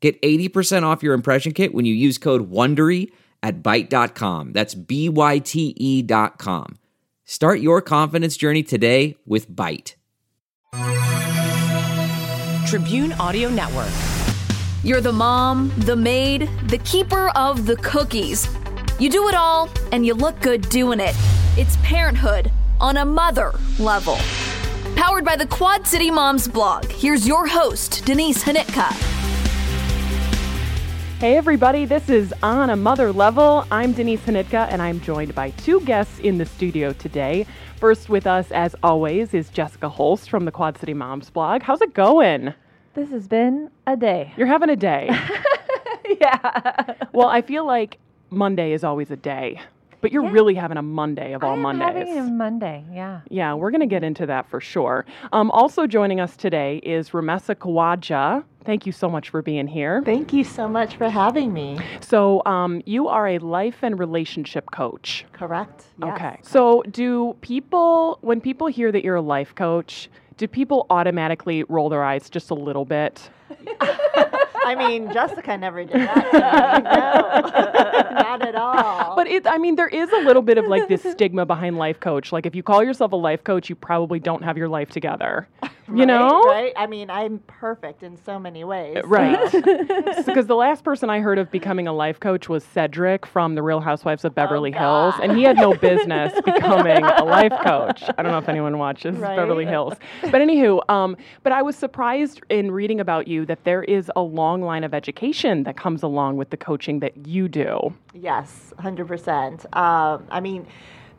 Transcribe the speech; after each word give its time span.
Get 0.00 0.20
80% 0.22 0.84
off 0.84 1.02
your 1.02 1.14
impression 1.14 1.52
kit 1.52 1.74
when 1.74 1.84
you 1.84 1.94
use 1.94 2.18
code 2.18 2.50
WONDERY 2.50 3.10
at 3.42 3.62
Byte.com. 3.62 4.52
That's 4.52 4.74
B-Y-T-E 4.74 6.02
dot 6.02 6.38
com. 6.38 6.78
Start 7.24 7.60
your 7.60 7.82
confidence 7.82 8.36
journey 8.36 8.62
today 8.62 9.16
with 9.26 9.50
Byte. 9.50 9.94
Tribune 12.66 13.12
Audio 13.14 13.48
Network. 13.48 13.92
You're 14.84 15.00
the 15.00 15.12
mom, 15.12 15.72
the 15.78 15.96
maid, 15.96 16.48
the 16.68 16.78
keeper 16.78 17.30
of 17.30 17.66
the 17.66 17.76
cookies. 17.76 18.48
You 18.98 19.10
do 19.10 19.28
it 19.28 19.34
all, 19.34 19.68
and 19.92 20.04
you 20.04 20.14
look 20.14 20.40
good 20.40 20.68
doing 20.68 21.00
it. 21.00 21.14
It's 21.56 21.76
parenthood 21.78 22.50
on 22.80 22.98
a 22.98 23.04
mother 23.04 23.52
level. 23.78 24.16
Powered 24.96 25.24
by 25.24 25.36
the 25.36 25.46
Quad 25.46 25.86
City 25.86 26.10
Moms 26.10 26.46
blog, 26.48 26.90
here's 26.90 27.26
your 27.26 27.46
host, 27.46 28.04
Denise 28.04 28.42
Hanitka. 28.44 28.92
Hey, 31.18 31.36
everybody, 31.36 31.84
this 31.84 32.08
is 32.08 32.32
On 32.44 32.70
a 32.70 32.76
Mother 32.76 33.12
Level. 33.12 33.66
I'm 33.72 33.92
Denise 33.92 34.20
Hanitka, 34.20 34.68
and 34.70 34.80
I'm 34.80 35.00
joined 35.00 35.34
by 35.34 35.50
two 35.50 35.80
guests 35.80 36.20
in 36.20 36.38
the 36.38 36.46
studio 36.46 36.92
today. 36.92 37.44
First, 37.80 38.08
with 38.08 38.24
us, 38.28 38.52
as 38.52 38.76
always, 38.84 39.34
is 39.34 39.48
Jessica 39.50 39.88
Holst 39.88 40.30
from 40.30 40.44
the 40.44 40.52
Quad 40.52 40.78
City 40.78 40.94
Moms 40.94 41.28
blog. 41.30 41.62
How's 41.62 41.80
it 41.80 41.92
going? 41.92 42.54
This 42.94 43.10
has 43.10 43.26
been 43.26 43.68
a 43.88 43.96
day. 43.96 44.32
You're 44.36 44.46
having 44.46 44.70
a 44.70 44.76
day. 44.76 45.08
yeah. 46.20 46.94
well, 47.12 47.28
I 47.28 47.42
feel 47.42 47.66
like 47.66 47.98
Monday 48.30 48.72
is 48.72 48.84
always 48.84 49.10
a 49.10 49.16
day, 49.16 49.60
but 50.00 50.12
you're 50.12 50.22
Yeah. 50.24 50.30
really 50.30 50.54
having 50.54 50.76
a 50.76 50.82
Monday 50.82 51.32
of 51.32 51.42
all 51.42 51.54
I'm 51.54 51.62
Mondays. 51.62 52.06
having 52.06 52.18
a 52.18 52.22
Monday, 52.30 52.84
yeah. 52.92 53.22
Yeah, 53.28 53.54
we're 53.54 53.72
going 53.72 53.80
to 53.80 53.86
get 53.88 54.04
into 54.04 54.24
that 54.26 54.48
for 54.48 54.60
sure. 54.60 55.04
Um, 55.32 55.50
also 55.50 55.88
joining 55.88 56.20
us 56.20 56.36
today 56.36 56.76
is 56.84 57.10
Rumaisa 57.10 57.56
Khawaja. 57.56 58.44
Thank 58.68 58.84
you 58.84 58.92
so 58.92 59.08
much 59.08 59.30
for 59.30 59.40
being 59.40 59.66
here. 59.66 60.02
Thank 60.04 60.34
you 60.34 60.44
so 60.44 60.68
much 60.68 60.96
for 60.96 61.08
having 61.08 61.54
me. 61.54 61.78
So, 62.02 62.42
um, 62.44 62.82
you 62.84 63.08
are 63.08 63.26
a 63.26 63.38
life 63.38 63.76
and 63.80 63.98
relationship 63.98 64.70
coach. 64.70 65.24
Correct? 65.32 65.84
Yes. 65.98 66.12
Okay. 66.12 66.38
So, 66.42 66.82
do 66.90 67.34
people, 67.40 68.18
when 68.20 68.42
people 68.42 68.66
hear 68.66 68.92
that 68.92 69.02
you're 69.02 69.16
a 69.16 69.22
life 69.22 69.54
coach, 69.54 70.10
do 70.36 70.46
people 70.46 70.84
automatically 70.90 71.64
roll 71.70 71.88
their 71.88 72.04
eyes 72.04 72.28
just 72.28 72.50
a 72.50 72.54
little 72.54 72.84
bit? 72.84 73.30
I 73.80 74.74
mean, 74.76 75.10
Jessica 75.14 75.56
never 75.56 75.84
did 75.84 76.02
that 76.02 76.14
to 76.14 76.36
me. 76.36 78.10
No, 78.12 78.20
not 78.20 78.46
at 78.46 78.54
all. 78.54 79.16
But 79.16 79.28
it, 79.28 79.46
I 79.46 79.56
mean, 79.56 79.76
there 79.76 79.88
is 79.88 80.12
a 80.12 80.18
little 80.18 80.42
bit 80.42 80.58
of 80.58 80.66
like 80.66 80.88
this 80.88 81.04
stigma 81.10 81.46
behind 81.46 81.78
life 81.78 82.00
coach. 82.00 82.32
Like, 82.32 82.44
if 82.44 82.54
you 82.54 82.62
call 82.62 82.84
yourself 82.84 83.12
a 83.12 83.16
life 83.16 83.44
coach, 83.44 83.70
you 83.70 83.76
probably 83.76 84.20
don't 84.20 84.44
have 84.44 84.58
your 84.58 84.68
life 84.68 84.90
together. 84.90 85.48
You 85.88 86.00
Right, 86.00 86.04
know? 86.06 86.42
Right? 86.42 86.72
I 86.76 86.86
mean, 86.86 87.08
I'm 87.08 87.38
perfect 87.46 88.02
in 88.02 88.16
so 88.22 88.38
many 88.38 88.62
ways. 88.62 88.98
Right. 89.06 89.50
so- 89.50 90.22
Because 90.24 90.46
the 90.46 90.54
last 90.54 90.84
person 90.84 91.08
I 91.08 91.20
heard 91.20 91.38
of 91.38 91.50
becoming 91.50 91.88
a 91.88 91.92
life 91.94 92.20
coach 92.20 92.48
was 92.48 92.62
Cedric 92.62 93.24
from 93.24 93.54
The 93.54 93.62
Real 93.62 93.80
Housewives 93.80 94.24
of 94.26 94.34
Beverly 94.34 94.70
Hills, 94.70 95.14
and 95.22 95.34
he 95.36 95.42
had 95.44 95.56
no 95.56 95.72
business 95.74 96.38
becoming 96.44 97.02
a 97.04 97.24
life 97.24 97.52
coach. 97.64 98.02
I 98.18 98.22
don't 98.22 98.32
know 98.32 98.38
if 98.38 98.48
anyone 98.50 98.76
watches 98.78 99.16
Right. 99.16 99.36
Beverly 99.36 99.64
Hills, 99.64 99.94
but 100.22 100.34
anywho, 100.34 100.88
um, 100.90 101.16
but 101.42 101.52
I 101.52 101.62
was 101.62 101.74
surprised 101.74 102.42
in 102.50 102.70
reading 102.70 103.00
about 103.00 103.26
you 103.26 103.46
that 103.46 103.64
there 103.64 103.82
is 103.82 104.10
a 104.14 104.20
long 104.20 104.60
line 104.62 104.84
of 104.84 104.92
education 104.92 105.62
that 105.62 105.76
comes 105.78 106.02
along 106.02 106.36
with 106.36 106.50
the 106.50 106.56
coaching 106.58 107.00
that 107.00 107.26
you 107.26 107.48
do. 107.48 107.94
Yes, 108.12 108.74
100%. 108.78 109.64
Um, 109.76 110.26
I 110.30 110.40
mean, 110.40 110.66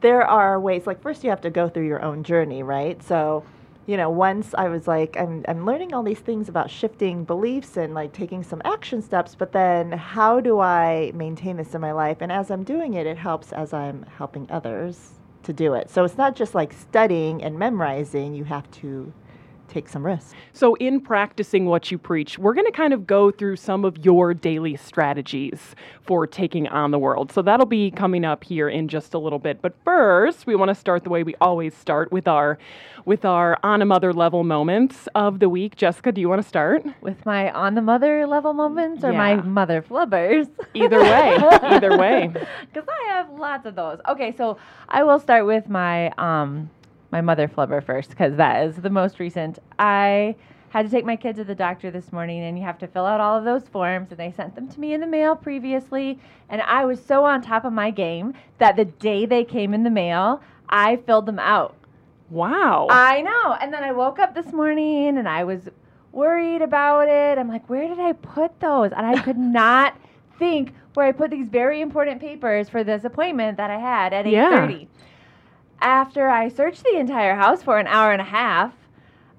there 0.01 0.21
are 0.25 0.59
ways, 0.59 0.85
like, 0.85 1.01
first 1.01 1.23
you 1.23 1.29
have 1.31 1.41
to 1.41 1.49
go 1.49 1.67
through 1.69 1.87
your 1.87 2.03
own 2.03 2.23
journey, 2.23 2.61
right? 2.63 3.01
So, 3.03 3.43
you 3.89 3.97
know, 3.97 4.11
once 4.11 4.53
I 4.55 4.67
was 4.67 4.87
like, 4.87 5.17
I'm, 5.17 5.43
I'm 5.47 5.65
learning 5.65 5.95
all 5.95 6.03
these 6.03 6.19
things 6.19 6.47
about 6.47 6.69
shifting 6.69 7.23
beliefs 7.23 7.75
and 7.75 7.95
like 7.95 8.13
taking 8.13 8.43
some 8.43 8.61
action 8.63 9.01
steps, 9.01 9.33
but 9.33 9.51
then 9.51 9.91
how 9.91 10.39
do 10.39 10.59
I 10.59 11.11
maintain 11.15 11.57
this 11.57 11.73
in 11.73 11.81
my 11.81 11.91
life? 11.91 12.17
And 12.21 12.31
as 12.31 12.51
I'm 12.51 12.63
doing 12.63 12.93
it, 12.93 13.07
it 13.07 13.17
helps 13.17 13.51
as 13.51 13.73
I'm 13.73 14.05
helping 14.15 14.45
others 14.51 15.13
to 15.41 15.53
do 15.53 15.73
it. 15.73 15.89
So 15.89 16.03
it's 16.03 16.19
not 16.19 16.35
just 16.35 16.53
like 16.53 16.71
studying 16.71 17.41
and 17.41 17.57
memorizing, 17.57 18.35
you 18.35 18.43
have 18.43 18.69
to 18.73 19.11
take 19.69 19.87
some 19.87 20.05
risks. 20.05 20.33
So, 20.53 20.75
in 20.75 20.99
practicing 20.99 21.65
what 21.65 21.91
you 21.91 21.97
preach, 21.97 22.37
we're 22.37 22.53
going 22.53 22.65
to 22.65 22.71
kind 22.71 22.93
of 22.93 23.07
go 23.07 23.31
through 23.31 23.55
some 23.55 23.85
of 23.85 24.03
your 24.03 24.33
daily 24.33 24.75
strategies 24.75 25.75
for 26.01 26.27
taking 26.27 26.67
on 26.67 26.91
the 26.91 26.99
world. 26.99 27.31
So, 27.31 27.41
that'll 27.41 27.65
be 27.65 27.91
coming 27.91 28.25
up 28.25 28.43
here 28.43 28.67
in 28.67 28.87
just 28.87 29.13
a 29.13 29.19
little 29.19 29.39
bit. 29.39 29.61
But 29.61 29.75
first, 29.83 30.47
we 30.47 30.55
want 30.55 30.69
to 30.69 30.75
start 30.75 31.03
the 31.03 31.09
way 31.09 31.23
we 31.23 31.35
always 31.39 31.75
start 31.75 32.11
with 32.11 32.27
our 32.27 32.57
with 33.05 33.25
our 33.25 33.57
on 33.63 33.81
a 33.81 33.85
mother 33.85 34.13
level 34.13 34.43
moments 34.43 35.07
of 35.15 35.39
the 35.39 35.49
week. 35.49 35.75
Jessica, 35.75 36.11
do 36.11 36.21
you 36.21 36.29
want 36.29 36.41
to 36.41 36.47
start? 36.47 36.85
With 37.01 37.25
my 37.25 37.51
on 37.51 37.75
the 37.75 37.81
mother 37.81 38.27
level 38.27 38.53
moments 38.53 39.03
or 39.03 39.13
my 39.13 39.35
mother 39.35 39.81
flubbers? 39.81 40.49
Either 40.73 41.01
way, 41.01 41.37
either 41.63 41.97
way. 41.97 42.31
Because 42.71 42.87
I 42.87 43.09
have 43.13 43.31
lots 43.31 43.65
of 43.65 43.75
those. 43.75 43.99
Okay, 44.07 44.35
so 44.35 44.57
I 44.87 45.03
will 45.03 45.19
start 45.19 45.45
with 45.45 45.69
my 45.69 46.09
um 46.17 46.69
my 47.11 47.21
mother 47.21 47.47
flubber 47.47 47.83
first 47.83 48.09
because 48.09 48.35
that 48.37 48.65
is 48.65 48.75
the 48.77 48.89
most 48.89 49.19
recent. 49.19 49.59
I 49.77 50.35
had 50.69 50.85
to 50.85 50.91
take 50.91 51.05
my 51.05 51.15
kid 51.15 51.35
to 51.37 51.43
the 51.43 51.55
doctor 51.55 51.89
this 51.89 52.11
morning 52.11 52.43
and 52.43 52.57
you 52.57 52.63
have 52.63 52.77
to 52.79 52.87
fill 52.87 53.05
out 53.05 53.19
all 53.19 53.37
of 53.37 53.43
those 53.43 53.67
forms 53.67 54.11
and 54.11 54.19
they 54.19 54.31
sent 54.31 54.55
them 54.55 54.67
to 54.67 54.79
me 54.79 54.93
in 54.93 55.01
the 55.01 55.07
mail 55.07 55.35
previously 55.35 56.19
and 56.49 56.61
I 56.61 56.85
was 56.85 57.03
so 57.03 57.25
on 57.25 57.41
top 57.41 57.65
of 57.65 57.73
my 57.73 57.89
game 57.89 58.33
that 58.59 58.75
the 58.75 58.85
day 58.85 59.25
they 59.25 59.43
came 59.43 59.73
in 59.73 59.83
the 59.83 59.89
mail, 59.89 60.41
I 60.69 60.97
filled 60.97 61.25
them 61.25 61.39
out. 61.39 61.75
Wow. 62.29 62.87
I 62.91 63.21
know. 63.21 63.57
And 63.59 63.73
then 63.73 63.83
I 63.83 63.91
woke 63.91 64.19
up 64.19 64.35
this 64.35 64.53
morning 64.53 65.17
and 65.17 65.27
I 65.27 65.43
was 65.43 65.61
worried 66.11 66.61
about 66.61 67.07
it. 67.07 67.37
I'm 67.37 67.47
like, 67.47 67.67
where 67.69 67.87
did 67.87 67.99
I 67.99 68.13
put 68.13 68.59
those? 68.59 68.91
And 68.91 69.05
I 69.05 69.19
could 69.21 69.37
not 69.37 69.95
think 70.37 70.73
where 70.93 71.07
I 71.07 71.11
put 71.11 71.31
these 71.31 71.47
very 71.47 71.81
important 71.81 72.19
papers 72.19 72.69
for 72.69 72.83
this 72.83 73.03
appointment 73.03 73.57
that 73.57 73.69
I 73.69 73.79
had 73.79 74.13
at 74.13 74.27
Yeah. 74.27 74.67
8:30. 75.81 75.85
After 75.87 76.29
I 76.29 76.49
searched 76.49 76.83
the 76.83 76.97
entire 76.97 77.35
house 77.35 77.63
for 77.63 77.77
an 77.77 77.87
hour 77.87 78.11
and 78.11 78.21
a 78.21 78.25
half, 78.25 78.73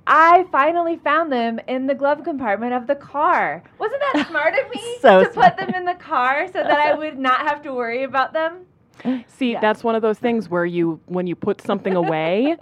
I 0.06 0.46
finally 0.50 0.96
found 0.96 1.30
them 1.30 1.60
in 1.68 1.86
the 1.86 1.94
glove 1.94 2.24
compartment 2.24 2.72
of 2.72 2.86
the 2.86 2.94
car. 2.96 3.62
Wasn't 3.78 4.00
that 4.12 4.26
smart 4.28 4.54
of 4.54 4.70
me 4.74 4.96
So 5.00 5.24
to 5.24 5.30
put 5.30 5.56
them 5.56 5.74
in 5.74 5.84
the 5.84 5.94
car 5.94 6.46
so 6.48 6.54
that 6.54 6.70
I 6.70 6.94
would 6.94 7.18
not 7.18 7.40
have 7.46 7.62
to 7.62 7.72
worry 7.74 8.02
about 8.02 8.32
them? 8.32 8.66
See, 9.28 9.52
Yeah. 9.52 9.60
that's 9.60 9.82
one 9.82 9.94
of 9.94 10.02
those 10.02 10.18
things 10.18 10.48
where 10.50 10.66
you, 10.66 11.00
when 11.06 11.26
you 11.26 11.34
put 11.34 11.62
something 11.62 11.94
away, 11.96 12.56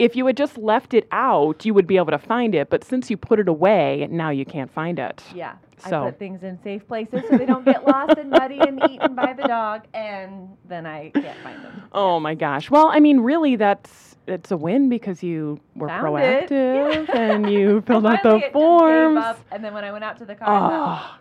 if 0.00 0.16
you 0.16 0.26
had 0.26 0.36
just 0.36 0.58
left 0.58 0.92
it 0.92 1.06
out, 1.12 1.64
you 1.64 1.72
would 1.74 1.86
be 1.86 1.96
able 1.98 2.10
to 2.10 2.18
find 2.18 2.54
it. 2.54 2.68
But 2.68 2.82
since 2.82 3.10
you 3.10 3.16
put 3.16 3.38
it 3.38 3.46
away, 3.48 4.08
now 4.10 4.30
you 4.30 4.44
can't 4.44 4.72
find 4.72 4.98
it. 4.98 5.22
Yeah. 5.34 5.54
So- 5.88 6.02
I 6.02 6.10
put 6.10 6.18
things 6.18 6.42
in 6.42 6.58
safe 6.62 6.86
places 6.88 7.22
so 7.28 7.36
they 7.38 7.46
don't 7.46 7.64
get 7.64 7.86
lost 7.86 8.16
and 8.18 8.30
muddy 8.30 8.58
and 8.60 8.80
eaten 8.90 9.14
by 9.14 9.32
the 9.32 9.42
dog, 9.44 9.82
and 9.94 10.56
then 10.68 10.86
I 10.86 11.10
can't 11.10 11.38
find 11.40 11.62
them. 11.64 11.82
Oh 11.92 12.18
my 12.20 12.34
gosh. 12.34 12.70
Well, 12.70 12.88
I 12.92 13.00
mean, 13.00 13.20
really, 13.20 13.56
that's 13.56 14.16
it's 14.26 14.50
a 14.50 14.56
win 14.56 14.88
because 14.88 15.22
you 15.22 15.60
were 15.76 15.88
Found 15.88 16.02
proactive 16.04 17.08
Yeah. 17.08 17.16
and 17.18 17.50
you 17.50 17.80
filled 17.86 18.06
out 18.06 18.22
the 18.22 18.28
it 18.30 18.32
just 18.32 18.42
gave 18.44 18.52
forms. 18.52 19.18
up, 19.18 19.38
and 19.50 19.62
then 19.64 19.74
when 19.74 19.84
I 19.84 19.92
went 19.92 20.02
out 20.04 20.18
to 20.18 20.24
the 20.24 20.34
car, 20.34 20.48
I 20.48 20.58
thought, 20.70 21.20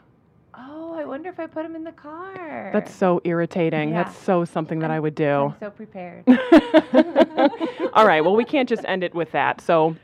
Oh, 0.56 0.94
oh, 0.94 1.00
I 1.00 1.04
wonder 1.04 1.28
if 1.30 1.40
I 1.40 1.48
put 1.48 1.64
them 1.64 1.76
in 1.76 1.84
the 1.84 1.92
car. 1.92 2.70
that's 2.72 2.94
so 2.94 3.20
irritating. 3.26 3.90
Yeah. 3.90 4.04
That's 4.04 4.18
so 4.18 4.46
something 4.46 4.80
that 4.80 4.92
I 4.92 5.00
would 5.00 5.16
do. 5.16 5.26
I'm 5.30 5.56
so 5.60 5.70
prepared. 5.72 6.24
All 7.94 8.06
right. 8.08 8.22
Well, 8.22 8.36
we 8.36 8.46
can't 8.46 8.70
just 8.70 8.84
end 8.86 9.04
it 9.04 9.14
with 9.14 9.32
that. 9.32 9.62
So, 9.62 9.96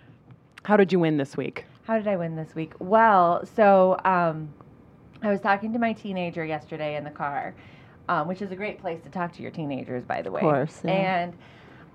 how 0.63 0.75
did 0.77 0.91
you 0.91 0.99
win 0.99 1.17
this 1.17 1.37
week? 1.37 1.65
How 1.89 1.97
did 1.97 2.07
I 2.07 2.17
win 2.17 2.35
this 2.35 2.53
week? 2.53 2.73
Well, 2.77 3.43
so 3.55 3.99
um, 4.05 4.53
I 5.23 5.31
was 5.31 5.41
talking 5.41 5.73
to 5.73 5.79
my 5.79 5.91
teenager 5.91 6.45
yesterday 6.45 6.95
in 6.97 7.03
the 7.03 7.09
car, 7.09 7.55
um, 8.07 8.27
which 8.27 8.43
is 8.43 8.51
a 8.51 8.55
great 8.55 8.79
place 8.79 9.01
to 9.05 9.09
talk 9.09 9.33
to 9.37 9.41
your 9.41 9.49
teenagers, 9.49 10.03
by 10.03 10.21
the 10.21 10.29
way. 10.29 10.39
Of 10.39 10.43
course, 10.43 10.81
yeah. 10.85 10.91
And 10.91 11.33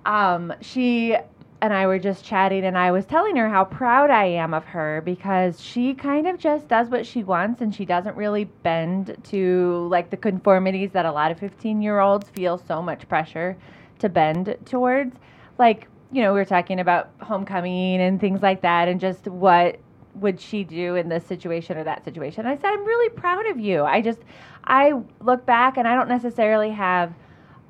um, 0.04 0.52
she 0.60 1.16
and 1.62 1.72
I 1.72 1.86
were 1.86 2.00
just 2.00 2.24
chatting, 2.24 2.64
and 2.64 2.76
I 2.76 2.90
was 2.90 3.06
telling 3.06 3.36
her 3.36 3.48
how 3.48 3.66
proud 3.66 4.10
I 4.10 4.24
am 4.24 4.52
of 4.52 4.64
her 4.64 5.00
because 5.04 5.60
she 5.60 5.94
kind 5.94 6.26
of 6.26 6.40
just 6.40 6.66
does 6.66 6.88
what 6.88 7.06
she 7.06 7.22
wants, 7.22 7.60
and 7.60 7.72
she 7.72 7.84
doesn't 7.84 8.16
really 8.16 8.46
bend 8.64 9.16
to 9.30 9.86
like 9.92 10.10
the 10.10 10.16
conformities 10.16 10.90
that 10.90 11.06
a 11.06 11.12
lot 11.12 11.30
of 11.30 11.38
15 11.38 11.80
year 11.80 12.00
olds 12.00 12.28
feel 12.30 12.58
so 12.58 12.82
much 12.82 13.08
pressure 13.08 13.56
to 14.00 14.08
bend 14.08 14.56
towards. 14.64 15.14
Like, 15.56 15.86
you 16.14 16.22
know, 16.22 16.32
we 16.32 16.38
were 16.38 16.44
talking 16.44 16.78
about 16.78 17.10
homecoming 17.20 18.00
and 18.00 18.20
things 18.20 18.40
like 18.40 18.62
that, 18.62 18.86
and 18.86 19.00
just 19.00 19.26
what 19.26 19.80
would 20.14 20.40
she 20.40 20.62
do 20.62 20.94
in 20.94 21.08
this 21.08 21.26
situation 21.26 21.76
or 21.76 21.82
that 21.82 22.04
situation? 22.04 22.46
I 22.46 22.54
said, 22.54 22.66
I'm 22.66 22.84
really 22.84 23.10
proud 23.10 23.46
of 23.46 23.58
you. 23.58 23.82
I 23.82 24.00
just, 24.00 24.20
I 24.62 24.92
look 25.20 25.44
back 25.44 25.76
and 25.76 25.88
I 25.88 25.96
don't 25.96 26.08
necessarily 26.08 26.70
have, 26.70 27.12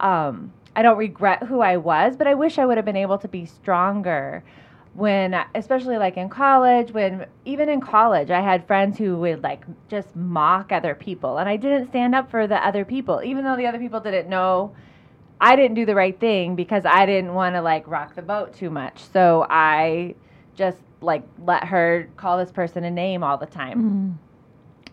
um, 0.00 0.52
I 0.76 0.82
don't 0.82 0.98
regret 0.98 1.44
who 1.44 1.60
I 1.60 1.78
was, 1.78 2.16
but 2.16 2.26
I 2.26 2.34
wish 2.34 2.58
I 2.58 2.66
would 2.66 2.76
have 2.76 2.84
been 2.84 2.96
able 2.96 3.16
to 3.16 3.28
be 3.28 3.46
stronger 3.46 4.44
when 4.92 5.34
especially 5.54 5.98
like 5.98 6.16
in 6.16 6.28
college 6.28 6.92
when 6.92 7.26
even 7.44 7.68
in 7.68 7.80
college 7.80 8.30
i 8.30 8.40
had 8.40 8.64
friends 8.64 8.96
who 8.96 9.16
would 9.16 9.42
like 9.42 9.64
just 9.88 10.14
mock 10.14 10.70
other 10.70 10.94
people 10.94 11.38
and 11.38 11.48
i 11.48 11.56
didn't 11.56 11.88
stand 11.88 12.14
up 12.14 12.30
for 12.30 12.46
the 12.46 12.64
other 12.64 12.84
people 12.84 13.20
even 13.24 13.42
though 13.42 13.56
the 13.56 13.66
other 13.66 13.80
people 13.80 13.98
didn't 13.98 14.28
know 14.28 14.72
i 15.40 15.56
didn't 15.56 15.74
do 15.74 15.86
the 15.86 15.94
right 15.94 16.18
thing 16.20 16.54
because 16.56 16.84
i 16.86 17.04
didn't 17.06 17.34
want 17.34 17.54
to 17.54 17.62
like 17.62 17.86
rock 17.86 18.14
the 18.14 18.22
boat 18.22 18.54
too 18.54 18.70
much. 18.70 19.02
So 19.12 19.46
i 19.50 20.14
just 20.54 20.78
like 21.00 21.22
let 21.44 21.64
her 21.64 22.08
call 22.16 22.38
this 22.38 22.52
person 22.52 22.84
a 22.84 22.90
name 22.90 23.22
all 23.22 23.36
the 23.38 23.46
time. 23.46 24.18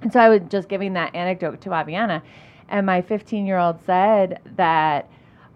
And 0.01 0.11
so 0.11 0.19
i 0.19 0.29
was 0.29 0.41
just 0.49 0.67
giving 0.67 0.93
that 0.93 1.15
anecdote 1.15 1.61
to 1.61 1.69
aviana. 1.69 2.21
And 2.69 2.85
my 2.85 3.01
15 3.01 3.45
year 3.45 3.57
old 3.57 3.79
said 3.85 4.39
that 4.55 5.09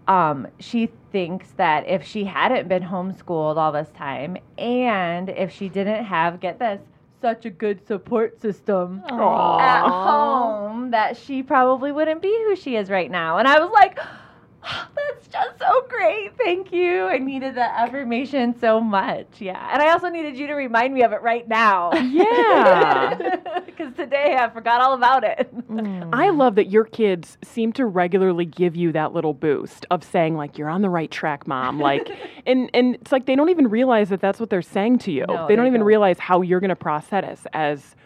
um, 0.08 0.46
she 0.60 0.90
thinks 1.10 1.50
that 1.52 1.88
if 1.88 2.04
she 2.04 2.24
hadn't 2.24 2.68
been 2.68 2.82
homeschooled 2.82 3.56
all 3.56 3.72
this 3.72 3.88
time 3.96 4.36
and 4.56 5.30
if 5.30 5.52
she 5.52 5.68
didn't 5.68 6.04
have, 6.04 6.40
get 6.40 6.58
this, 6.58 6.80
such 7.20 7.44
a 7.46 7.50
good 7.50 7.84
support 7.86 8.40
system 8.40 9.02
at 9.58 9.88
home, 9.88 10.90
that 10.90 11.16
she 11.16 11.42
probably 11.42 11.90
wouldn't 11.90 12.22
be 12.22 12.28
who 12.46 12.54
she 12.54 12.76
is 12.76 12.88
right 12.90 13.10
now. 13.10 13.38
And 13.38 13.48
I 13.48 13.58
was 13.58 13.70
like, 13.72 13.98
that's 14.66 15.28
just 15.28 15.58
so 15.58 15.86
great. 15.88 16.36
Thank 16.36 16.72
you. 16.72 17.04
I 17.04 17.18
needed 17.18 17.54
that 17.56 17.72
affirmation 17.76 18.58
so 18.58 18.80
much. 18.80 19.26
Yeah. 19.38 19.68
And 19.72 19.82
I 19.82 19.92
also 19.92 20.08
needed 20.08 20.36
you 20.36 20.46
to 20.48 20.54
remind 20.54 20.94
me 20.94 21.02
of 21.02 21.12
it 21.12 21.22
right 21.22 21.46
now. 21.48 21.90
Yeah. 22.16 23.36
Because 23.66 23.94
today 23.94 24.34
I 24.38 24.48
forgot 24.48 24.80
all 24.80 24.94
about 24.94 25.22
it. 25.22 25.54
Mm. 25.68 26.08
I 26.14 26.30
love 26.30 26.54
that 26.54 26.70
your 26.70 26.84
kids 26.84 27.36
seem 27.44 27.74
to 27.74 27.84
regularly 27.84 28.46
give 28.46 28.74
you 28.74 28.90
that 28.92 29.12
little 29.12 29.34
boost 29.34 29.84
of 29.90 30.02
saying 30.02 30.34
like 30.34 30.56
you're 30.56 30.70
on 30.70 30.80
the 30.80 30.88
right 30.88 31.10
track, 31.10 31.46
mom. 31.46 31.78
Like, 31.78 32.08
and 32.46 32.70
and 32.72 32.94
it's 32.94 33.12
like 33.12 33.26
they 33.26 33.36
don't 33.36 33.50
even 33.50 33.68
realize 33.68 34.08
that 34.08 34.22
that's 34.22 34.40
what 34.40 34.48
they're 34.48 34.62
saying 34.62 35.00
to 35.00 35.12
you. 35.12 35.26
No, 35.28 35.46
they 35.46 35.56
don't 35.56 35.66
even 35.66 35.80
don't. 35.80 35.86
realize 35.86 36.18
how 36.18 36.40
you're 36.40 36.60
going 36.60 36.70
to 36.70 36.76
process 36.76 37.40
it 37.44 37.48
as 37.52 37.96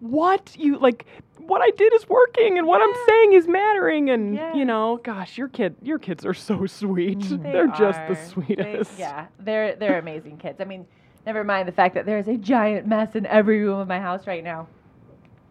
what 0.00 0.56
you 0.58 0.78
like. 0.78 1.06
What 1.46 1.62
I 1.62 1.70
did 1.76 1.92
is 1.94 2.08
working, 2.08 2.58
and 2.58 2.66
what 2.66 2.80
I'm 2.82 2.94
saying 3.08 3.32
is 3.34 3.46
mattering. 3.48 4.10
And 4.10 4.34
you 4.54 4.64
know, 4.64 5.00
gosh, 5.02 5.36
your 5.38 5.48
kid, 5.48 5.76
your 5.82 5.98
kids 5.98 6.24
are 6.26 6.34
so 6.34 6.66
sweet. 6.66 7.20
They 7.20 7.36
They're 7.36 7.66
just 7.68 7.98
the 7.98 8.12
are. 8.12 8.14
They- 8.14 8.24
sweetest. 8.26 8.98
yeah, 8.98 9.26
they're 9.38 9.76
they're 9.76 9.98
amazing 9.98 10.38
kids. 10.38 10.60
I 10.60 10.64
mean, 10.64 10.86
never 11.26 11.42
mind 11.44 11.66
the 11.68 11.72
fact 11.72 11.94
that 11.94 12.06
there's 12.06 12.28
a 12.28 12.36
giant 12.36 12.86
mess 12.86 13.14
in 13.14 13.26
every 13.26 13.60
room 13.64 13.78
of 13.80 13.88
my 13.88 14.00
house 14.00 14.26
right 14.26 14.44
now. 14.44 14.68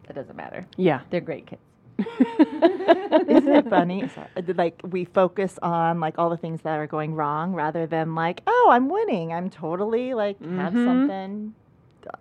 It 0.09 0.13
doesn't 0.13 0.35
matter. 0.35 0.65
Yeah. 0.77 1.01
They're 1.11 1.21
great 1.21 1.45
kids. 1.47 1.61
Isn't 2.39 3.47
it 3.55 3.69
funny? 3.69 4.09
Like 4.55 4.79
we 4.83 5.05
focus 5.05 5.59
on 5.61 5.99
like 5.99 6.17
all 6.17 6.29
the 6.29 6.37
things 6.37 6.61
that 6.61 6.79
are 6.79 6.87
going 6.87 7.13
wrong 7.13 7.53
rather 7.53 7.85
than 7.85 8.15
like, 8.15 8.41
oh, 8.47 8.69
I'm 8.71 8.89
winning. 8.89 9.33
I'm 9.33 9.49
totally 9.49 10.13
like 10.13 10.39
have 10.41 10.73
Mhm. 10.73 10.85
something 10.85 11.53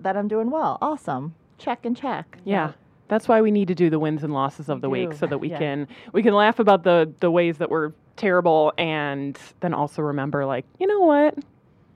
that 0.00 0.16
I'm 0.16 0.28
doing 0.28 0.50
well. 0.50 0.78
Awesome. 0.82 1.34
Check 1.58 1.84
and 1.86 1.96
check. 1.96 2.38
Yeah. 2.44 2.72
That's 3.08 3.26
why 3.28 3.40
we 3.40 3.50
need 3.50 3.68
to 3.68 3.74
do 3.74 3.90
the 3.90 3.98
wins 3.98 4.22
and 4.22 4.32
losses 4.32 4.68
of 4.68 4.80
the 4.80 4.88
week 4.90 5.10
do. 5.10 5.16
so 5.16 5.26
that 5.26 5.38
we 5.38 5.50
Yeah. 5.50 5.58
can 5.58 5.88
we 6.12 6.22
can 6.22 6.34
laugh 6.34 6.58
about 6.58 6.84
the 6.84 7.12
the 7.20 7.30
ways 7.30 7.58
that 7.58 7.70
we're 7.70 7.92
terrible 8.16 8.72
and 8.78 9.38
then 9.60 9.72
also 9.74 10.02
remember 10.02 10.44
like, 10.44 10.64
you 10.78 10.86
know 10.86 11.00
what? 11.00 11.36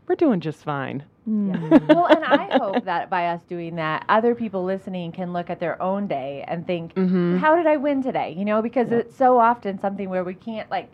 We're 0.08 0.14
doing 0.16 0.40
just 0.40 0.64
fine. 0.64 1.04
well, 1.24 2.06
and 2.06 2.24
I 2.24 2.58
hope 2.58 2.84
that 2.84 3.08
by 3.08 3.28
us 3.28 3.42
doing 3.44 3.76
that, 3.76 4.04
other 4.08 4.34
people 4.34 4.64
listening 4.64 5.12
can 5.12 5.32
look 5.32 5.50
at 5.50 5.60
their 5.60 5.80
own 5.80 6.08
day 6.08 6.44
and 6.48 6.66
think, 6.66 6.94
Mhm. 6.94 7.38
"How 7.38 7.54
did 7.54 7.66
I 7.68 7.76
win 7.76 8.02
today?" 8.02 8.34
You 8.36 8.44
know, 8.44 8.60
because 8.60 8.90
it's 8.90 9.14
so 9.14 9.38
often 9.38 9.78
something 9.78 10.10
where 10.10 10.24
we 10.24 10.34
can't 10.34 10.68
like 10.70 10.88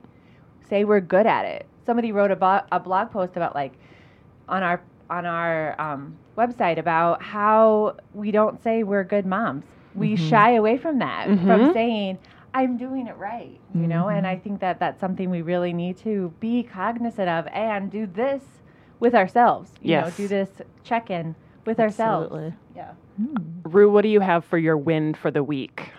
say 0.69 0.85
we're 0.85 1.01
good 1.01 1.27
at 1.27 1.47
it. 1.47 1.65
Somebody 1.87 2.13
wrote 2.13 2.31
a, 2.31 2.37
bo- 2.37 2.61
a 2.71 2.79
blog 2.79 3.11
post 3.11 3.37
about 3.39 3.55
like 3.55 3.73
on 4.51 4.63
our 4.63 4.83
on 5.09 5.25
our 5.25 5.75
um, 5.81 6.15
website 6.37 6.77
about 6.79 7.23
how 7.23 7.97
we 8.13 8.31
don't 8.31 8.63
say 8.63 8.83
we're 8.83 9.05
good 9.05 9.25
moms. 9.25 9.65
We 9.95 10.17
shy 10.17 10.53
away 10.53 10.77
from 10.79 10.99
that, 11.01 11.27
from 11.27 11.37
Mhm. 11.39 11.73
saying 11.73 12.19
I'm 12.55 12.77
doing 12.77 13.07
it 13.07 13.17
right. 13.17 13.59
You 13.75 13.87
know, 13.87 14.09
and 14.09 14.27
I 14.27 14.37
think 14.37 14.61
that 14.61 14.81
that's 14.81 15.01
something 15.01 15.31
we 15.31 15.43
really 15.43 15.73
need 15.73 15.97
to 15.99 16.33
be 16.41 16.63
cognizant 16.63 17.29
of 17.29 17.47
and 17.53 17.91
do 17.91 18.07
this 18.07 18.63
with 19.01 19.15
ourselves. 19.15 19.73
You 19.83 19.91
Yes. 19.91 20.05
know, 20.19 20.25
do 20.25 20.29
this 20.29 20.63
check 20.83 21.11
in 21.11 21.35
with 21.67 21.79
ourselves. 21.79 22.27
Absolutely. 22.27 22.55
Yeah. 22.75 22.91
Rue, 23.65 23.91
what 23.91 24.03
do 24.03 24.09
you 24.09 24.21
have 24.21 24.45
for 24.45 24.59
your 24.59 24.77
win 24.77 25.15
for 25.15 25.31
the 25.31 25.43
week? 25.45 25.93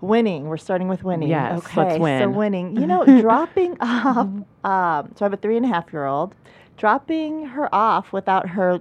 Winning. 0.00 0.48
We're 0.48 0.56
starting 0.56 0.88
with 0.88 1.04
winning. 1.04 1.28
Yes, 1.28 1.58
okay. 1.64 1.84
let's 1.84 2.00
win. 2.00 2.22
So 2.22 2.28
winning. 2.30 2.76
You 2.76 2.86
know, 2.88 3.04
dropping 3.20 3.76
off. 3.80 4.16
Um, 4.16 4.44
so 4.64 5.20
I 5.20 5.24
have 5.24 5.32
a 5.32 5.36
three 5.36 5.56
and 5.56 5.64
a 5.64 5.68
half 5.68 5.92
year 5.92 6.06
old. 6.06 6.34
Dropping 6.76 7.46
her 7.46 7.72
off 7.72 8.12
without 8.12 8.48
her 8.50 8.80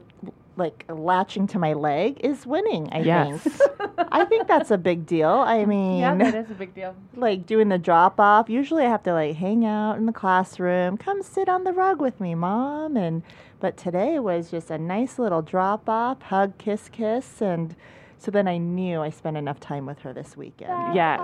like 0.62 0.86
latching 0.90 1.48
to 1.48 1.60
my 1.60 1.74
leg 1.74 2.20
is 2.24 2.46
winning. 2.46 2.88
I 2.92 3.00
Yes. 3.02 3.42
think. 3.42 3.72
I 4.12 4.26
think 4.26 4.48
that's 4.48 4.72
a 4.72 4.78
big 4.78 5.06
deal. 5.06 5.30
I 5.30 5.66
mean, 5.74 6.00
Yeah, 6.00 6.16
that 6.16 6.36
is 6.36 6.52
a 6.52 6.54
big 6.64 6.74
deal. 6.76 6.96
like 7.16 7.46
doing 7.46 7.70
the 7.70 7.78
drop 7.78 8.20
off. 8.20 8.50
Usually 8.50 8.86
I 8.86 8.90
have 8.90 9.04
to 9.04 9.14
like 9.14 9.36
hang 9.36 9.66
out 9.66 9.98
in 9.98 10.06
the 10.06 10.14
classroom. 10.14 10.98
Come 10.98 11.22
sit 11.24 11.50
on 11.50 11.64
the 11.64 11.74
rug 11.74 12.00
with 12.00 12.20
me, 12.22 12.36
mom. 12.36 12.96
And 12.96 13.24
but 13.60 13.78
today 13.78 14.20
was 14.20 14.50
just 14.52 14.72
a 14.72 14.78
nice 14.78 15.20
little 15.20 15.42
drop 15.42 15.90
off, 15.90 16.22
hug, 16.24 16.58
kiss, 16.58 16.90
kiss, 16.90 17.42
and 17.42 17.76
so 18.18 18.30
then 18.32 18.48
I 18.48 18.58
knew 18.58 19.02
I 19.02 19.10
spent 19.10 19.36
enough 19.38 19.60
time 19.60 19.86
with 19.88 20.00
her 20.00 20.14
this 20.14 20.38
weekend. 20.38 20.70
That's 20.72 20.96
yes. 20.96 21.20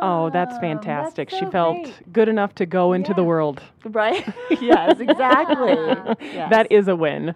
Oh, 0.00 0.28
that's 0.30 0.56
fantastic. 0.58 1.30
That's 1.30 1.40
she 1.40 1.50
felt 1.50 1.82
great. 1.82 2.12
good 2.12 2.28
enough 2.28 2.54
to 2.56 2.66
go 2.66 2.92
into 2.92 3.14
the 3.14 3.24
world. 3.24 3.62
Right? 3.84 4.24
yes, 4.60 5.00
exactly. 5.00 5.74
Yes. 6.20 6.50
That 6.50 6.70
is 6.70 6.86
a 6.88 6.94
win. 6.94 7.34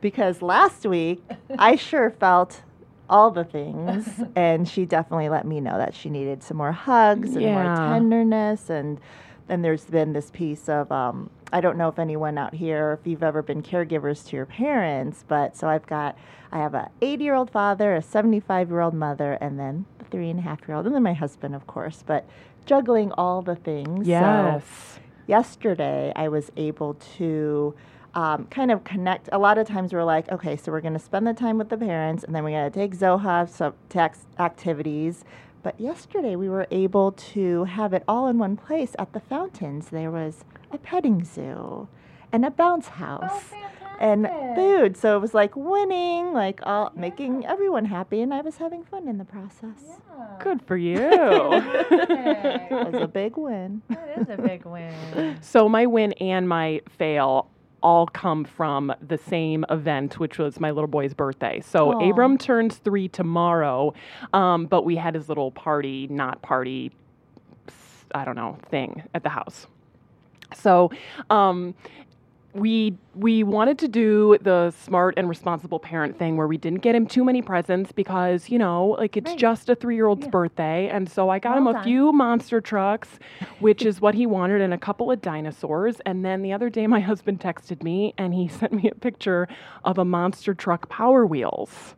Because 0.00 0.42
last 0.42 0.86
week 0.86 1.22
I 1.58 1.76
sure 1.76 2.10
felt 2.10 2.62
all 3.08 3.30
the 3.30 3.44
things, 3.44 4.06
and 4.36 4.68
she 4.68 4.84
definitely 4.86 5.28
let 5.28 5.46
me 5.46 5.60
know 5.60 5.76
that 5.78 5.94
she 5.94 6.08
needed 6.10 6.42
some 6.42 6.56
more 6.56 6.72
hugs 6.72 7.34
and 7.34 7.44
more 7.54 7.64
tenderness, 7.92 8.70
and 8.70 9.00
then 9.48 9.62
there's 9.62 9.84
been 9.84 10.12
this 10.12 10.30
piece 10.30 10.68
of 10.68 10.90
um, 10.92 11.28
I 11.52 11.60
don't 11.60 11.76
know 11.76 11.88
if 11.88 11.98
anyone 11.98 12.38
out 12.38 12.54
here, 12.54 12.96
if 13.00 13.06
you've 13.08 13.24
ever 13.24 13.42
been 13.42 13.62
caregivers 13.62 14.24
to 14.28 14.36
your 14.36 14.46
parents, 14.46 15.24
but 15.26 15.56
so 15.56 15.66
I've 15.68 15.86
got 15.86 16.16
I 16.52 16.58
have 16.58 16.74
a 16.74 16.88
80 17.02 17.24
year 17.24 17.34
old 17.34 17.50
father, 17.50 17.94
a 17.96 18.02
75 18.02 18.68
year 18.70 18.80
old 18.80 18.94
mother, 18.94 19.32
and 19.40 19.58
then 19.58 19.86
the 19.98 20.04
three 20.04 20.30
and 20.30 20.38
a 20.38 20.42
half 20.42 20.60
year 20.68 20.76
old, 20.76 20.86
and 20.86 20.94
then 20.94 21.02
my 21.02 21.12
husband, 21.14 21.54
of 21.56 21.66
course, 21.66 22.04
but 22.06 22.24
juggling 22.66 23.10
all 23.12 23.42
the 23.42 23.56
things. 23.56 24.06
so- 24.06 24.10
Yes. 24.10 25.00
yesterday 25.26 26.12
I 26.14 26.28
was 26.28 26.50
able 26.56 26.94
to 27.18 27.74
um, 28.14 28.46
kind 28.46 28.70
of 28.70 28.84
connect. 28.84 29.28
A 29.32 29.38
lot 29.38 29.58
of 29.58 29.66
times 29.66 29.92
we're 29.92 30.04
like, 30.04 30.30
okay, 30.30 30.56
so 30.56 30.72
we're 30.72 30.80
going 30.80 30.94
to 30.94 30.98
spend 30.98 31.26
the 31.26 31.34
time 31.34 31.58
with 31.58 31.68
the 31.68 31.76
parents, 31.76 32.24
and 32.24 32.34
then 32.34 32.44
we're 32.44 32.50
going 32.50 32.70
to 32.70 32.78
take 32.78 32.96
Zoha 32.96 33.48
some 33.48 33.74
tax 33.88 34.26
activities. 34.38 35.24
But 35.62 35.78
yesterday 35.78 36.36
we 36.36 36.48
were 36.48 36.66
able 36.70 37.12
to 37.12 37.64
have 37.64 37.92
it 37.92 38.02
all 38.08 38.26
in 38.28 38.38
one 38.38 38.56
place 38.56 38.92
at 38.98 39.12
the 39.12 39.20
fountains. 39.20 39.90
There 39.90 40.10
was 40.10 40.44
a 40.70 40.78
petting 40.78 41.24
zoo 41.24 41.88
and 42.32 42.44
a 42.44 42.50
bounce 42.50 42.88
house. 42.88 43.50
and 44.00 44.26
food, 44.54 44.96
so 44.96 45.14
it 45.14 45.20
was 45.20 45.34
like 45.34 45.54
winning, 45.54 46.32
like 46.32 46.60
all 46.62 46.90
making 46.96 47.44
everyone 47.44 47.84
happy, 47.84 48.22
and 48.22 48.32
I 48.32 48.40
was 48.40 48.56
having 48.56 48.82
fun 48.82 49.06
in 49.06 49.18
the 49.18 49.26
process. 49.26 49.98
Good 50.38 50.62
for 50.62 50.78
you. 50.78 50.96
It 52.70 52.92
was 52.92 53.02
a 53.02 53.08
big 53.08 53.36
win. 53.36 53.82
That 53.90 54.18
is 54.18 54.28
a 54.30 54.38
big 54.40 54.64
win. 54.64 55.36
So 55.42 55.68
my 55.68 55.84
win 55.84 56.12
and 56.14 56.48
my 56.48 56.80
fail 56.96 57.50
all 57.82 58.06
come 58.06 58.44
from 58.44 58.92
the 59.06 59.18
same 59.18 59.64
event, 59.70 60.18
which 60.18 60.38
was 60.38 60.60
my 60.60 60.70
little 60.70 60.88
boy's 60.88 61.14
birthday. 61.14 61.60
So 61.60 61.92
Aw. 61.92 62.10
Abram 62.10 62.38
turns 62.38 62.76
three 62.76 63.08
tomorrow, 63.08 63.94
um, 64.32 64.66
but 64.66 64.84
we 64.84 64.96
had 64.96 65.14
his 65.14 65.28
little 65.28 65.50
party, 65.50 66.06
not 66.08 66.42
party, 66.42 66.92
I 68.14 68.24
don't 68.24 68.36
know, 68.36 68.58
thing 68.70 69.02
at 69.14 69.22
the 69.22 69.28
house. 69.28 69.66
So 70.54 70.90
um, 71.30 71.74
we 72.52 72.96
we 73.14 73.44
wanted 73.44 73.78
to 73.78 73.86
do 73.88 74.36
the 74.42 74.70
smart 74.72 75.14
and 75.16 75.28
responsible 75.28 75.78
parent 75.78 76.18
thing 76.18 76.36
where 76.36 76.48
we 76.48 76.56
didn't 76.56 76.80
get 76.80 76.94
him 76.96 77.06
too 77.06 77.24
many 77.24 77.40
presents 77.42 77.92
because 77.92 78.48
you 78.48 78.58
know 78.58 78.96
like 78.98 79.16
it's 79.16 79.30
Right. 79.30 79.38
just 79.38 79.68
a 79.68 79.74
three 79.76 79.94
year 79.94 80.06
old's 80.06 80.26
birthday 80.26 80.88
and 80.88 81.08
so 81.08 81.28
i 81.28 81.38
got 81.38 81.56
him 81.56 81.64
Well 81.66 81.74
a 81.74 81.78
done. 81.78 81.84
few 81.84 82.12
monster 82.12 82.60
trucks 82.60 83.08
which 83.60 83.84
is 83.84 84.00
what 84.00 84.14
he 84.16 84.26
wanted 84.26 84.60
and 84.62 84.74
a 84.74 84.78
couple 84.78 85.12
of 85.12 85.22
dinosaurs 85.22 86.00
and 86.06 86.24
then 86.24 86.42
the 86.42 86.52
other 86.52 86.68
day 86.70 86.88
my 86.88 86.98
husband 87.00 87.38
texted 87.40 87.84
me 87.84 88.14
and 88.18 88.34
he 88.34 88.48
sent 88.60 88.72
me 88.72 88.88
a 88.90 88.94
picture 88.96 89.46
of 89.84 89.98
a 89.98 90.04
monster 90.04 90.52
truck 90.54 90.88
power 90.88 91.24
wheels 91.26 91.94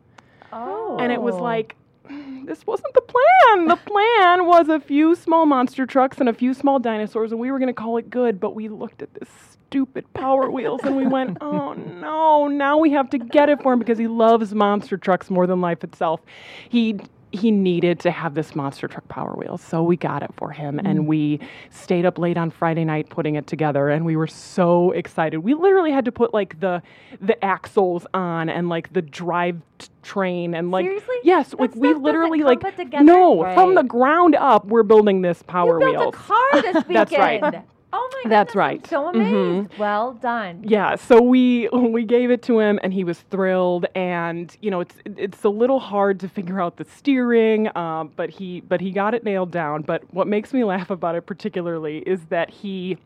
Oh. 0.51 0.97
and 0.99 1.11
it 1.11 1.19
was 1.21 1.33
oh. 1.35 1.41
like 1.41 1.75
this 2.45 2.67
wasn't 2.67 2.93
the 2.93 3.01
plan. 3.01 3.67
The 3.69 3.77
plan 3.77 4.45
was 4.45 4.67
a 4.69 4.79
few 4.79 5.15
small 5.15 5.45
monster 5.47 5.85
trucks 5.85 6.17
and 6.19 6.27
a 6.27 6.33
few 6.33 6.53
small 6.53 6.77
dinosaurs, 6.77 7.31
and 7.31 7.39
we 7.39 7.49
were 7.49 7.57
going 7.59 7.67
to 7.67 7.73
call 7.73 7.95
it 7.97 8.09
good. 8.09 8.41
But 8.41 8.53
we 8.53 8.67
looked 8.67 9.01
at 9.01 9.13
this 9.13 9.52
stupid 9.73 10.05
Power 10.13 10.51
Wheels. 10.51 10.81
And 10.83 10.95
we 10.95 11.07
went, 11.07 11.39
oh 11.41 11.73
no, 11.73 12.47
now 12.47 12.77
we 12.77 12.91
have 12.91 13.09
to 13.09 13.17
get 13.17 13.49
it 13.49 13.59
for 13.63 13.73
him 13.73 13.79
because 13.79 13.97
he 13.97 14.05
loves 14.07 14.53
monster 14.53 14.97
trucks 14.97 15.31
more 15.31 15.47
than 15.47 15.61
life 15.61 15.83
itself. 15.83 16.21
He 16.69 16.99
he 17.31 17.49
needed 17.49 17.99
to 17.99 18.11
have 18.11 18.35
this 18.35 18.55
monster 18.55 18.87
truck 18.87 19.07
power 19.07 19.33
wheel 19.35 19.57
so 19.57 19.81
we 19.81 19.97
got 19.97 20.21
it 20.21 20.29
for 20.37 20.51
him 20.51 20.75
Mm. 20.77 20.87
and 20.87 21.07
we 21.07 21.39
stayed 21.71 22.05
up 22.05 22.19
late 22.19 22.37
on 22.37 22.51
friday 22.51 22.85
night 22.85 23.09
putting 23.09 23.33
it 23.33 23.47
together 23.47 23.89
and 23.89 24.05
we 24.05 24.15
were 24.15 24.27
so 24.27 24.91
excited 24.91 25.39
we 25.39 25.55
literally 25.55 25.91
had 25.91 26.05
to 26.05 26.11
put 26.11 26.31
like 26.31 26.59
the 26.59 26.83
the 27.21 27.43
axles 27.43 28.05
on 28.13 28.49
and 28.49 28.69
like 28.69 28.93
the 28.93 29.01
drive 29.01 29.59
t- 29.79 29.87
train 30.03 30.53
and 30.53 30.69
like 30.69 30.85
Seriously? 30.85 31.15
yes 31.23 31.49
That 31.49 31.59
like 31.59 31.75
we 31.75 31.91
literally 31.95 32.43
like 32.43 32.61
no 33.01 33.51
from 33.55 33.73
the 33.73 33.81
ground 33.83 34.35
up 34.35 34.65
we're 34.67 34.83
building 34.83 35.23
this 35.23 35.41
power 35.41 35.79
you 35.81 35.91
built 35.91 36.13
wheels 36.13 36.13
a 36.13 36.17
car 36.19 36.61
this 36.61 36.75
weekend. 36.87 36.95
That's 37.09 37.13
right. 37.13 37.63
Oh 37.95 38.09
my 38.23 38.29
That's 38.29 38.53
goodness, 38.53 38.55
I'm 38.55 38.59
right. 38.59 38.87
so 38.87 39.13
Mhm. 39.13 39.77
Well 39.77 40.13
done. 40.13 40.61
yeah 40.63 40.95
so 40.95 41.21
we 41.21 41.69
we 41.69 42.03
gave 42.05 42.31
it 42.31 42.41
to 42.43 42.59
him 42.59 42.79
and 42.83 42.91
he 42.93 43.03
was 43.03 43.19
thrilled 43.29 43.85
and 43.95 44.55
you 44.61 44.71
know 44.71 44.79
it's 44.81 44.95
it's 45.05 45.43
a 45.43 45.49
little 45.49 45.79
hard 45.79 46.19
to 46.21 46.27
figure 46.27 46.59
out 46.59 46.77
the 46.77 46.85
steering 46.85 47.75
um, 47.77 48.11
but 48.15 48.29
he 48.31 48.61
but 48.61 48.81
he 48.81 48.89
got 48.91 49.13
it 49.13 49.23
nailed 49.23 49.51
down 49.51 49.83
but 49.83 50.01
what 50.13 50.27
makes 50.27 50.53
me 50.53 50.63
laugh 50.63 50.89
about 50.89 51.13
it 51.15 51.25
particularly 51.27 51.99
is 51.99 52.25
that 52.25 52.49
he 52.49 52.97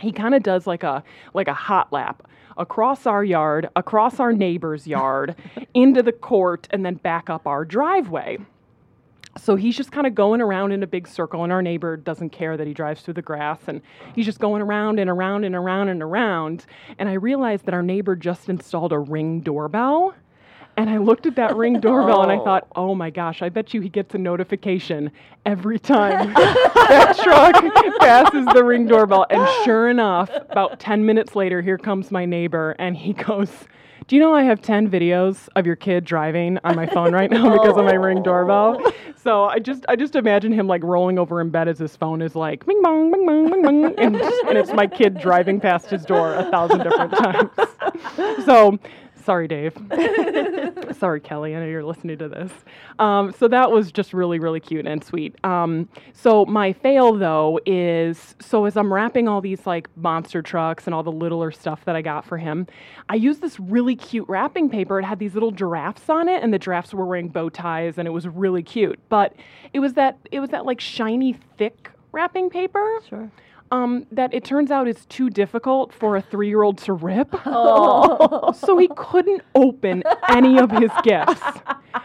he 0.00 0.12
kind 0.12 0.34
of 0.34 0.42
does 0.42 0.66
like 0.66 0.82
a 0.82 1.02
like 1.34 1.48
a 1.48 1.54
hot 1.54 1.90
lap 1.92 2.22
across 2.58 3.06
our 3.06 3.24
yard 3.24 3.68
across 3.76 4.20
our 4.20 4.32
neighbor's 4.34 4.86
yard 4.86 5.34
into 5.74 6.02
the 6.02 6.12
court 6.12 6.68
and 6.70 6.84
then 6.84 6.94
back 6.96 7.30
up 7.30 7.46
our 7.46 7.64
driveway 7.64 8.36
so 9.38 9.56
he's 9.56 9.76
just 9.76 9.92
kind 9.92 10.06
of 10.06 10.14
going 10.14 10.40
around 10.40 10.72
in 10.72 10.82
a 10.82 10.86
big 10.86 11.06
circle, 11.06 11.44
and 11.44 11.52
our 11.52 11.62
neighbor 11.62 11.96
doesn't 11.96 12.30
care 12.30 12.56
that 12.56 12.66
he 12.66 12.74
drives 12.74 13.02
through 13.02 13.14
the 13.14 13.22
grass, 13.22 13.60
and 13.66 13.80
he's 14.14 14.26
just 14.26 14.40
going 14.40 14.60
around 14.62 14.98
and 14.98 15.08
around 15.08 15.44
and 15.44 15.54
around 15.54 15.88
and 15.88 16.02
around. 16.02 16.66
And 16.98 17.08
I 17.08 17.14
realized 17.14 17.64
that 17.66 17.74
our 17.74 17.82
neighbor 17.82 18.16
just 18.16 18.48
installed 18.48 18.92
a 18.92 18.98
ring 18.98 19.40
doorbell. 19.40 20.14
And 20.76 20.88
I 20.88 20.96
looked 20.96 21.26
at 21.26 21.36
that 21.36 21.56
ring 21.56 21.80
doorbell 21.80 22.22
and 22.22 22.32
I 22.32 22.36
oh. 22.40 22.44
thought, 22.44 22.66
oh 22.74 22.94
my 22.94 23.10
gosh, 23.10 23.42
I 23.42 23.50
bet 23.50 23.74
you 23.74 23.80
he 23.80 23.88
gets 23.88 24.14
a 24.14 24.18
notification 24.18 25.10
every 25.44 25.78
time 25.78 26.32
that 26.32 27.18
truck 27.22 27.98
passes 27.98 28.46
the 28.54 28.64
ring 28.64 28.86
doorbell. 28.86 29.26
And 29.28 29.46
sure 29.64 29.90
enough, 29.90 30.30
about 30.48 30.80
10 30.80 31.04
minutes 31.04 31.36
later, 31.36 31.60
here 31.60 31.76
comes 31.76 32.10
my 32.10 32.24
neighbor 32.24 32.76
and 32.78 32.96
he 32.96 33.12
goes, 33.12 33.50
do 34.06 34.16
you 34.16 34.22
know 34.22 34.34
I 34.34 34.42
have 34.42 34.60
10 34.60 34.90
videos 34.90 35.48
of 35.56 35.66
your 35.66 35.76
kid 35.76 36.04
driving 36.04 36.58
on 36.64 36.76
my 36.76 36.86
phone 36.86 37.12
right 37.12 37.30
now 37.30 37.50
because 37.52 37.76
of 37.76 37.84
my 37.84 37.92
ring 37.94 38.22
doorbell? 38.22 38.80
So 39.16 39.44
I 39.44 39.58
just 39.58 39.84
I 39.88 39.96
just 39.96 40.16
imagine 40.16 40.52
him 40.52 40.66
like 40.66 40.82
rolling 40.82 41.18
over 41.18 41.40
in 41.40 41.50
bed 41.50 41.68
as 41.68 41.78
his 41.78 41.94
phone 41.94 42.22
is 42.22 42.34
like 42.34 42.64
bing 42.66 42.80
bong 42.82 43.12
bing 43.12 43.26
bong 43.26 43.50
bing 43.50 43.62
bong 43.62 43.84
and, 43.98 44.16
and 44.16 44.58
it's 44.58 44.72
my 44.72 44.86
kid 44.86 45.18
driving 45.18 45.60
past 45.60 45.90
his 45.90 46.04
door 46.04 46.34
a 46.34 46.50
thousand 46.50 46.82
different 46.82 47.12
times. 47.12 47.50
So 48.46 48.78
sorry, 49.24 49.48
Dave. 49.48 49.76
sorry, 50.98 51.20
Kelly. 51.20 51.54
I 51.54 51.60
know 51.60 51.66
you're 51.66 51.84
listening 51.84 52.18
to 52.18 52.28
this. 52.28 52.52
Um, 52.98 53.32
so 53.38 53.48
that 53.48 53.70
was 53.70 53.92
just 53.92 54.12
really 54.12 54.38
really 54.38 54.60
cute 54.60 54.86
and 54.86 55.02
sweet. 55.02 55.34
Um, 55.44 55.88
so 56.12 56.44
my 56.46 56.72
fail 56.72 57.14
though 57.14 57.60
is 57.66 58.34
so 58.40 58.64
as 58.64 58.76
I'm 58.76 58.92
wrapping 58.92 59.28
all 59.28 59.40
these 59.40 59.66
like 59.66 59.88
monster 59.96 60.42
trucks 60.42 60.86
and 60.86 60.94
all 60.94 61.02
the 61.02 61.12
littler 61.12 61.50
stuff 61.50 61.84
that 61.84 61.96
I 61.96 62.02
got 62.02 62.24
for 62.24 62.38
him, 62.38 62.66
I 63.08 63.14
used 63.14 63.40
this 63.40 63.58
really 63.60 63.96
cute 63.96 64.28
wrapping 64.28 64.70
paper. 64.70 64.98
It 64.98 65.04
had 65.04 65.18
these 65.18 65.34
little 65.34 65.50
giraffes 65.52 66.08
on 66.08 66.28
it, 66.28 66.42
and 66.42 66.52
the 66.52 66.58
giraffes 66.58 66.92
were 66.94 67.06
wearing 67.06 67.28
bow 67.28 67.48
ties, 67.48 67.98
and 67.98 68.06
it 68.06 68.12
was 68.12 68.26
really 68.28 68.62
cute. 68.62 68.98
But 69.08 69.34
it 69.72 69.80
was 69.80 69.94
that 69.94 70.18
it 70.30 70.40
was 70.40 70.50
that 70.50 70.64
like 70.64 70.80
shiny 70.80 71.36
thick 71.56 71.90
wrapping 72.12 72.50
paper 72.50 72.98
Sure. 73.08 73.30
Um, 73.70 74.06
that 74.10 74.34
it 74.34 74.44
turns 74.44 74.70
out 74.70 74.88
is 74.88 75.06
too 75.06 75.30
difficult 75.30 75.92
for 75.92 76.16
a 76.16 76.22
three 76.22 76.48
year 76.48 76.62
old 76.62 76.78
to 76.78 76.92
rip. 76.92 77.30
so 77.44 78.76
he 78.78 78.88
couldn't 78.96 79.42
open 79.54 80.02
any 80.28 80.58
of 80.58 80.70
his 80.70 80.90
gifts. 81.02 81.40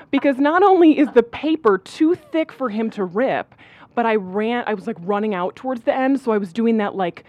Because 0.10 0.38
not 0.38 0.64
only 0.64 0.98
is 0.98 1.10
the 1.14 1.24
paper 1.24 1.78
too 1.78 2.16
thick 2.16 2.52
for 2.52 2.70
him 2.70 2.90
to 2.92 3.04
rip, 3.04 3.54
but 3.96 4.06
I 4.06 4.16
ran, 4.16 4.64
I 4.66 4.74
was 4.74 4.88
like 4.88 4.96
running 5.02 5.36
out 5.36 5.56
towards 5.56 5.82
the 5.82 5.94
end. 5.94 6.22
So 6.22 6.32
I 6.32 6.38
was 6.38 6.54
doing 6.54 6.78
that 6.78 6.96
like 6.96 7.26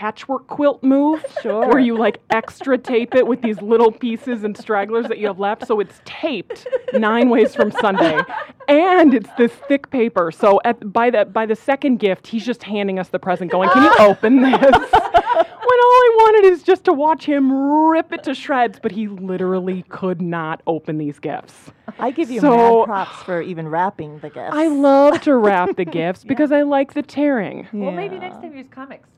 patchwork 0.00 0.46
quilt 0.46 0.82
move 0.82 1.24
where 1.42 1.78
you 1.78 1.96
like 1.96 2.20
extra 2.28 2.76
tape 2.76 3.14
it 3.14 3.26
with 3.26 3.40
these 3.40 3.62
little 3.62 3.90
pieces 3.90 4.44
and 4.44 4.54
stragglers 4.54 5.06
that 5.08 5.16
you 5.16 5.26
have 5.26 5.38
left. 5.38 5.66
So 5.66 5.80
it's 5.80 6.02
taped 6.04 6.66
nine 6.92 7.30
ways 7.30 7.54
from 7.54 7.70
Sunday. 7.70 8.20
And 8.68 9.14
it's 9.14 9.30
this 9.38 9.52
thick 9.68 9.90
paper. 9.90 10.30
So 10.30 10.60
at 10.66 10.92
by 10.92 11.08
the 11.08 11.24
by 11.24 11.46
the 11.46 11.56
second 11.56 11.96
gift, 11.96 12.26
he's 12.26 12.44
just 12.44 12.62
handing 12.62 12.98
us 12.98 13.08
the 13.08 13.18
present, 13.18 13.50
going, 13.50 13.70
Can 13.70 13.84
you 13.84 13.94
open 14.00 14.42
this? 14.42 14.60
when 14.60 15.80
all 15.80 15.96
I 16.08 16.10
wanted 16.18 16.52
is 16.52 16.62
just 16.62 16.84
to 16.84 16.92
watch 16.92 17.24
him 17.24 17.50
rip 17.90 18.12
it 18.12 18.22
to 18.24 18.34
shreds, 18.34 18.78
but 18.82 18.92
he 18.92 19.08
literally 19.08 19.82
could 19.88 20.20
not 20.20 20.60
open 20.66 20.98
these 20.98 21.18
gifts. 21.18 21.70
I 21.98 22.10
give 22.10 22.30
you 22.30 22.40
So- 22.40 22.80
mad 22.80 22.84
props 22.86 23.22
for 23.22 23.40
even 23.40 23.66
wrapping 23.68 24.18
the 24.18 24.28
gifts. 24.28 24.50
I 24.52 24.66
love 24.68 25.22
to 25.22 25.34
wrap 25.36 25.74
the 25.76 25.84
gifts 26.00 26.22
because 26.22 26.52
I 26.52 26.62
like 26.62 26.92
the 26.92 27.02
tearing. 27.02 27.66
Well, 27.72 27.92
maybe 27.92 28.18
next 28.18 28.36
time 28.42 28.54
use 28.54 28.66
comics. 28.70 29.08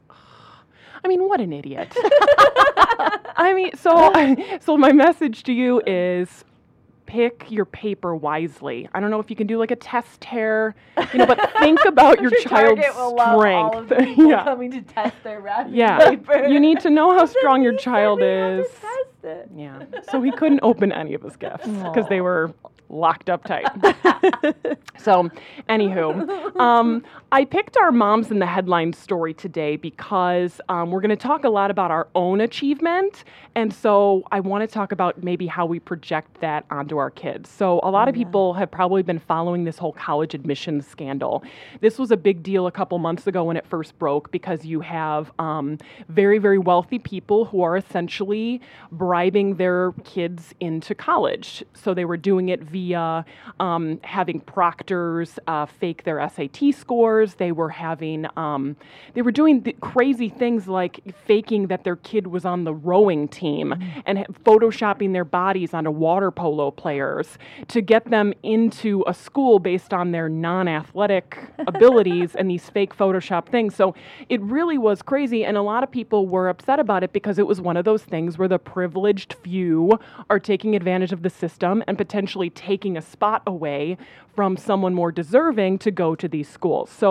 I 1.04 1.08
mean, 1.08 1.26
what 1.28 1.40
an 1.40 1.52
idiot. 1.52 1.94
I 3.36 3.52
mean, 3.54 3.76
so 3.76 4.36
so 4.60 4.76
my 4.76 4.92
message 4.92 5.42
to 5.44 5.52
you 5.52 5.80
is 5.86 6.44
pick 7.06 7.46
your 7.50 7.64
paper 7.64 8.14
wisely. 8.14 8.86
I 8.92 9.00
don't 9.00 9.10
know 9.10 9.18
if 9.18 9.30
you 9.30 9.36
can 9.36 9.46
do 9.46 9.56
like 9.58 9.70
a 9.70 9.76
test 9.76 10.20
tear, 10.20 10.74
you 11.12 11.18
know, 11.20 11.26
but 11.26 11.50
think 11.58 11.82
about 11.86 12.20
your 12.20 12.30
child's 12.42 12.82
strength. 12.84 14.18
yeah. 14.18 14.44
coming 14.44 14.70
to 14.72 14.82
test 14.82 15.14
their 15.24 15.40
wrapping 15.40 15.74
Yeah. 15.74 16.10
paper. 16.10 16.46
You 16.46 16.60
need 16.60 16.80
to 16.80 16.90
know 16.90 17.16
how 17.16 17.24
strong 17.24 17.62
your 17.62 17.76
child 17.78 18.20
we 18.20 18.26
have 18.26 18.64
to 19.22 19.30
is. 19.30 19.48
Yeah. 19.56 19.82
So 20.10 20.20
he 20.20 20.30
couldn't 20.32 20.60
open 20.62 20.92
any 20.92 21.14
of 21.14 21.22
his 21.22 21.36
gifts 21.36 21.66
because 21.66 22.06
they 22.10 22.20
were 22.20 22.52
locked 22.90 23.30
up 23.30 23.44
tight. 23.44 23.66
so, 24.98 25.30
anywho, 25.68 26.56
um, 26.58 27.04
I 27.30 27.44
picked 27.44 27.76
our 27.76 27.92
moms 27.92 28.30
in 28.30 28.38
the 28.38 28.46
headline 28.46 28.94
story 28.94 29.34
today 29.34 29.76
because 29.76 30.62
um, 30.70 30.90
we're 30.90 31.02
going 31.02 31.10
to 31.10 31.16
talk 31.16 31.44
a 31.44 31.50
lot 31.50 31.70
about 31.70 31.90
our 31.90 32.08
own 32.14 32.40
achievement. 32.40 33.24
And 33.54 33.70
so 33.74 34.22
I 34.32 34.40
want 34.40 34.62
to 34.62 34.66
talk 34.66 34.92
about 34.92 35.22
maybe 35.22 35.46
how 35.46 35.66
we 35.66 35.78
project 35.78 36.40
that 36.40 36.64
onto 36.70 36.96
our 36.96 37.10
kids. 37.10 37.50
So, 37.50 37.80
a 37.82 37.90
lot 37.90 38.08
of 38.08 38.14
people 38.14 38.54
have 38.54 38.70
probably 38.70 39.02
been 39.02 39.18
following 39.18 39.64
this 39.64 39.76
whole 39.76 39.92
college 39.92 40.32
admissions 40.32 40.86
scandal. 40.86 41.42
This 41.82 41.98
was 41.98 42.10
a 42.10 42.16
big 42.16 42.42
deal 42.42 42.66
a 42.66 42.72
couple 42.72 42.98
months 42.98 43.26
ago 43.26 43.44
when 43.44 43.58
it 43.58 43.66
first 43.66 43.98
broke 43.98 44.30
because 44.30 44.64
you 44.64 44.80
have 44.80 45.30
um, 45.38 45.76
very, 46.08 46.38
very 46.38 46.58
wealthy 46.58 46.98
people 46.98 47.44
who 47.44 47.60
are 47.60 47.76
essentially 47.76 48.62
bribing 48.90 49.56
their 49.56 49.92
kids 50.04 50.54
into 50.60 50.94
college. 50.94 51.62
So 51.74 51.92
they 51.92 52.06
were 52.06 52.16
doing 52.16 52.48
it 52.48 52.62
via 52.62 53.26
um, 53.60 54.00
having 54.02 54.40
proctors 54.40 55.38
uh, 55.46 55.66
fake 55.66 56.04
their 56.04 56.26
SAT 56.30 56.74
scores. 56.74 57.17
They 57.26 57.52
were 57.52 57.70
having, 57.70 58.26
um, 58.36 58.76
they 59.14 59.22
were 59.22 59.32
doing 59.32 59.62
th- 59.62 59.76
crazy 59.80 60.28
things 60.28 60.68
like 60.68 61.00
faking 61.26 61.68
that 61.68 61.84
their 61.84 61.96
kid 61.96 62.26
was 62.26 62.44
on 62.44 62.64
the 62.64 62.74
rowing 62.74 63.28
team 63.28 63.74
and 64.06 64.18
ha- 64.18 64.24
photoshopping 64.44 65.12
their 65.12 65.24
bodies 65.24 65.74
onto 65.74 65.90
water 65.90 66.30
polo 66.30 66.70
players 66.70 67.38
to 67.68 67.80
get 67.80 68.08
them 68.10 68.32
into 68.42 69.04
a 69.06 69.14
school 69.14 69.58
based 69.58 69.92
on 69.92 70.12
their 70.12 70.28
non-athletic 70.28 71.38
abilities 71.66 72.34
and 72.34 72.50
these 72.50 72.68
fake 72.70 72.96
Photoshop 72.96 73.48
things. 73.48 73.74
So 73.74 73.94
it 74.28 74.40
really 74.42 74.78
was 74.78 75.02
crazy, 75.02 75.44
and 75.44 75.56
a 75.56 75.62
lot 75.62 75.82
of 75.82 75.90
people 75.90 76.26
were 76.26 76.48
upset 76.48 76.78
about 76.78 77.02
it 77.02 77.12
because 77.12 77.38
it 77.38 77.46
was 77.46 77.60
one 77.60 77.76
of 77.76 77.84
those 77.84 78.02
things 78.02 78.38
where 78.38 78.48
the 78.48 78.58
privileged 78.58 79.34
few 79.42 79.98
are 80.30 80.38
taking 80.38 80.76
advantage 80.76 81.12
of 81.12 81.22
the 81.22 81.30
system 81.30 81.82
and 81.86 81.96
potentially 81.96 82.50
taking 82.50 82.96
a 82.96 83.02
spot 83.02 83.42
away 83.46 83.96
from 84.34 84.56
someone 84.56 84.94
more 84.94 85.10
deserving 85.10 85.78
to 85.78 85.90
go 85.90 86.14
to 86.14 86.28
these 86.28 86.48
schools. 86.48 86.90
So 86.90 87.07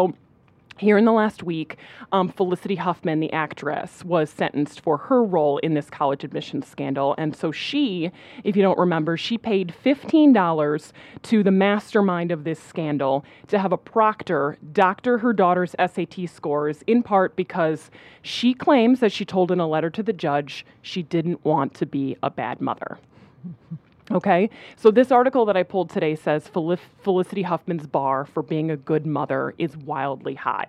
here 0.78 0.98
in 0.98 1.06
the 1.06 1.12
last 1.12 1.44
week, 1.44 1.78
um, 2.12 2.30
Felicity 2.30 2.76
Huffman, 2.76 3.20
the 3.20 3.32
actress, 3.34 4.04
was 4.04 4.30
sentenced 4.30 4.82
for 4.82 4.98
her 4.98 5.24
role 5.24 5.58
in 5.60 5.74
this 5.74 5.90
college 5.90 6.24
admissions 6.24 6.68
scandal. 6.68 7.16
And 7.18 7.36
so 7.36 7.52
she, 7.52 8.12
if 8.44 8.56
you 8.56 8.62
don't 8.62 8.78
remember, 8.78 9.18
she 9.18 9.38
paid 9.38 9.74
$15 9.84 10.92
to 11.24 11.44
the 11.44 11.52
mastermind 11.52 12.32
of 12.32 12.44
this 12.44 12.60
scandal 12.62 13.26
to 13.48 13.60
have 13.60 13.72
a 13.72 13.78
proctor 13.78 14.58
doctor 14.72 15.18
her 15.20 15.34
daughter's 15.34 15.76
SAT 15.80 16.30
scores, 16.30 16.84
in 16.88 17.04
part 17.04 17.36
because 17.36 17.90
she 18.22 18.54
claims, 18.54 19.02
as 19.04 19.12
she 19.12 19.26
told 19.26 19.52
in 19.52 19.60
a 19.60 19.68
letter 19.68 19.90
to 19.90 20.04
the 20.04 20.14
judge, 20.14 20.66
she 20.82 21.04
didn't 21.04 21.44
want 21.44 21.74
to 21.76 21.86
be 21.86 22.18
a 22.22 22.30
bad 22.30 22.62
mother. 22.62 23.00
Okay, 24.10 24.50
so 24.78 24.90
this 24.90 25.12
article 25.12 25.46
that 25.46 25.58
I 25.58 25.64
pulled 25.64 25.90
today 25.90 26.16
says 26.16 26.48
Fel- 26.48 26.78
Felicity 27.04 27.42
Huffman's 27.42 27.88
bar 27.88 28.26
for 28.26 28.42
being 28.42 28.72
a 28.72 28.78
good 28.78 29.06
mother 29.06 29.54
is 29.58 29.76
wildly 29.76 30.36
high. 30.36 30.68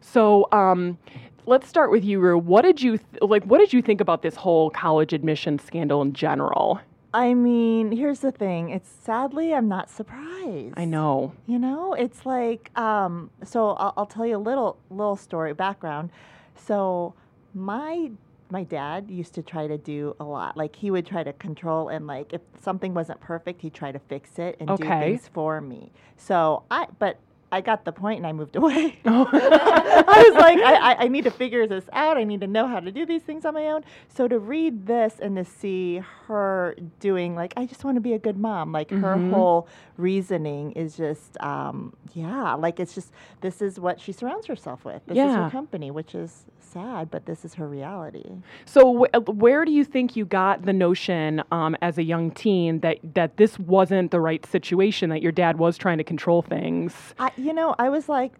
So 0.00 0.48
um, 0.50 0.98
let's 1.46 1.68
start 1.68 1.90
with 1.90 2.04
you, 2.04 2.18
Rue. 2.20 2.36
What 2.36 2.62
did 2.62 2.82
you 2.82 2.98
th- 2.98 3.22
like? 3.22 3.44
What 3.44 3.58
did 3.58 3.72
you 3.72 3.80
think 3.80 4.00
about 4.00 4.22
this 4.22 4.34
whole 4.34 4.70
college 4.70 5.12
admission 5.12 5.58
scandal 5.58 6.02
in 6.02 6.12
general? 6.14 6.80
I 7.14 7.32
mean, 7.34 7.92
here's 7.92 8.18
the 8.18 8.32
thing. 8.32 8.70
It's 8.70 8.90
sadly, 9.04 9.54
I'm 9.54 9.68
not 9.68 9.88
surprised. 9.88 10.74
I 10.76 10.84
know. 10.84 11.32
You 11.46 11.60
know, 11.60 11.94
it's 11.94 12.26
like, 12.26 12.76
um, 12.76 13.30
so 13.44 13.70
I'll, 13.70 13.94
I'll 13.96 14.06
tell 14.06 14.26
you 14.26 14.36
a 14.36 14.38
little 14.38 14.78
little 14.90 15.16
story 15.16 15.54
background. 15.54 16.10
So 16.56 17.14
my 17.54 18.10
my 18.54 18.62
dad 18.62 19.10
used 19.10 19.34
to 19.34 19.42
try 19.42 19.66
to 19.66 19.76
do 19.76 20.14
a 20.20 20.24
lot. 20.24 20.56
Like 20.56 20.74
he 20.76 20.90
would 20.90 21.04
try 21.06 21.22
to 21.24 21.32
control 21.34 21.88
and 21.88 22.06
like 22.06 22.32
if 22.32 22.40
something 22.62 22.94
wasn't 22.94 23.20
perfect, 23.20 23.60
he'd 23.62 23.74
try 23.74 23.90
to 23.92 23.98
fix 23.98 24.38
it 24.38 24.56
and 24.60 24.68
do 24.68 24.84
Okay. 24.84 25.00
things 25.10 25.28
for 25.28 25.60
me. 25.60 25.90
So 26.16 26.62
I, 26.70 26.86
but 26.98 27.18
I 27.52 27.60
got 27.60 27.84
the 27.84 27.92
point 27.92 28.18
and 28.18 28.26
I 28.26 28.32
moved 28.32 28.56
away. 28.62 28.98
I 29.04 30.24
was 30.28 30.36
like, 30.46 30.58
I, 30.58 30.74
I, 30.92 31.04
I 31.04 31.08
need 31.08 31.24
to 31.24 31.30
figure 31.30 31.66
this 31.66 31.84
out. 31.92 32.16
I 32.16 32.24
need 32.24 32.40
to 32.40 32.46
know 32.46 32.66
how 32.66 32.80
to 32.80 32.90
do 32.92 33.04
these 33.06 33.22
things 33.22 33.44
on 33.44 33.54
my 33.54 33.66
own. 33.66 33.82
So 34.08 34.26
to 34.28 34.38
read 34.38 34.86
this 34.86 35.14
and 35.20 35.36
to 35.36 35.44
see 35.44 36.00
her 36.26 36.76
doing 37.00 37.34
like, 37.34 37.52
I 37.56 37.66
just 37.66 37.84
want 37.84 37.96
to 37.96 38.00
be 38.00 38.12
a 38.14 38.18
good 38.18 38.38
mom. 38.38 38.72
Like 38.72 38.90
her 38.90 39.16
whole 39.30 39.68
reasoning 39.96 40.72
is 40.72 40.96
just, 40.96 41.36
um, 41.42 41.92
yeah, 42.14 42.54
like 42.54 42.78
it's 42.80 42.94
just 42.94 43.12
this 43.40 43.60
is 43.60 43.78
what 43.80 44.00
she 44.00 44.12
surrounds 44.12 44.46
herself 44.46 44.84
with. 44.84 45.02
This 45.06 45.16
is 45.16 45.24
Yeah. 45.24 45.44
her 45.44 45.50
company, 45.50 45.90
which 45.90 46.14
is 46.14 46.44
sad, 46.74 47.10
but 47.10 47.24
this 47.24 47.44
is 47.44 47.54
her 47.54 47.66
reality. 47.66 48.24
So, 48.66 49.04
wh- 49.04 49.16
uh, 49.16 49.20
where 49.20 49.64
do 49.64 49.72
you 49.72 49.84
think 49.84 50.16
you 50.16 50.26
got 50.26 50.62
the 50.66 50.72
notion 50.72 51.42
um, 51.50 51.76
as 51.80 51.96
a 51.96 52.02
young 52.02 52.30
teen 52.32 52.80
that 52.80 52.98
that 53.14 53.38
this 53.38 53.58
wasn't 53.58 54.10
the 54.10 54.20
right 54.20 54.44
situation? 54.44 55.08
That 55.10 55.22
your 55.22 55.32
dad 55.32 55.58
was 55.58 55.78
trying 55.78 55.98
to 55.98 56.04
control 56.04 56.42
things? 56.42 56.92
I, 57.18 57.30
you 57.36 57.54
know, 57.54 57.74
I 57.78 57.88
was 57.88 58.08
like, 58.08 58.32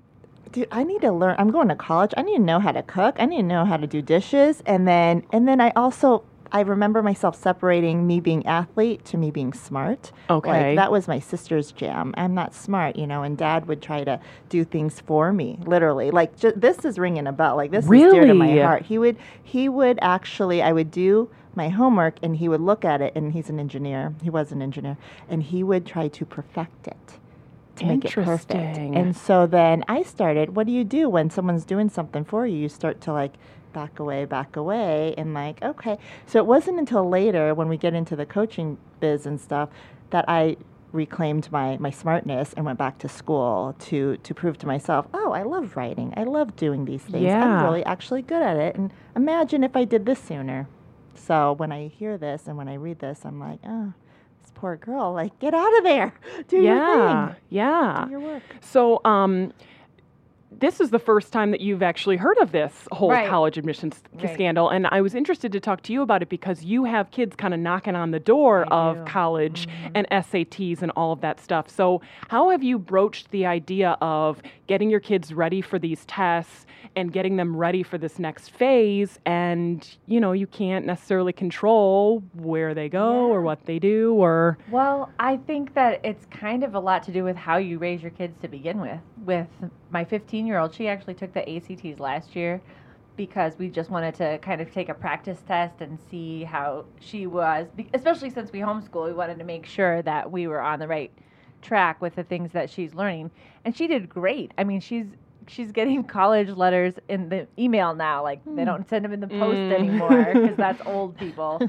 dude, 0.53 0.69
I 0.71 0.85
need 0.85 1.00
to 1.03 1.12
learn. 1.12 1.37
I'm 1.38 1.50
going 1.50 1.69
to 1.69 1.76
college. 1.76 2.12
I 2.17 2.23
need 2.23 2.37
to 2.37 2.43
know 2.43 2.59
how 2.61 2.73
to 2.73 2.83
cook. 2.83 3.17
I 3.19 3.26
need 3.26 3.38
to 3.38 3.43
know 3.43 3.64
how 3.64 3.76
to 3.76 3.87
do 3.87 4.03
dishes. 4.03 4.62
And 4.67 4.87
then, 4.87 5.25
and 5.33 5.49
then 5.49 5.61
I 5.61 5.71
also, 5.76 6.25
I 6.55 6.61
remember 6.61 7.03
myself 7.03 7.35
separating 7.35 8.07
me 8.07 8.21
being 8.21 8.47
athlete 8.47 9.05
to 9.07 9.17
me 9.17 9.33
being 9.33 9.53
smart. 9.53 10.13
Okay. 10.31 10.69
Like, 10.69 10.77
that 10.77 10.93
was 10.93 11.09
my 11.09 11.19
sister's 11.19 11.73
jam. 11.73 12.15
I'm 12.17 12.33
not 12.33 12.55
smart, 12.55 12.95
you 12.95 13.09
know, 13.09 13.25
and 13.25 13.37
dad 13.37 13.67
would 13.67 13.83
try 13.83 14.05
to 14.05 14.21
do 14.49 14.65
things 14.65 15.01
for 15.01 15.33
me, 15.33 15.59
literally. 15.67 16.13
Like, 16.13 16.37
ju- 16.39 16.53
this 16.55 16.85
is 16.85 16.97
ringing 16.97 17.27
a 17.27 17.33
bell. 17.33 17.57
Like, 17.57 17.73
this 17.73 17.85
is 17.85 17.91
dear 17.91 18.25
to 18.25 18.35
my 18.35 18.57
heart. 18.61 18.83
He 18.83 18.99
would, 18.99 19.17
he 19.43 19.69
would 19.69 19.99
actually, 20.01 20.63
I 20.63 20.71
would 20.73 20.93
do 20.93 21.29
my 21.57 21.71
homework 21.71 22.19
and 22.23 22.37
he 22.37 22.49
would 22.49 22.61
look 22.61 22.85
at 22.85 23.01
it 23.01 23.13
and 23.17 23.33
he's 23.33 23.51
an 23.51 23.59
engineer. 23.59 24.15
He 24.23 24.31
was 24.31 24.53
an 24.53 24.63
engineer. 24.63 24.97
And 25.29 25.43
he 25.43 25.65
would 25.65 25.85
try 25.85 26.07
to 26.07 26.25
perfect 26.25 26.87
it 26.87 27.19
to 27.77 27.85
make 27.87 28.05
it 28.05 28.13
perfect. 28.13 28.53
Interesting. 28.53 28.95
And 28.97 29.17
so 29.17 29.49
then 29.49 29.85
I 29.89 30.05
started, 30.05 30.55
what 30.55 30.67
do 30.67 30.73
you 30.73 30.85
do 30.85 31.09
when 31.09 31.31
someone's 31.31 31.65
doing 31.65 31.89
something 31.89 32.25
for 32.25 32.47
you? 32.47 32.57
You 32.57 32.69
start 32.69 33.01
to 33.01 33.13
like 33.13 33.33
back 33.75 33.99
away, 33.99 34.25
back 34.25 34.57
away, 34.57 35.14
and 35.19 35.35
like, 35.35 35.62
okay. 35.62 35.99
So 36.26 36.38
it 36.38 36.47
wasn't 36.47 36.78
until 36.78 37.07
later 37.07 37.54
when 37.54 37.69
we 37.69 37.76
get 37.76 37.93
into 37.93 38.16
the 38.16 38.25
coaching 38.25 38.78
biz 39.00 39.26
and 39.26 39.38
stuff 39.38 39.69
that 40.11 40.25
I 40.28 40.57
reclaimed 40.93 41.50
my, 41.50 41.76
my 41.78 41.90
smartness 41.90 42.54
and 42.54 42.64
went 42.64 42.78
back 42.78 42.99
to 43.00 43.09
school 43.09 43.75
to 43.81 44.16
to 44.19 44.33
prove 44.33 44.57
to 44.59 44.66
myself, 44.66 45.07
oh, 45.12 45.33
I 45.33 45.43
love 45.43 45.76
writing. 45.76 46.14
I 46.16 46.23
love 46.25 46.57
doing 46.57 46.85
these 46.85 47.02
things. 47.02 47.25
Yeah. 47.25 47.45
I'm 47.45 47.64
really 47.64 47.85
actually 47.85 48.23
good 48.23 48.43
at 48.43 48.57
it. 48.57 48.76
And 48.76 48.93
imagine 49.16 49.64
if 49.64 49.76
I 49.76 49.85
did 49.85 50.07
this 50.07 50.21
sooner. 50.21 50.69
So 51.14 51.52
when 51.54 51.73
I 51.73 51.88
hear 51.88 52.16
this 52.16 52.47
and 52.47 52.57
when 52.57 52.69
I 52.69 52.75
read 52.75 53.00
this, 53.00 53.21
I'm 53.25 53.40
like, 53.40 53.59
oh, 53.66 53.93
this 54.43 54.52
poor 54.54 54.76
girl, 54.76 55.12
like, 55.12 55.38
get 55.38 55.54
out 55.54 55.76
of 55.78 55.85
there. 55.85 56.14
Do 56.49 56.57
your 56.57 56.76
yeah, 56.76 57.26
thing. 57.26 57.37
yeah. 57.50 58.04
Do 58.04 58.11
your 58.11 58.21
work. 58.21 58.43
So, 58.61 59.00
um, 59.04 59.52
this 60.61 60.81
is 60.81 60.91
the 60.91 60.99
first 60.99 61.33
time 61.33 61.51
that 61.51 61.61
you've 61.61 61.83
actually 61.83 62.17
heard 62.17 62.39
of 62.39 62.53
this 62.53 62.87
whole 62.93 63.11
Right. 63.11 63.29
college 63.29 63.59
admissions 63.59 64.03
Right. 64.13 64.33
scandal, 64.33 64.69
and 64.69 64.87
I 64.87 65.01
was 65.01 65.15
interested 65.15 65.53
to 65.53 65.61
talk 65.61 65.83
to 65.83 65.93
you 65.93 66.03
about 66.03 66.23
it 66.23 66.29
because 66.29 66.65
you 66.65 66.85
have 66.85 67.11
kids 67.11 67.37
kind 67.37 67.53
of 67.55 67.61
knocking 67.61 67.95
on 67.97 68.11
the 68.11 68.21
door 68.21 68.65
I 68.71 68.75
of 68.91 68.97
do. 68.99 69.05
college 69.05 69.67
Mm-hmm. 69.67 69.89
and 69.95 70.07
SATs 70.11 70.83
and 70.83 70.91
all 70.97 71.13
of 71.13 71.21
that 71.21 71.41
stuff. 71.41 71.69
So, 71.69 72.01
how 72.29 72.51
have 72.51 72.63
you 72.63 72.79
broached 72.79 73.31
the 73.31 73.47
idea 73.47 73.97
of 74.01 74.41
getting 74.67 74.91
your 74.91 75.01
kids 75.01 75.33
ready 75.35 75.61
for 75.61 75.79
these 75.79 76.05
tests 76.07 76.67
and 76.97 77.12
getting 77.12 77.37
them 77.37 77.57
ready 77.57 77.83
for 77.83 77.99
this 77.99 78.19
next 78.19 78.50
phase? 78.50 79.19
And 79.26 79.87
you 80.07 80.21
know, 80.21 80.33
you 80.33 80.47
can't 80.47 80.87
necessarily 80.87 81.33
control 81.33 82.23
where 82.35 82.75
they 82.75 82.88
go 82.88 83.26
or 83.26 83.43
what 83.43 83.64
they 83.67 83.79
do, 83.79 84.14
or 84.14 84.59
Well, 84.71 85.11
I 85.19 85.37
think 85.38 85.75
that 85.75 86.00
it's 86.05 86.26
kind 86.26 86.64
of 86.64 86.75
a 86.75 86.81
lot 86.81 87.03
to 87.05 87.12
do 87.12 87.25
with 87.25 87.37
how 87.37 87.57
you 87.57 87.79
raise 87.79 88.03
your 88.03 88.11
kids 88.11 88.41
to 88.43 88.49
begin 88.49 88.81
with. 88.81 89.00
With 89.25 89.49
my 89.91 90.05
15 90.05 90.47
year 90.47 90.59
old, 90.59 90.75
she 90.75 90.88
actually 90.88 91.14
took 91.14 91.33
the 91.33 91.49
ACTs 91.49 92.00
last 92.00 92.35
year 92.37 92.61
because 93.17 93.57
we 93.59 93.69
just 93.69 93.91
wanted 93.91 94.14
to 94.17 94.38
kind 94.38 94.61
of 94.61 94.73
take 94.73 94.88
a 94.88 94.94
practice 94.94 95.38
test 95.47 95.81
and 95.81 95.99
see 96.11 96.44
how 96.44 96.85
she 97.01 97.27
was, 97.27 97.68
especially 97.92 98.31
since 98.31 98.51
we 98.53 98.61
homeschool. 98.61 99.07
We 99.07 99.12
wanted 99.12 99.38
to 99.38 99.44
make 99.44 99.66
sure 99.66 100.03
that 100.03 100.31
we 100.31 100.47
were 100.47 100.61
on 100.61 100.81
the 100.81 100.88
right 100.88 101.12
track 101.62 102.01
with 102.01 102.14
the 102.14 102.25
things 102.25 102.53
that 102.53 102.68
she's 102.70 102.94
learning. 102.94 103.31
And 103.64 103.77
she 103.77 103.87
did 103.87 104.09
great. 104.09 104.53
I 104.59 104.64
mean, 104.64 104.81
she's 104.81 105.07
she's 105.48 105.72
getting 105.72 106.04
college 106.18 106.50
letters 106.50 106.94
in 107.09 107.28
the 107.28 107.46
email 107.59 107.94
now. 107.94 108.22
Like 108.22 108.40
they 108.57 108.64
don't 108.64 108.88
send 108.88 109.04
them 109.04 109.12
in 109.12 109.20
the 109.20 109.28
post 109.28 109.57
anymore 109.57 110.33
because 110.33 110.57
that's 110.57 110.83
old 110.87 111.16
people 111.16 111.61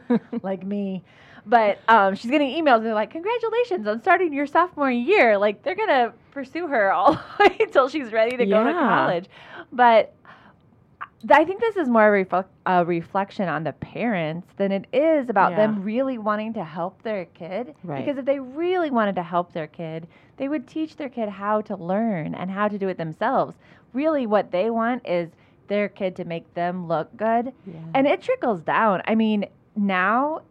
like 0.42 0.66
me. 0.66 1.04
But 1.46 1.80
um, 1.88 2.16
she's 2.16 2.32
getting 2.32 2.50
emails. 2.50 2.78
And 2.78 2.88
they're 2.88 2.94
like, 2.96 3.12
"Congratulations 3.12 3.88
on 3.88 4.02
starting 4.02 4.34
your 4.34 4.48
sophomore 4.48 4.90
year!" 4.90 5.38
Like 5.38 5.62
they're 5.62 5.76
gonna 5.76 6.14
pursue 6.32 6.68
her 6.68 6.92
all 6.92 7.14
the 7.38 7.50
way 7.50 7.58
until 7.60 7.88
she's 7.88 8.12
ready 8.12 8.36
to 8.38 8.46
go 8.46 8.64
to 8.64 8.72
college. 8.74 9.26
But 9.72 10.15
I 11.30 11.44
think 11.46 11.60
this 11.60 11.76
is 11.76 11.88
more 11.90 12.16
a, 12.16 12.26
reflec- 12.26 12.46
a 12.66 12.86
reflection 12.86 13.48
on 13.50 13.64
the 13.64 13.74
parents 13.74 14.48
than 14.58 14.72
it 14.72 14.86
is 14.94 15.30
about 15.30 15.52
Yeah. 15.52 15.58
them 15.58 15.84
really 15.84 16.18
wanting 16.18 16.54
to 16.54 16.64
help 16.64 17.02
their 17.02 17.26
kid. 17.26 17.74
Right. 17.84 18.04
Because 18.06 18.18
if 18.20 18.26
they 18.26 18.40
really 18.40 18.92
wanted 18.92 19.16
to 19.16 19.24
help 19.24 19.52
their 19.54 19.68
kid, 19.68 20.08
they 20.38 20.48
would 20.48 20.68
teach 20.68 20.98
their 20.98 21.10
kid 21.10 21.30
how 21.30 21.62
to 21.62 21.76
learn 21.76 22.36
and 22.36 22.52
how 22.52 22.68
to 22.68 22.78
do 22.78 22.90
it 22.90 22.98
themselves. 22.98 23.56
Really, 23.94 24.28
what 24.28 24.52
they 24.52 24.70
want 24.70 25.08
is 25.08 25.30
their 25.68 25.90
kid 25.90 26.16
to 26.18 26.26
make 26.26 26.54
them 26.54 26.88
look 26.88 27.16
good. 27.18 27.54
And 27.94 28.06
it 28.06 28.22
trickles 28.22 28.62
down. 28.62 29.02
I 29.08 29.16
mean, 29.16 29.46
now 29.76 30.42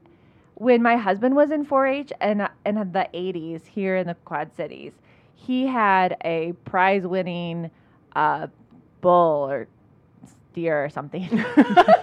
when 0.55 0.83
my 0.83 0.96
husband 0.96 1.37
was 1.37 1.50
in 1.50 1.64
4-H 1.66 2.12
and 2.20 2.48
in 2.66 2.74
the 2.92 3.09
80s 3.14 3.66
here 3.66 3.96
in 3.96 4.07
the 4.07 4.14
Quad 4.24 4.50
Cities, 4.57 4.92
he 5.35 5.66
had 5.66 6.16
a 6.24 6.53
prize-winning 6.64 7.70
uh, 8.16 8.46
bull 9.03 9.50
or 9.50 9.68
steer 10.55 10.85
or 10.85 10.88
something. 10.88 11.29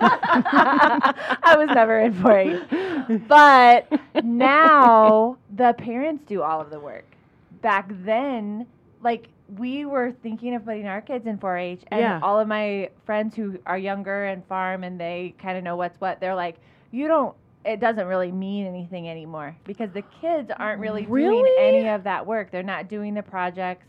I 0.04 1.56
was 1.58 1.70
never 1.74 2.00
in 2.00 2.14
4-H, 2.14 3.24
but 3.30 3.88
now 4.26 5.38
the 5.56 5.74
parents 5.78 6.26
do 6.28 6.42
all 6.42 6.60
of 6.60 6.70
the 6.70 6.80
work. 6.80 7.06
Back 7.62 7.90
then, 8.04 8.68
like 9.02 9.28
we 9.58 9.86
were 9.86 10.12
thinking 10.22 10.54
of 10.56 10.66
putting 10.66 10.86
our 10.86 11.00
kids 11.02 11.26
in 11.28 11.38
4-H, 11.38 11.82
and 11.92 12.02
Yeah. 12.02 12.20
all 12.22 12.40
of 12.40 12.48
my 12.50 12.90
friends 13.06 13.36
who 13.36 13.58
are 13.66 13.78
younger 13.78 14.26
and 14.26 14.46
farm 14.48 14.84
and 14.84 15.00
they 15.00 15.34
kind 15.42 15.58
of 15.58 15.64
know 15.64 15.78
what's 15.78 16.00
what. 16.02 16.20
They're 16.20 16.36
like, 16.36 16.58
you 16.92 17.08
don't. 17.08 17.34
It 17.64 17.80
doesn't 17.80 18.08
really 18.08 18.32
mean 18.32 18.66
anything 18.66 19.08
anymore 19.08 19.56
because 19.66 19.92
the 19.94 20.02
kids 20.20 20.52
aren't 20.58 20.82
really, 20.82 21.04
doing 21.04 21.46
any 21.60 21.88
of 21.90 22.04
that 22.06 22.26
work. 22.26 22.50
They're 22.52 22.64
not 22.64 22.90
doing 22.90 23.14
the 23.14 23.22
projects. 23.22 23.86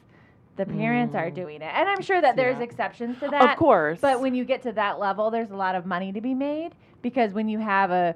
The 0.56 0.66
parents 0.66 1.14
are 1.14 1.30
mm. 1.30 1.34
doing 1.34 1.62
it, 1.62 1.72
and 1.72 1.88
I'm 1.88 2.02
sure 2.02 2.20
that 2.20 2.36
there's 2.36 2.58
Yeah. 2.58 2.64
exceptions 2.64 3.18
to 3.20 3.28
that. 3.28 3.52
of 3.52 3.56
course. 3.56 4.00
But 4.00 4.20
when 4.20 4.34
you 4.34 4.44
get 4.44 4.62
to 4.62 4.72
that 4.72 4.98
level, 4.98 5.30
there's 5.30 5.50
a 5.50 5.56
lot 5.56 5.74
of 5.74 5.86
money 5.86 6.12
to 6.12 6.20
be 6.20 6.34
made 6.34 6.72
because 7.00 7.32
when 7.32 7.48
you 7.48 7.58
have 7.58 7.90
a 7.90 8.14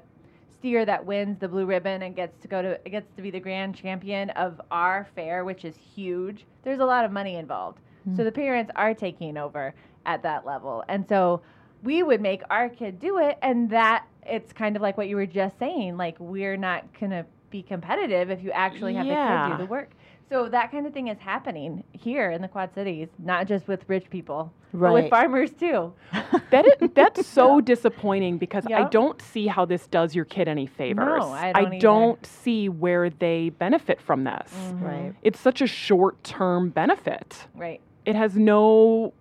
steer 0.59 0.85
that 0.85 1.05
wins 1.05 1.39
the 1.39 1.47
blue 1.47 1.65
ribbon 1.65 2.03
and 2.03 2.15
gets 2.15 2.37
to 2.41 2.47
go 2.47 2.61
to 2.61 2.89
gets 2.89 3.11
to 3.15 3.21
be 3.21 3.31
the 3.31 3.39
grand 3.39 3.75
champion 3.75 4.29
of 4.31 4.61
our 4.71 5.07
fair, 5.15 5.45
which 5.45 5.65
is 5.65 5.75
huge, 5.75 6.45
there's 6.63 6.79
a 6.79 6.85
lot 6.85 7.05
of 7.05 7.11
money 7.11 7.35
involved. 7.35 7.79
Hmm. 8.03 8.15
So 8.15 8.23
the 8.23 8.31
parents 8.31 8.71
are 8.75 8.93
taking 8.93 9.37
over 9.37 9.73
at 10.05 10.23
that 10.23 10.45
level. 10.45 10.83
And 10.87 11.07
so 11.07 11.41
we 11.83 12.01
would 12.01 12.21
make 12.21 12.41
our 12.49 12.69
kid 12.69 12.99
do 12.99 13.19
it 13.19 13.37
and 13.41 13.69
that 13.69 14.05
it's 14.25 14.51
kind 14.51 14.75
of 14.75 14.81
like 14.81 14.97
what 14.97 15.07
you 15.07 15.15
were 15.15 15.25
just 15.25 15.57
saying, 15.59 15.97
like 15.97 16.19
we're 16.19 16.57
not 16.57 16.85
going 16.99 17.11
to 17.11 17.25
be 17.49 17.61
competitive 17.61 18.29
if 18.29 18.43
you 18.43 18.51
actually 18.51 18.93
have 18.95 19.05
the 19.05 19.13
kid 19.13 19.57
do 19.57 19.65
the 19.65 19.69
work. 19.69 19.91
So 20.29 20.49
that 20.49 20.71
kind 20.71 20.85
of 20.85 20.93
thing 20.93 21.07
is 21.07 21.17
happening 21.19 21.83
here 21.93 22.31
in 22.31 22.41
the 22.41 22.47
Quad 22.47 22.73
Cities, 22.73 23.07
not 23.17 23.47
just 23.47 23.67
with 23.67 23.83
rich 23.87 24.09
people, 24.09 24.51
but 24.73 24.91
with 24.91 25.09
farmers 25.09 25.51
too. 25.51 25.93
That 26.49 26.65
is, 26.65 26.89
that's 26.93 27.27
so 27.27 27.59
disappointing 27.73 28.37
because 28.37 28.65
I 28.73 28.85
don't 28.85 29.21
see 29.21 29.47
how 29.47 29.65
this 29.65 29.85
does 29.87 30.15
your 30.15 30.23
kid 30.23 30.47
any 30.47 30.65
favors. 30.65 31.19
No, 31.19 31.31
I 31.33 31.51
don't 31.51 31.65
either. 31.67 31.79
don't 31.79 32.25
see 32.25 32.69
where 32.69 33.09
they 33.09 33.49
benefit 33.49 33.99
from 33.99 34.23
this. 34.23 34.53
Mm-hmm. 34.55 34.85
Right. 34.85 35.13
It's 35.23 35.39
such 35.41 35.61
a 35.61 35.67
short-term 35.67 36.69
benefit. 36.69 37.47
Right. 37.53 37.81
It 38.05 38.15
has 38.15 38.37
no 38.37 39.13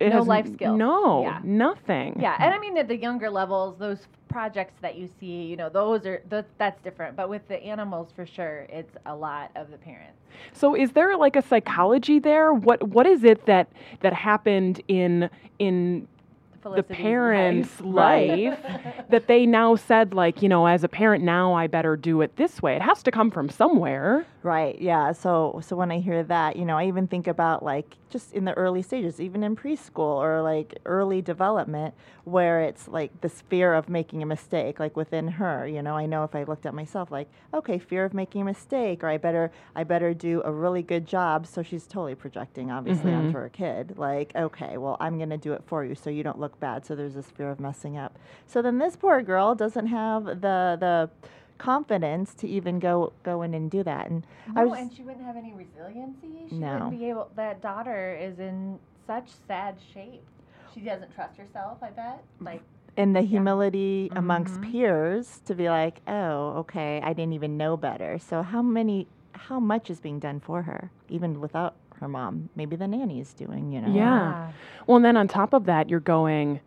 it 0.00 0.10
No 0.10 0.18
has 0.18 0.26
life 0.26 0.52
skills. 0.52 0.78
No, 0.78 1.22
Yeah. 1.22 1.40
nothing. 1.42 2.18
Yeah, 2.20 2.36
and 2.38 2.54
I 2.54 2.58
mean 2.58 2.76
at 2.78 2.88
the 2.88 2.96
younger 2.96 3.30
levels, 3.30 3.76
those 3.78 4.06
projects 4.28 4.74
that 4.82 4.96
you 4.96 5.08
see, 5.20 5.42
you 5.44 5.56
know, 5.56 5.68
those 5.68 6.04
are 6.06 6.18
th- 6.30 6.44
that's 6.58 6.80
different. 6.82 7.16
But 7.16 7.28
with 7.28 7.46
the 7.48 7.62
animals, 7.62 8.08
for 8.14 8.26
sure, 8.26 8.66
it's 8.68 8.94
a 9.06 9.14
lot 9.14 9.50
of 9.56 9.70
the 9.70 9.78
parents. 9.78 10.18
So 10.52 10.74
is 10.74 10.92
there 10.92 11.16
like 11.16 11.36
a 11.36 11.42
psychology 11.42 12.18
there? 12.18 12.52
What 12.52 12.86
what 12.88 13.06
is 13.06 13.24
it 13.24 13.46
that 13.46 13.68
that 14.00 14.12
happened 14.12 14.80
in 14.88 15.30
in 15.58 16.06
the 16.74 16.82
parent's 16.82 17.80
life. 17.80 18.58
life 18.66 19.04
that 19.10 19.26
they 19.26 19.46
now 19.46 19.76
said 19.76 20.14
like 20.14 20.42
you 20.42 20.48
know 20.48 20.66
as 20.66 20.84
a 20.84 20.88
parent 20.88 21.22
now 21.22 21.54
i 21.54 21.66
better 21.66 21.96
do 21.96 22.20
it 22.20 22.36
this 22.36 22.62
way 22.62 22.76
it 22.76 22.82
has 22.82 23.02
to 23.02 23.10
come 23.10 23.30
from 23.30 23.48
somewhere 23.48 24.26
Right. 24.46 24.80
Yeah. 24.80 25.10
So 25.10 25.60
so 25.66 25.74
when 25.74 25.90
I 25.90 25.98
hear 25.98 26.22
that, 26.22 26.54
you 26.54 26.64
know, 26.64 26.78
I 26.78 26.86
even 26.86 27.08
think 27.08 27.26
about 27.26 27.64
like 27.64 27.96
just 28.10 28.32
in 28.32 28.44
the 28.44 28.52
early 28.52 28.80
stages, 28.80 29.20
even 29.20 29.42
in 29.42 29.56
preschool 29.56 29.98
or 30.22 30.40
like 30.40 30.78
early 30.84 31.20
development, 31.20 31.94
where 32.22 32.60
it's 32.60 32.86
like 32.86 33.20
this 33.22 33.40
fear 33.48 33.74
of 33.74 33.88
making 33.88 34.22
a 34.22 34.26
mistake, 34.26 34.78
like 34.78 34.96
within 34.96 35.26
her. 35.26 35.66
You 35.66 35.82
know, 35.82 35.96
I 35.96 36.06
know 36.06 36.22
if 36.22 36.36
I 36.36 36.44
looked 36.44 36.64
at 36.64 36.74
myself, 36.74 37.10
like, 37.10 37.28
okay, 37.52 37.80
fear 37.80 38.04
of 38.04 38.14
making 38.14 38.42
a 38.42 38.44
mistake, 38.44 39.02
or 39.02 39.08
I 39.08 39.16
better 39.16 39.50
I 39.74 39.82
better 39.82 40.14
do 40.14 40.42
a 40.44 40.52
really 40.52 40.84
good 40.84 41.08
job. 41.08 41.48
So 41.48 41.64
she's 41.64 41.88
totally 41.88 42.14
projecting, 42.14 42.70
obviously, 42.70 43.10
mm-hmm. 43.10 43.26
onto 43.26 43.38
her 43.38 43.48
kid. 43.48 43.94
Like, 43.98 44.30
okay, 44.36 44.76
well, 44.76 44.96
I'm 45.00 45.18
gonna 45.18 45.38
do 45.38 45.54
it 45.54 45.64
for 45.66 45.84
you, 45.84 45.96
so 45.96 46.08
you 46.08 46.22
don't 46.22 46.38
look 46.38 46.55
bad. 46.60 46.84
So 46.86 46.94
there's 46.94 47.14
this 47.14 47.30
fear 47.30 47.50
of 47.50 47.60
messing 47.60 47.96
up. 47.96 48.18
So 48.46 48.62
then 48.62 48.78
this 48.78 48.96
poor 48.96 49.22
girl 49.22 49.54
doesn't 49.54 49.86
have 49.88 50.24
the 50.24 50.76
the 50.78 51.10
confidence 51.58 52.34
to 52.34 52.46
even 52.48 52.78
go 52.78 53.12
go 53.22 53.42
in 53.42 53.54
and 53.54 53.70
do 53.70 53.82
that. 53.82 54.08
And 54.10 54.26
I 54.54 54.64
was 54.64 54.78
and 54.78 54.92
she 54.92 55.02
wouldn't 55.02 55.24
have 55.24 55.36
any 55.36 55.52
resiliency. 55.54 56.48
She 56.48 56.54
No. 56.56 56.72
wouldn't 56.74 56.90
be 57.00 57.08
able. 57.08 57.30
That 57.36 57.62
daughter 57.62 58.14
is 58.20 58.38
in 58.38 58.78
such 59.06 59.28
sad 59.46 59.76
shape. 59.92 60.22
She 60.74 60.80
doesn't 60.80 61.14
trust 61.14 61.36
herself. 61.38 61.78
I 61.82 61.90
bet. 61.90 62.22
Like 62.40 62.62
and 62.98 63.14
the 63.14 63.22
humility 63.22 64.10
amongst 64.16 64.54
Mm-hmm. 64.60 64.72
peers 64.72 65.40
to 65.44 65.54
be 65.54 65.68
like, 65.68 66.00
oh, 66.08 66.54
okay, 66.60 67.00
I 67.04 67.12
didn't 67.12 67.34
even 67.34 67.56
know 67.58 67.76
better. 67.76 68.18
So 68.18 68.42
how 68.42 68.62
many, 68.62 69.06
how 69.32 69.60
much 69.60 69.90
is 69.90 70.00
being 70.00 70.18
done 70.18 70.40
for 70.40 70.62
her, 70.62 70.90
even 71.10 71.38
without 71.40 71.74
her 72.00 72.08
mom? 72.08 72.48
Maybe 72.56 72.76
the 72.76 72.86
nanny's 72.86 73.32
doing, 73.32 73.72
you 73.72 73.80
know. 73.80 73.92
yeah 73.94 74.50
well 74.86 74.96
and 74.96 75.04
then 75.04 75.16
on 75.16 75.28
top 75.28 75.52
of 75.52 75.64
that 75.66 75.88
you're 75.88 76.00
going 76.00 76.60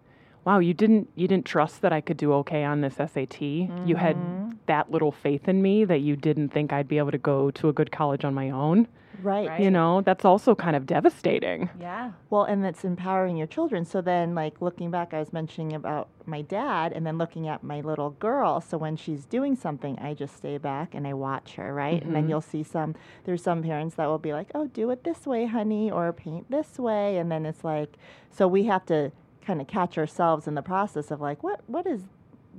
wow 0.50 0.60
you 0.60 0.74
didn't 0.74 1.08
you 1.16 1.28
didn't 1.28 1.46
trust 1.46 1.82
that 1.82 1.94
i 1.94 2.02
could 2.02 2.18
do 2.18 2.34
okay 2.34 2.64
on 2.64 2.82
this 2.82 2.96
sat 2.96 3.42
you 3.42 3.96
had 3.96 4.16
mm-hmm. 4.16 4.50
that 4.66 4.90
little 4.92 5.12
faith 5.12 5.48
in 5.48 5.62
me 5.62 5.86
that 5.86 6.00
you 6.00 6.16
didn't 6.16 6.50
think 6.50 6.74
i'd 6.74 6.88
be 6.88 6.98
able 6.98 7.12
to 7.12 7.20
go 7.20 7.52
to 7.52 7.70
a 7.70 7.74
good 7.74 7.92
college 7.92 8.26
on 8.26 8.34
my 8.34 8.50
own 8.50 8.88
Right. 9.22 9.50
Right. 9.50 9.60
you 9.60 9.70
know 9.70 10.02
that's 10.02 10.24
also 10.24 10.56
kind 10.56 10.76
of 10.76 10.86
devastating 10.86 11.70
yeah. 11.80 12.12
Well, 12.30 12.44
and 12.44 12.66
it's 12.66 12.84
empowering 12.84 13.36
your 13.38 13.48
children. 13.48 13.84
So 13.84 14.02
then, 14.02 14.36
like 14.36 14.62
looking 14.62 14.92
back, 14.92 15.14
I 15.14 15.20
was 15.20 15.34
mentioning 15.34 15.74
about 15.74 16.10
my 16.26 16.42
dad, 16.42 16.94
and 16.94 17.06
then 17.06 17.18
looking 17.18 17.48
at 17.48 17.64
my 17.64 17.82
little 17.82 18.12
girl. 18.12 18.62
So 18.62 18.78
when 18.78 18.96
she's 18.96 19.26
doing 19.26 19.56
something, 19.56 19.98
I 20.00 20.14
just 20.14 20.38
stay 20.38 20.58
back 20.58 20.96
and 20.96 21.08
I 21.08 21.14
watch 21.14 21.56
her, 21.56 21.74
right? 21.74 22.02
And 22.02 22.16
then 22.16 22.24
mm-hmm. 22.24 22.30
you'll 22.30 22.42
see 22.42 22.64
some. 22.64 22.96
There's 23.26 23.44
some 23.44 23.64
parents 23.64 23.96
that 23.96 24.06
will 24.06 24.20
be 24.20 24.34
like, 24.34 24.52
"Oh, 24.56 24.68
do 24.68 24.90
it 24.92 25.04
this 25.04 25.26
way, 25.26 25.46
honey," 25.46 25.92
or 25.92 26.14
"Paint 26.14 26.50
this 26.50 26.78
way," 26.78 27.18
and 27.18 27.32
then 27.32 27.46
it's 27.46 27.64
like, 27.64 27.98
so 28.32 28.48
we 28.48 28.64
have 28.66 28.86
to 28.86 29.12
kind 29.50 29.62
of 29.62 29.66
catch 29.68 29.98
ourselves 29.98 30.48
in 30.48 30.54
the 30.54 30.62
process 30.62 31.10
of 31.10 31.20
like, 31.20 31.42
what 31.42 31.62
what 31.66 31.88
is 31.88 32.02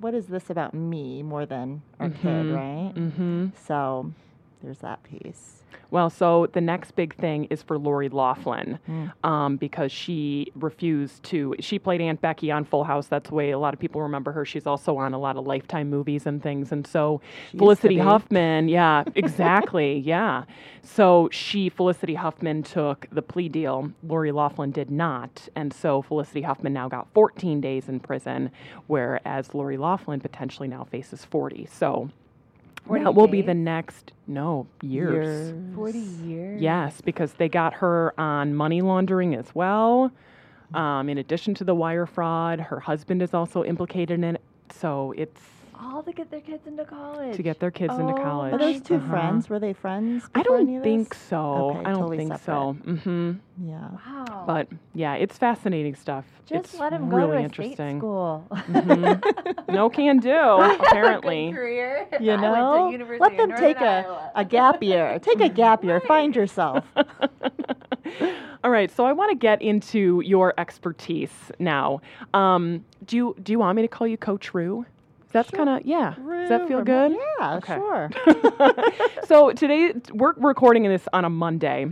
what 0.01 0.13
is 0.13 0.27
this 0.27 0.51
about 0.51 0.75
me 0.75 1.23
more 1.23 1.47
than 1.47 1.83
our 2.01 2.11
kid, 2.11 2.53
right? 2.53 2.93
mm-hmm. 2.97 3.49
So 3.65 4.13
there's 4.61 4.79
that 4.79 5.01
piece. 5.05 5.63
Well, 5.91 6.11
so 6.11 6.47
the 6.53 6.61
next 6.61 6.93
big 6.97 7.15
thing 7.17 7.45
is 7.47 7.63
for 7.63 7.79
Lori 7.79 8.09
Laughlin 8.09 8.79
Mm. 8.89 9.13
um, 9.25 9.57
because 9.57 9.91
she 9.93 10.53
refused 10.55 11.23
to. 11.25 11.55
She 11.61 11.79
played 11.79 12.01
Aunt 12.01 12.21
Becky 12.21 12.51
on 12.51 12.65
Full 12.65 12.85
House. 12.85 13.07
That's 13.09 13.29
the 13.31 13.35
way 13.35 13.51
a 13.51 13.59
lot 13.59 13.75
of 13.75 13.81
people 13.81 14.01
remember 14.03 14.33
her. 14.33 14.45
She's 14.45 14.67
also 14.67 14.97
on 14.97 15.13
a 15.15 15.19
lot 15.19 15.37
of 15.37 15.47
Lifetime 15.47 15.91
movies 15.91 16.27
and 16.27 16.43
things. 16.43 16.73
And 16.73 16.87
so 16.87 17.21
She 17.51 17.59
Felicity. 17.59 17.99
Huffman, 17.99 18.69
yeah, 18.69 19.05
exactly, 19.15 19.99
yeah. 19.99 20.45
So 20.83 21.29
she, 21.33 21.69
Felicity 21.69 22.15
Huffman, 22.15 22.63
took 22.63 23.07
the 23.13 23.23
plea 23.23 23.49
deal. 23.49 23.93
Lori 24.03 24.33
Laughlin 24.33 24.71
did 24.71 24.91
not. 24.91 25.49
And 25.57 25.73
so 25.73 26.03
Felicity 26.03 26.43
Huffman 26.43 26.73
now 26.73 26.89
got 26.89 27.09
14 27.15 27.61
days 27.61 27.89
in 27.89 28.01
prison, 28.01 28.51
whereas 28.87 29.55
Lori 29.55 29.77
Laughlin 29.77 30.21
potentially 30.21 30.69
now 30.69 30.85
faces 30.85 31.25
40. 31.25 31.67
So. 31.67 32.11
40 32.91 33.05
That 33.05 33.15
will 33.15 33.29
be 33.29 33.41
the 33.41 33.55
next 33.55 34.13
no 34.27 34.67
years. 34.83 35.55
Forty 35.77 36.01
years. 36.01 36.61
Yes, 36.61 37.01
because 37.01 37.35
they 37.35 37.49
got 37.49 37.75
her 37.75 38.13
on 38.19 38.55
money 38.55 38.81
laundering 38.81 39.37
as 39.37 39.55
well. 39.55 40.11
Um, 40.75 41.09
in 41.09 41.19
addition 41.19 41.55
to 41.55 41.65
the 41.65 41.75
wire 41.75 42.07
fraud, 42.07 42.59
her 42.59 42.81
husband 42.81 43.23
is 43.23 43.33
also 43.33 43.63
implicated 43.63 44.25
in 44.25 44.35
it. 44.35 44.43
So 44.73 45.15
it's 45.17 45.41
All 45.83 46.03
to 46.03 46.13
get 46.13 46.31
their 46.31 46.41
kids 46.41 46.67
into 46.67 46.85
college. 46.85 47.37
to 47.37 47.43
get 47.43 47.59
their 47.59 47.71
kids 47.71 47.95
into 47.95 48.13
Oh 48.13 48.23
college. 48.23 48.53
Are 48.55 48.59
those 48.59 48.81
two 48.83 48.97
Uh-huh. 48.97 49.11
friends? 49.11 49.49
Were 49.49 49.59
they 49.59 49.73
friends? 49.73 50.25
I 50.35 50.43
don't 50.43 50.77
of 50.77 50.83
think 50.83 51.09
this? 51.11 51.19
so. 51.29 51.71
Okay, 51.71 51.79
I 51.81 51.83
don't 51.85 51.95
totally 51.95 52.17
think 52.19 52.39
so. 52.39 52.77
Mm-hmm. 52.85 53.33
Yeah. 53.69 53.89
Wow. 54.07 54.45
But 54.47 54.69
yeah, 54.95 55.15
it's 55.15 55.39
fascinating 55.39 55.95
stuff. 55.95 56.25
just 56.47 56.65
it's 56.73 56.79
let 56.81 56.93
him 56.93 57.09
go 57.09 57.17
really 57.17 57.31
to 57.33 57.37
a 57.39 57.43
interesting. 57.45 57.75
state 57.77 57.99
school. 57.99 58.47
No 59.69 59.89
can 59.91 60.19
do, 60.19 60.31
apparently. 60.37 61.53
Career. 61.53 62.07
You 62.21 62.33
I 62.33 62.35
went 62.37 62.43
to 62.43 62.51
know, 62.61 62.91
University 62.91 63.21
let 63.23 63.37
them 63.37 63.49
Northern 63.51 63.67
take 63.69 63.81
a, 63.81 63.85
Iowa. 64.07 64.33
a 64.35 64.45
gap 64.45 64.83
year. 64.83 65.19
Take 65.21 65.41
a 65.41 65.49
gap 65.49 65.83
year. 65.85 66.01
Find 66.07 66.35
yourself. 66.37 66.85
All 68.63 68.71
right, 68.71 68.91
so 68.91 69.05
I 69.07 69.13
want 69.13 69.31
to 69.31 69.37
get 69.37 69.63
into 69.63 70.21
your 70.25 70.53
expertise 70.59 71.31
now. 71.59 72.01
Um, 72.35 72.85
do 73.07 73.17
you 73.17 73.37
do 73.43 73.53
you 73.53 73.59
want 73.59 73.77
me 73.77 73.83
to 73.83 73.89
call 73.89 74.07
you 74.07 74.17
Coach 74.19 74.53
Rue? 74.53 74.85
That's 75.33 75.51
kind 75.51 75.69
of 75.69 75.83
yeah. 75.85 76.15
Does 76.17 76.49
that 76.49 76.69
feel 76.69 76.83
good? 76.83 77.13
Yeah, 77.39 77.57
Okay. 77.57 77.75
sure. 77.77 78.11
so 79.27 79.53
today 79.53 79.95
we're 80.13 80.33
recording 80.35 80.83
this 80.85 81.07
on 81.13 81.25
a 81.25 81.31
Monday. 81.31 81.87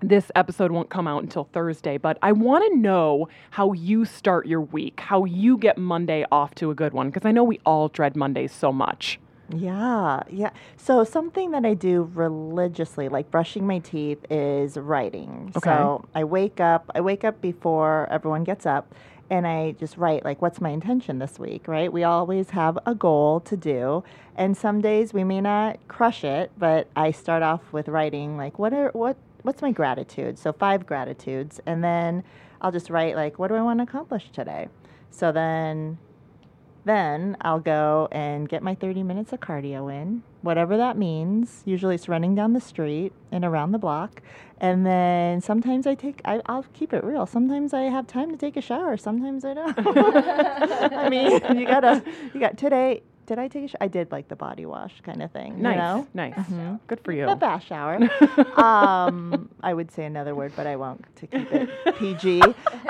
This 0.00 0.30
episode 0.34 0.70
won't 0.70 0.90
come 0.90 1.06
out 1.06 1.22
until 1.22 1.44
Thursday, 1.44 1.96
but 1.98 2.18
I 2.20 2.32
want 2.32 2.70
to 2.70 2.78
know 2.78 3.28
how 3.50 3.72
you 3.72 4.04
start 4.04 4.46
your 4.46 4.60
week, 4.60 5.00
how 5.00 5.24
you 5.24 5.56
get 5.56 5.78
Monday 5.78 6.26
off 6.30 6.54
to 6.56 6.70
a 6.70 6.74
good 6.74 6.92
one, 6.92 7.08
because 7.10 7.26
I 7.26 7.32
know 7.32 7.44
we 7.44 7.58
all 7.64 7.88
dread 7.88 8.14
Mondays 8.16 8.52
so 8.52 8.70
much. 8.72 9.18
Yeah, 9.54 10.22
yeah. 10.30 10.50
So 10.76 11.04
something 11.04 11.50
that 11.52 11.64
I 11.64 11.74
do 11.74 12.10
religiously, 12.14 13.08
like 13.08 13.30
brushing 13.30 13.66
my 13.66 13.78
teeth, 13.78 14.24
is 14.30 14.76
writing. 14.76 15.52
Okay. 15.56 15.70
So 15.70 16.04
I 16.14 16.24
wake 16.24 16.60
up. 16.60 16.90
I 16.94 17.00
wake 17.00 17.24
up 17.24 17.40
before 17.40 18.08
everyone 18.10 18.44
gets 18.44 18.66
up, 18.66 18.94
and 19.30 19.46
I 19.46 19.72
just 19.72 19.96
write 19.96 20.24
like, 20.24 20.42
what's 20.42 20.60
my 20.60 20.70
intention 20.70 21.18
this 21.18 21.38
week? 21.38 21.68
Right? 21.68 21.92
We 21.92 22.04
always 22.04 22.50
have 22.50 22.78
a 22.86 22.94
goal 22.94 23.40
to 23.40 23.56
do, 23.56 24.04
and 24.36 24.56
some 24.56 24.80
days 24.80 25.12
we 25.12 25.24
may 25.24 25.40
not 25.40 25.78
crush 25.88 26.24
it, 26.24 26.52
but 26.58 26.88
I 26.96 27.10
start 27.10 27.42
off 27.42 27.72
with 27.72 27.88
writing 27.88 28.36
like, 28.36 28.58
what 28.58 28.72
are 28.72 28.90
what 28.90 29.16
what's 29.42 29.62
my 29.62 29.72
gratitude? 29.72 30.38
So 30.38 30.52
five 30.52 30.86
gratitudes, 30.86 31.60
and 31.66 31.84
then 31.84 32.24
I'll 32.60 32.72
just 32.72 32.90
write 32.90 33.16
like, 33.16 33.38
what 33.38 33.48
do 33.48 33.54
I 33.54 33.62
want 33.62 33.78
to 33.80 33.84
accomplish 33.84 34.30
today? 34.30 34.68
So 35.10 35.32
then 35.32 35.98
then 36.84 37.36
I'll 37.40 37.60
go 37.60 38.08
and 38.12 38.48
get 38.48 38.62
my 38.62 38.74
30 38.74 39.02
minutes 39.02 39.32
of 39.32 39.40
cardio 39.40 39.92
in, 39.92 40.22
whatever 40.42 40.76
that 40.76 40.98
means. 40.98 41.62
Usually 41.64 41.94
it's 41.94 42.08
running 42.08 42.34
down 42.34 42.52
the 42.52 42.60
street 42.60 43.12
and 43.32 43.44
around 43.44 43.72
the 43.72 43.78
block. 43.78 44.22
And 44.64 44.86
then 44.86 45.42
sometimes 45.42 45.86
I 45.86 45.94
take, 45.94 46.22
I, 46.24 46.40
I'll 46.46 46.64
keep 46.72 46.94
it 46.94 47.04
real. 47.04 47.26
Sometimes 47.26 47.74
I 47.74 47.82
have 47.82 48.06
time 48.06 48.30
to 48.30 48.38
take 48.38 48.56
a 48.56 48.62
shower. 48.62 48.96
Sometimes 48.96 49.44
I 49.44 49.52
don't. 49.52 49.74
I 50.94 51.10
mean, 51.10 51.32
you 51.54 51.66
gotta, 51.66 52.02
you 52.32 52.40
got 52.40 52.56
today. 52.56 53.02
Did 53.26 53.38
I 53.38 53.48
take 53.48 53.64
a 53.64 53.68
shower? 53.68 53.78
I 53.80 53.88
did 53.88 54.12
like 54.12 54.28
the 54.28 54.36
body 54.36 54.66
wash 54.66 55.00
kind 55.02 55.22
of 55.22 55.30
thing. 55.32 55.62
Nice, 55.62 55.76
You 55.76 55.80
know? 55.80 56.08
nice, 56.14 56.38
good 56.86 57.00
for 57.02 57.12
you. 57.12 57.26
The 57.26 57.36
bath 57.36 57.64
shower. 57.64 57.98
um, 58.60 59.48
I 59.62 59.72
would 59.72 59.90
say 59.90 60.04
another 60.04 60.34
word, 60.34 60.52
but 60.56 60.66
I 60.66 60.76
won't 60.76 61.04
to 61.16 61.26
keep 61.26 61.50
it 61.52 61.70
PG. 61.96 62.42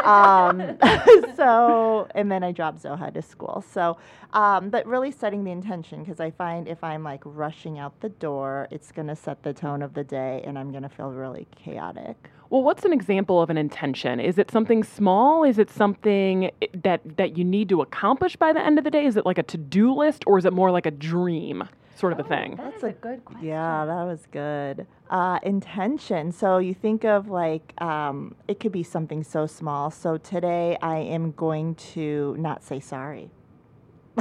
Um, 0.02 0.76
so, 1.36 2.08
and 2.14 2.30
then 2.30 2.42
I 2.42 2.52
dropped 2.52 2.82
Zoha 2.82 3.12
to 3.14 3.22
school. 3.22 3.64
So, 3.72 3.96
um, 4.32 4.70
but 4.70 4.86
really 4.86 5.12
setting 5.12 5.44
the 5.44 5.52
intention 5.52 6.02
because 6.02 6.18
I 6.20 6.30
find 6.30 6.66
if 6.66 6.82
I'm 6.82 7.04
like 7.04 7.22
rushing 7.24 7.78
out 7.78 8.00
the 8.00 8.08
door, 8.08 8.66
it's 8.70 8.90
going 8.90 9.08
to 9.08 9.16
set 9.16 9.42
the 9.42 9.52
tone 9.52 9.82
of 9.82 9.94
the 9.94 10.04
day 10.04 10.42
and 10.44 10.58
I'm 10.58 10.70
going 10.70 10.82
to 10.82 10.88
feel 10.88 11.10
really 11.10 11.46
chaotic. 11.54 12.30
Well, 12.50 12.62
what's 12.62 12.84
an 12.84 12.92
example 12.92 13.40
of 13.40 13.50
an 13.50 13.56
intention? 13.56 14.20
Is 14.20 14.38
it 14.38 14.50
something 14.50 14.84
small? 14.84 15.44
Is 15.44 15.58
it 15.58 15.70
something 15.70 16.50
that 16.82 17.00
that 17.16 17.36
you 17.36 17.44
need 17.44 17.68
to 17.70 17.80
accomplish 17.80 18.36
by 18.36 18.52
the 18.52 18.60
end 18.60 18.78
of 18.78 18.84
the 18.84 18.90
day? 18.90 19.06
Is 19.06 19.16
it 19.16 19.26
like 19.26 19.38
a 19.38 19.42
to-do 19.42 19.94
list 19.94 20.24
or 20.26 20.38
is 20.38 20.44
it 20.44 20.52
more 20.52 20.70
like 20.70 20.86
a 20.86 20.90
dream 20.90 21.68
sort 21.96 22.12
of 22.12 22.20
a 22.20 22.24
thing? 22.24 22.56
That's 22.56 22.82
a 22.82 22.92
good 22.92 23.24
question. 23.24 23.46
Yeah, 23.48 23.86
that 23.86 24.04
was 24.04 24.26
good. 24.30 24.86
Uh, 25.10 25.38
intention. 25.42 26.32
So 26.32 26.58
you 26.58 26.74
think 26.74 27.04
of 27.04 27.28
like 27.28 27.72
um, 27.80 28.34
it 28.46 28.60
could 28.60 28.72
be 28.72 28.82
something 28.82 29.24
so 29.24 29.46
small. 29.46 29.90
So 29.90 30.16
today 30.18 30.76
I 30.82 30.98
am 30.98 31.32
going 31.32 31.76
to 31.76 32.36
not 32.38 32.62
say 32.62 32.80
sorry. 32.80 33.30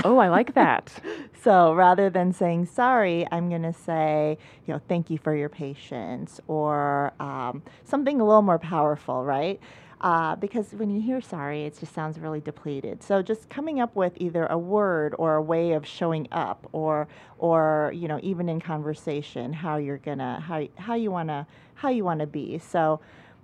Oh, 0.03 0.17
I 0.17 0.29
like 0.29 0.53
that. 0.55 0.91
So 1.43 1.73
rather 1.73 2.09
than 2.09 2.33
saying 2.33 2.67
sorry, 2.67 3.27
I'm 3.31 3.49
going 3.49 3.63
to 3.63 3.73
say, 3.73 4.37
you 4.65 4.73
know, 4.73 4.81
thank 4.87 5.09
you 5.09 5.17
for 5.17 5.35
your 5.35 5.49
patience 5.49 6.39
or 6.47 7.13
um, 7.19 7.63
something 7.83 8.21
a 8.21 8.25
little 8.25 8.41
more 8.41 8.59
powerful, 8.59 9.25
right? 9.25 9.59
Uh, 10.01 10.35
because 10.37 10.73
when 10.73 10.89
you 10.89 11.01
hear 11.01 11.21
sorry, 11.21 11.65
it 11.65 11.79
just 11.79 11.93
sounds 11.93 12.19
really 12.19 12.41
depleted. 12.41 13.03
So 13.03 13.21
just 13.21 13.49
coming 13.49 13.79
up 13.81 13.95
with 13.95 14.13
either 14.17 14.45
a 14.47 14.57
word 14.57 15.15
or 15.19 15.35
a 15.35 15.41
way 15.41 15.73
of 15.73 15.85
showing 15.87 16.27
up, 16.31 16.67
or 16.73 17.07
or 17.39 17.91
you 17.95 18.07
know 18.07 18.19
even 18.23 18.49
in 18.49 18.59
conversation, 18.61 19.53
how 19.53 19.77
you're 19.77 19.97
gonna 19.99 20.39
how 20.41 20.67
how 20.77 20.95
you 20.95 21.11
wanna 21.11 21.47
how 21.75 21.89
you 21.89 22.03
wanna 22.05 22.27
be. 22.27 22.59
So 22.59 22.99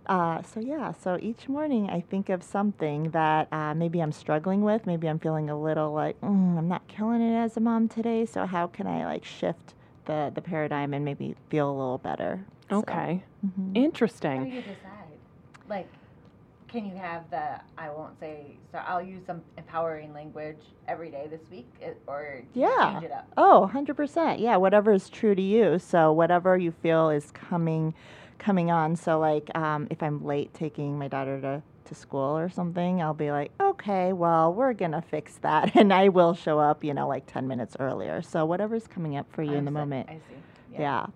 Uh, 0.09 0.41
so 0.43 0.59
yeah, 0.59 0.91
so 0.91 1.19
each 1.21 1.47
morning 1.47 1.89
I 1.89 2.01
think 2.01 2.29
of 2.29 2.43
something 2.43 3.11
that 3.11 3.47
uh, 3.53 3.75
maybe 3.75 4.01
I'm 4.01 4.11
struggling 4.11 4.63
with. 4.63 4.87
Maybe 4.87 5.07
I'm 5.07 5.19
feeling 5.19 5.49
a 5.51 5.59
little 5.59 5.93
like 5.93 6.19
mm, 6.21 6.57
I'm 6.57 6.67
not 6.67 6.87
killing 6.89 7.21
it 7.21 7.35
as 7.37 7.57
a 7.57 7.61
mom 7.61 7.87
today. 7.87 8.25
So 8.25 8.47
how 8.47 8.67
can 8.67 8.87
I 8.87 9.05
like 9.05 9.23
shift 9.25 9.75
the 10.05 10.31
the 10.33 10.41
paradigm 10.41 10.95
and 10.95 11.05
maybe 11.05 11.35
feel 11.49 11.69
a 11.69 11.77
little 11.77 11.99
better? 11.99 12.45
So, 12.71 12.77
Okay. 12.77 13.23
mhm. 13.45 13.75
How 13.75 13.75
do 13.75 13.79
Interesting. 13.85 14.51
you 14.51 14.61
decide? 14.61 15.19
Like, 15.69 15.87
can 16.67 16.85
you 16.85 16.95
have 16.95 17.29
the, 17.31 17.59
I 17.77 17.89
won't 17.89 18.19
say, 18.19 18.57
so 18.71 18.79
I'll 18.79 19.01
use 19.01 19.23
some 19.25 19.41
empowering 19.57 20.13
language 20.13 20.61
every 20.87 21.09
day 21.11 21.27
this 21.29 21.41
week, 21.51 21.67
or 22.07 22.41
do 22.53 22.59
you 22.59 22.67
Yeah. 22.67 22.91
change 22.93 23.03
it 23.05 23.11
up? 23.11 23.27
Oh, 23.37 23.61
100%. 23.61 24.39
Yeah, 24.39 24.57
whatever 24.57 24.91
is 24.91 25.09
true 25.09 25.35
to 25.35 25.41
you. 25.41 25.79
So 25.79 26.11
whatever 26.11 26.57
you 26.57 26.71
feel 26.71 27.09
is 27.09 27.31
coming 27.31 27.93
coming 28.39 28.71
on. 28.71 28.95
So 28.95 29.19
like 29.19 29.55
um, 29.55 29.87
if 29.89 30.01
I'm 30.01 30.23
late 30.25 30.53
taking 30.53 30.97
my 30.97 31.07
daughter 31.07 31.39
to 31.41 31.61
to 31.85 31.95
school 31.95 32.37
or 32.37 32.49
something, 32.49 33.01
I'll 33.01 33.13
be 33.15 33.31
like, 33.31 33.51
"Okay, 33.59 34.13
well, 34.13 34.53
we're 34.53 34.73
going 34.73 34.91
to 34.91 35.01
fix 35.01 35.35
that." 35.37 35.75
And 35.79 35.91
I 35.93 36.09
will 36.09 36.33
show 36.35 36.59
up, 36.59 36.83
you 36.83 36.93
know, 36.93 37.07
like 37.07 37.25
10 37.25 37.47
minutes 37.47 37.75
earlier. 37.79 38.21
So 38.21 38.45
whatever's 38.45 38.85
coming 38.87 39.17
up 39.17 39.25
for 39.31 39.41
you 39.43 39.53
in 39.53 39.65
the 39.65 39.69
Understood. 39.69 39.89
moment. 39.89 40.09
I 40.09 40.13
see. 40.15 40.41
Yeah. 40.79 41.07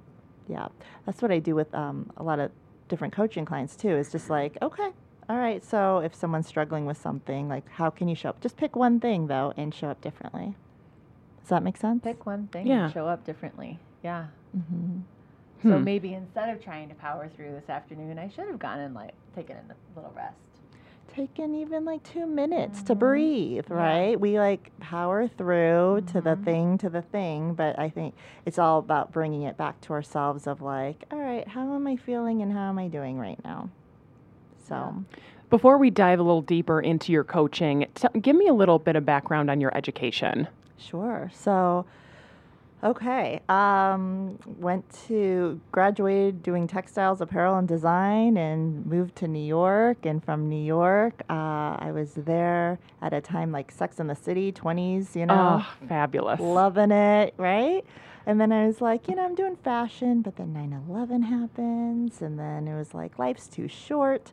yeah. 0.47 0.67
That's 1.05 1.21
what 1.21 1.31
I 1.31 1.37
do 1.39 1.53
with 1.55 1.73
um, 1.75 2.11
a 2.17 2.23
lot 2.23 2.39
of 2.39 2.51
different 2.89 3.13
coaching 3.13 3.45
clients 3.45 3.75
too. 3.75 3.89
Is 3.95 4.11
just 4.11 4.29
like, 4.31 4.57
okay, 4.63 4.89
all 5.29 5.37
right. 5.37 5.63
So 5.63 5.99
if 5.99 6.15
someone's 6.15 6.47
struggling 6.47 6.85
with 6.87 6.97
something, 6.97 7.47
like, 7.47 7.69
how 7.69 7.89
can 7.91 8.07
you 8.07 8.15
show 8.15 8.29
up? 8.29 8.41
Just 8.41 8.57
pick 8.57 8.75
one 8.75 8.99
thing 8.99 9.27
though, 9.27 9.53
and 9.57 9.73
show 9.75 9.89
up 9.89 10.01
differently. 10.01 10.55
Does 11.41 11.49
that 11.49 11.61
make 11.61 11.77
sense? 11.77 12.01
Pick 12.03 12.25
one 12.25 12.47
thing 12.47 12.65
Yeah. 12.65 12.85
and 12.85 12.93
show 12.93 13.05
up 13.07 13.23
differently. 13.25 13.77
Yeah. 14.01 14.27
Hmm 15.63 15.69
So 15.69 15.79
maybe 15.79 16.13
instead 16.13 16.49
of 16.49 16.63
trying 16.63 16.89
to 16.89 16.95
power 16.95 17.29
through 17.35 17.51
this 17.53 17.69
afternoon, 17.69 18.19
I 18.19 18.29
should 18.29 18.47
have 18.47 18.59
gone 18.59 18.79
and 18.79 18.93
like 18.93 19.13
taken 19.35 19.55
a 19.57 19.95
little 19.95 20.13
rest. 20.15 20.35
Taken 21.15 21.53
even 21.55 21.85
like 21.85 22.01
two 22.03 22.25
minutes 22.25 22.81
to 22.83 22.95
Mhm. 22.95 22.99
breathe, 22.99 23.65
Yeah. 23.69 23.75
right? 23.75 24.19
We 24.19 24.39
like 24.39 24.71
power 24.79 25.27
through 25.27 26.03
to 26.07 26.21
the 26.21 26.35
Mhm. 26.35 26.43
thing, 26.43 26.77
to 26.79 26.89
the 26.89 27.01
thing, 27.03 27.53
but 27.53 27.77
I 27.77 27.89
think 27.89 28.15
it's 28.45 28.57
all 28.57 28.79
about 28.79 29.11
bringing 29.11 29.43
it 29.43 29.55
back 29.55 29.79
to 29.81 29.93
ourselves 29.93 30.47
of 30.47 30.61
like, 30.61 31.05
all 31.11 31.19
right, 31.19 31.47
how 31.47 31.73
am 31.75 31.85
I 31.87 31.95
feeling 31.97 32.41
and 32.41 32.51
how 32.51 32.67
am 32.69 32.79
I 32.79 32.87
doing 32.87 33.19
right 33.19 33.39
now? 33.43 33.69
So. 34.57 34.95
Before 35.49 35.77
we 35.77 35.91
dive 35.91 36.19
a 36.19 36.23
little 36.23 36.41
deeper 36.41 36.81
into 36.81 37.11
your 37.11 37.23
coaching, 37.23 37.85
t- 37.93 38.07
give 38.19 38.35
me 38.35 38.47
a 38.47 38.53
little 38.53 38.79
bit 38.79 38.95
of 38.95 39.05
background 39.05 39.51
on 39.51 39.61
your 39.61 39.75
education. 39.77 40.47
Sure. 40.77 41.29
So, 41.31 41.85
okay. 42.83 43.39
Um, 43.49 44.37
went 44.59 44.83
to 45.07 45.59
graduated 45.71 46.43
doing 46.43 46.67
textiles, 46.67 47.21
apparel, 47.21 47.55
and 47.57 47.67
design, 47.67 48.37
and 48.37 48.85
moved 48.85 49.15
to 49.17 49.27
New 49.27 49.43
York. 49.43 50.05
And 50.05 50.23
from 50.23 50.49
New 50.49 50.63
York, 50.63 51.21
uh, 51.29 51.77
I 51.79 51.91
was 51.93 52.13
there 52.13 52.79
at 53.01 53.13
a 53.13 53.21
time 53.21 53.51
like 53.51 53.71
Sex 53.71 53.99
in 53.99 54.07
the 54.07 54.15
City, 54.15 54.51
twenties. 54.51 55.15
You 55.15 55.25
know, 55.25 55.63
Oh, 55.63 55.87
fabulous. 55.87 56.39
loving 56.39 56.91
it, 56.91 57.33
right? 57.37 57.83
And 58.25 58.39
then 58.39 58.51
I 58.53 58.65
was 58.67 58.79
like, 58.79 59.07
you 59.09 59.15
know, 59.15 59.25
I'm 59.25 59.35
doing 59.35 59.57
fashion, 59.57 60.21
but 60.21 60.37
then 60.37 60.53
9 60.53 60.81
11 60.89 61.23
happens. 61.23 62.21
And 62.21 62.39
then 62.39 62.69
it 62.69 62.75
was 62.75 62.93
like, 62.93 63.19
life's 63.19 63.47
too 63.47 63.67
short. 63.67 64.31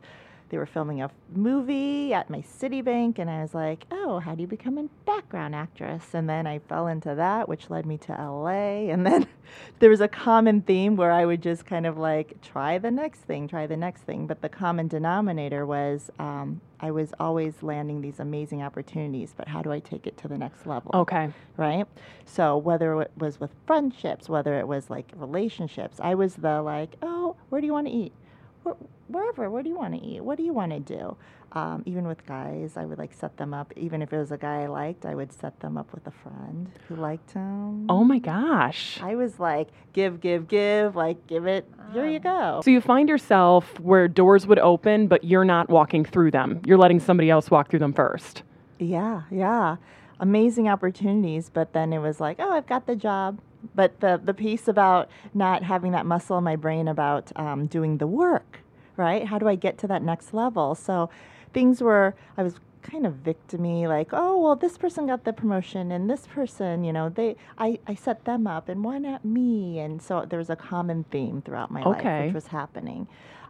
They 0.51 0.57
were 0.57 0.65
filming 0.65 1.01
a 1.01 1.09
movie 1.33 2.13
at 2.13 2.29
my 2.29 2.41
Citibank, 2.41 3.19
and 3.19 3.29
I 3.29 3.41
was 3.41 3.53
like, 3.53 3.85
oh, 3.89 4.19
how 4.19 4.35
do 4.35 4.41
you 4.41 4.47
become 4.47 4.77
a 4.77 4.83
background 5.05 5.55
actress? 5.55 6.13
And 6.13 6.29
then 6.29 6.45
I 6.45 6.59
fell 6.59 6.87
into 6.87 7.15
that, 7.15 7.47
which 7.47 7.69
led 7.69 7.85
me 7.85 7.97
to 7.99 8.11
LA. 8.11 8.91
And 8.91 9.05
then 9.05 9.27
there 9.79 9.89
was 9.89 10.01
a 10.01 10.09
common 10.09 10.61
theme 10.61 10.97
where 10.97 11.13
I 11.13 11.25
would 11.25 11.41
just 11.41 11.65
kind 11.65 11.85
of 11.85 11.97
like 11.97 12.41
try 12.41 12.77
the 12.79 12.91
next 12.91 13.21
thing, 13.21 13.47
try 13.47 13.65
the 13.65 13.77
next 13.77 14.01
thing. 14.01 14.27
But 14.27 14.41
the 14.41 14.49
common 14.49 14.89
denominator 14.89 15.65
was 15.65 16.11
um, 16.19 16.59
I 16.81 16.91
was 16.91 17.13
always 17.17 17.63
landing 17.63 18.01
these 18.01 18.19
amazing 18.19 18.61
opportunities, 18.61 19.33
but 19.37 19.47
how 19.47 19.61
do 19.61 19.71
I 19.71 19.79
take 19.79 20.05
it 20.05 20.17
to 20.17 20.27
the 20.27 20.37
next 20.37 20.67
level? 20.67 20.91
Okay. 20.93 21.29
right? 21.55 21.85
So 22.25 22.57
whether 22.57 23.01
it 23.01 23.11
was 23.17 23.39
with 23.39 23.51
friendships, 23.65 24.27
whether 24.27 24.59
it 24.59 24.67
was 24.67 24.89
like 24.89 25.13
relationships, 25.15 25.97
I 26.01 26.15
was 26.15 26.35
the 26.35 26.61
like, 26.61 26.97
oh, 27.01 27.37
where 27.47 27.61
do 27.61 27.67
you 27.67 27.73
want 27.73 27.87
to 27.87 27.93
eat? 27.93 28.11
Where, 28.63 28.75
wherever, 29.07 29.49
what 29.49 29.63
do 29.63 29.69
you 29.69 29.77
want 29.77 29.93
to 29.93 30.01
eat? 30.05 30.23
What 30.23 30.37
do 30.37 30.43
you 30.43 30.53
want 30.53 30.71
to 30.71 30.79
do? 30.79 31.17
Um, 31.53 31.83
even 31.85 32.07
with 32.07 32.25
guys, 32.25 32.77
I 32.77 32.85
would 32.85 32.97
like 32.97 33.13
set 33.13 33.35
them 33.35 33.53
up. 33.53 33.73
Even 33.75 34.01
if 34.01 34.13
it 34.13 34.17
was 34.17 34.31
a 34.31 34.37
guy 34.37 34.63
I 34.63 34.67
liked, 34.67 35.05
I 35.05 35.15
would 35.15 35.33
set 35.33 35.59
them 35.59 35.77
up 35.77 35.93
with 35.93 36.07
a 36.07 36.11
friend 36.11 36.71
who 36.87 36.95
liked 36.95 37.31
him. 37.31 37.89
Oh 37.89 38.05
my 38.05 38.19
gosh. 38.19 38.99
I 39.01 39.15
was 39.15 39.37
like, 39.37 39.67
give, 39.91 40.21
give, 40.21 40.47
give, 40.47 40.95
like, 40.95 41.27
give 41.27 41.47
it. 41.47 41.67
Here 41.91 42.07
you 42.07 42.19
go. 42.19 42.61
So 42.63 42.71
you 42.71 42.79
find 42.79 43.09
yourself 43.09 43.77
where 43.81 44.07
doors 44.07 44.47
would 44.47 44.59
open, 44.59 45.07
but 45.07 45.25
you're 45.25 45.43
not 45.43 45.69
walking 45.69 46.05
through 46.05 46.31
them. 46.31 46.61
You're 46.65 46.77
letting 46.77 47.01
somebody 47.01 47.29
else 47.29 47.51
walk 47.51 47.69
through 47.69 47.79
them 47.79 47.93
first. 47.93 48.43
Yeah, 48.79 49.23
yeah. 49.29 49.75
Amazing 50.21 50.69
opportunities, 50.69 51.49
but 51.49 51.73
then 51.73 51.91
it 51.91 51.99
was 51.99 52.21
like, 52.21 52.37
oh, 52.39 52.51
I've 52.51 52.67
got 52.67 52.87
the 52.87 52.95
job. 52.95 53.39
But 53.75 53.99
the, 53.99 54.19
the 54.23 54.33
piece 54.33 54.67
about 54.67 55.09
not 55.33 55.63
having 55.63 55.91
that 55.91 56.05
muscle 56.05 56.37
in 56.37 56.43
my 56.43 56.55
brain 56.55 56.87
about 56.87 57.31
um, 57.35 57.67
doing 57.67 57.97
the 57.97 58.07
work, 58.07 58.59
right? 58.97 59.25
How 59.25 59.37
do 59.39 59.47
I 59.47 59.55
get 59.55 59.77
to 59.79 59.87
that 59.87 60.01
next 60.01 60.33
level? 60.33 60.75
So 60.75 61.09
things 61.53 61.81
were, 61.81 62.15
I 62.37 62.43
was 62.43 62.55
kind 62.81 63.05
of 63.05 63.23
victimy, 63.23 63.87
like, 63.87 64.09
oh, 64.11 64.39
well, 64.39 64.55
this 64.55 64.77
person 64.77 65.05
got 65.07 65.23
the 65.23 65.33
promotion 65.33 65.91
and 65.91 66.09
this 66.09 66.25
person, 66.27 66.83
you 66.83 66.91
know, 66.91 67.09
they, 67.09 67.35
I, 67.57 67.79
I 67.87 67.93
set 67.95 68.25
them 68.25 68.47
up 68.47 68.69
and 68.69 68.83
why 68.83 68.97
not 68.97 69.23
me? 69.23 69.79
And 69.79 70.01
so 70.01 70.25
there 70.27 70.39
was 70.39 70.49
a 70.49 70.55
common 70.55 71.05
theme 71.11 71.41
throughout 71.43 71.69
my 71.71 71.83
life, 71.83 71.97
which 72.25 72.33
was 72.33 72.47
happening. 72.47 73.07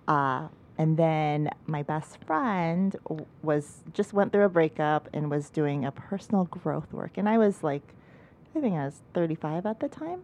Uh, 0.07 0.47
and 0.77 0.97
then 0.97 1.49
my 1.67 1.83
best 1.83 2.17
friend 2.25 2.95
was 3.43 3.83
just 3.93 4.13
went 4.13 4.31
through 4.33 4.45
a 4.45 4.49
breakup 4.49 5.07
and 5.13 5.29
was 5.29 5.49
doing 5.49 5.85
a 5.85 5.91
personal 5.91 6.45
growth 6.45 6.91
work. 6.91 7.11
And 7.17 7.29
I 7.29 7.37
was 7.37 7.63
like, 7.63 7.83
I 8.55 8.59
think 8.59 8.75
I 8.75 8.85
was 8.85 9.01
35 9.13 9.65
at 9.65 9.79
the 9.79 9.87
time. 9.87 10.23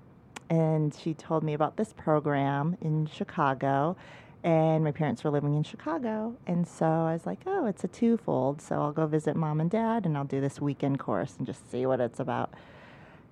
And 0.50 0.94
she 0.94 1.13
told 1.13 1.44
me 1.44 1.54
about 1.54 1.78
this 1.78 1.94
program 1.94 2.78
in 2.82 3.08
Chicago. 3.08 3.96
And 4.44 4.84
my 4.84 4.92
parents 4.92 5.24
were 5.24 5.32
living 5.32 5.56
in 5.56 5.63
Chicago. 5.63 6.36
And 6.46 6.68
so 6.68 6.86
I 6.86 7.13
was 7.13 7.26
like, 7.26 7.40
oh, 7.46 7.66
it's 7.66 7.84
a 7.84 7.88
twofold. 7.88 8.62
So 8.62 8.76
I'll 8.76 8.92
go 8.92 9.08
visit 9.08 9.36
mom 9.36 9.60
and 9.60 9.70
dad 9.70 10.06
and 10.06 10.18
I'll 10.18 10.26
do 10.26 10.40
this 10.40 10.62
weekend 10.62 11.00
course 11.00 11.36
and 11.38 11.46
just 11.46 11.70
see 11.70 11.86
what 11.86 12.00
it's 12.00 12.20
about. 12.20 12.54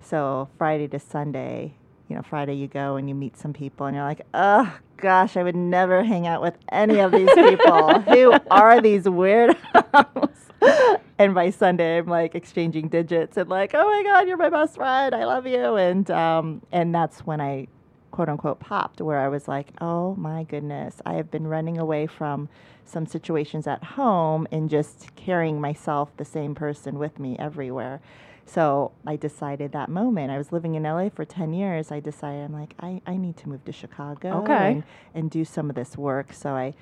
So 0.01 0.49
Friday 0.57 0.87
to 0.89 0.99
Sunday, 0.99 1.73
you 2.09 2.15
know, 2.15 2.21
Friday 2.21 2.55
you 2.55 2.67
go 2.67 2.95
and 2.95 3.09
you 3.09 3.15
meet 3.15 3.37
some 3.37 3.53
people 3.53 3.85
and 3.85 3.95
you're 3.95 4.05
like, 4.05 4.21
oh 4.33 4.77
gosh, 4.97 5.37
I 5.37 5.43
would 5.43 5.55
never 5.55 6.03
hang 6.03 6.27
out 6.27 6.41
with 6.41 6.57
any 6.71 6.99
of 6.99 7.11
these 7.11 7.33
people. 7.33 7.99
Who 8.01 8.33
are 8.51 8.81
these 8.81 9.03
weirdos? 9.03 10.99
And 11.17 11.33
by 11.33 11.49
Sunday 11.49 11.97
I'm 11.99 12.07
like 12.07 12.35
exchanging 12.35 12.89
digits 12.89 13.37
and 13.37 13.49
like, 13.49 13.71
oh 13.73 13.85
my 13.85 14.03
God, 14.03 14.27
you're 14.27 14.37
my 14.37 14.49
best 14.49 14.75
friend. 14.75 15.15
I 15.15 15.25
love 15.25 15.47
you. 15.47 15.75
And 15.75 16.09
um, 16.11 16.61
and 16.71 16.93
that's 16.93 17.21
when 17.21 17.41
I 17.41 17.67
quote 18.11 18.29
unquote 18.29 18.59
popped 18.59 19.01
where 19.01 19.19
I 19.19 19.27
was 19.27 19.47
like, 19.47 19.69
oh 19.81 20.15
my 20.15 20.43
goodness, 20.43 21.01
I 21.05 21.13
have 21.13 21.31
been 21.31 21.47
running 21.47 21.77
away 21.77 22.07
from 22.07 22.49
some 22.85 23.05
situations 23.05 23.67
at 23.67 23.83
home 23.83 24.47
and 24.51 24.69
just 24.69 25.15
carrying 25.15 25.59
myself 25.59 26.15
the 26.17 26.25
same 26.25 26.55
person 26.55 26.99
with 26.99 27.19
me 27.19 27.35
everywhere. 27.39 27.99
So 28.45 28.91
I 29.07 29.15
decided 29.15 29.71
that 29.71 29.89
moment. 29.89 30.31
I 30.31 30.37
was 30.37 30.51
living 30.51 30.75
in 30.75 30.83
LA 30.83 31.09
for 31.09 31.25
10 31.25 31.51
years. 31.53 31.91
I 31.91 31.99
decided, 31.99 32.43
I'm 32.45 32.53
like, 32.53 32.75
I, 32.79 33.01
I 33.07 33.17
need 33.17 33.37
to 33.37 33.49
move 33.49 33.65
to 33.65 33.71
Chicago 33.71 34.43
Okay. 34.43 34.71
and, 34.73 34.83
and 35.15 35.31
do 35.31 35.43
some 35.43 35.67
of 35.69 35.75
this 35.75 35.97
work. 35.97 36.31
So 36.31 36.51
I, 36.51 36.75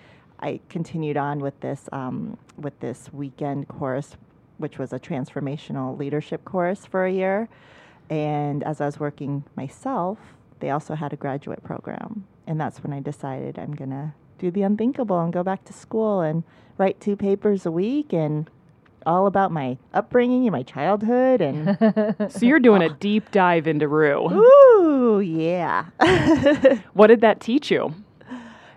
I 0.43 0.59
continued 0.69 1.15
on 1.15 1.39
with 1.39 1.57
this, 1.61 1.87
um, 1.93 2.37
with 2.57 2.77
this 2.81 3.09
weekend 3.13 3.69
course, 3.69 4.17
which 4.57 4.77
was 4.77 4.91
a 4.91 4.99
transformational 4.99 5.97
leadership 5.97 6.43
course 6.43 6.85
for 6.85 7.05
a 7.05 7.11
year. 7.11 7.47
And 8.09 8.61
as 8.63 8.81
I 8.81 8.85
was 8.85 8.99
working 8.99 9.45
myself, 9.55 10.19
they 10.59 10.69
also 10.69 10.95
had 10.95 11.13
a 11.13 11.15
graduate 11.15 11.63
program. 11.63 12.27
And 12.45 12.59
that's 12.59 12.83
when 12.83 12.91
I 12.91 12.99
decided 12.99 13.57
I'm 13.57 13.73
going 13.73 13.91
to 13.91 14.13
do 14.37 14.51
the 14.51 14.63
unthinkable 14.63 15.19
and 15.21 15.31
go 15.31 15.43
back 15.43 15.63
to 15.65 15.73
school 15.73 16.19
and 16.19 16.43
write 16.77 16.99
two 16.99 17.15
papers 17.15 17.65
a 17.65 17.71
week 17.71 18.11
and 18.11 18.49
all 19.05 19.27
about 19.27 19.51
my 19.51 19.77
upbringing 19.93 20.43
and 20.45 20.51
my 20.51 20.63
childhood 20.63 21.41
and 21.41 21.77
So 22.31 22.45
you're 22.45 22.59
doing 22.59 22.81
a 22.81 22.89
deep 22.99 23.31
dive 23.31 23.67
into 23.67 23.87
Rue. 23.87 24.29
ooh 24.31 25.19
yeah 25.19 25.85
What 26.93 27.07
did 27.07 27.21
that 27.21 27.39
teach 27.39 27.69
you? 27.71 27.93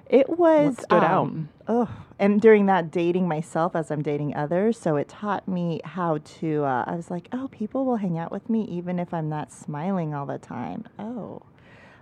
It 0.09 0.29
was 0.31 0.77
What 0.77 0.81
stood 0.85 1.05
out? 1.05 1.23
um, 1.23 1.49
oh 1.69 1.89
and 2.19 2.41
during 2.41 2.67
that 2.67 2.91
dating 2.91 3.29
myself 3.29 3.75
as 3.77 3.91
i'm 3.91 4.03
dating 4.03 4.35
others 4.37 4.79
so 4.79 4.97
it 4.97 5.09
taught 5.09 5.47
me 5.49 5.81
how 5.85 6.19
to 6.25 6.65
uh, 6.65 6.85
i 6.87 6.95
was 6.97 7.11
like 7.11 7.29
oh 7.33 7.49
people 7.49 7.85
will 7.85 7.97
hang 7.97 8.19
out 8.19 8.31
with 8.33 8.49
me 8.49 8.65
even 8.65 8.99
if 8.99 9.13
i'm 9.13 9.29
not 9.29 9.53
smiling 9.53 10.15
all 10.15 10.27
the 10.27 10.39
time. 10.39 10.85
Oh 10.99 11.43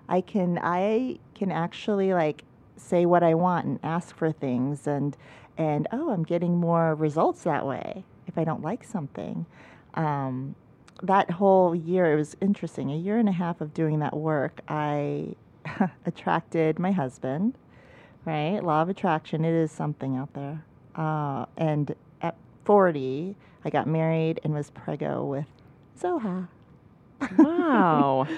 i 0.09 0.21
can 0.21 0.59
i 0.62 1.19
can 1.35 1.51
actually 1.51 2.12
like 2.12 2.45
say 2.77 3.07
what 3.07 3.23
i 3.23 3.35
want 3.35 3.67
and 3.67 3.79
ask 3.83 4.14
for 4.17 4.31
things 4.33 4.87
and 4.87 5.17
and 5.57 5.87
oh 5.93 6.11
i'm 6.11 6.25
getting 6.25 6.57
more 6.57 6.95
results 6.95 7.43
that 7.45 7.67
way 7.67 8.05
if 8.27 8.37
i 8.38 8.45
don't 8.45 8.62
like 8.62 8.85
something. 8.85 9.47
Um, 9.95 10.57
that 11.03 11.33
whole 11.33 11.75
year 11.75 12.12
it 12.12 12.17
was 12.17 12.37
interesting. 12.40 12.90
A 12.90 12.97
year 12.97 13.19
and 13.19 13.29
a 13.29 13.33
half 13.33 13.61
of 13.61 13.73
doing 13.75 13.99
that 14.01 14.17
work 14.17 14.61
i 14.69 15.35
attracted 16.07 16.79
my 16.79 16.93
husband 16.93 17.55
right? 18.24 18.62
Law 18.62 18.82
of 18.82 18.88
attraction. 18.88 19.44
It 19.44 19.54
is 19.54 19.70
something 19.70 20.16
out 20.16 20.32
there. 20.34 20.64
Uh, 20.94 21.46
and 21.56 21.94
at 22.22 22.37
40, 22.64 23.37
I 23.64 23.70
got 23.70 23.87
married 23.87 24.40
and 24.44 24.54
was 24.54 24.70
prego 24.70 25.24
with 25.24 25.46
Zoha. 26.00 26.48
Wow. 27.38 28.26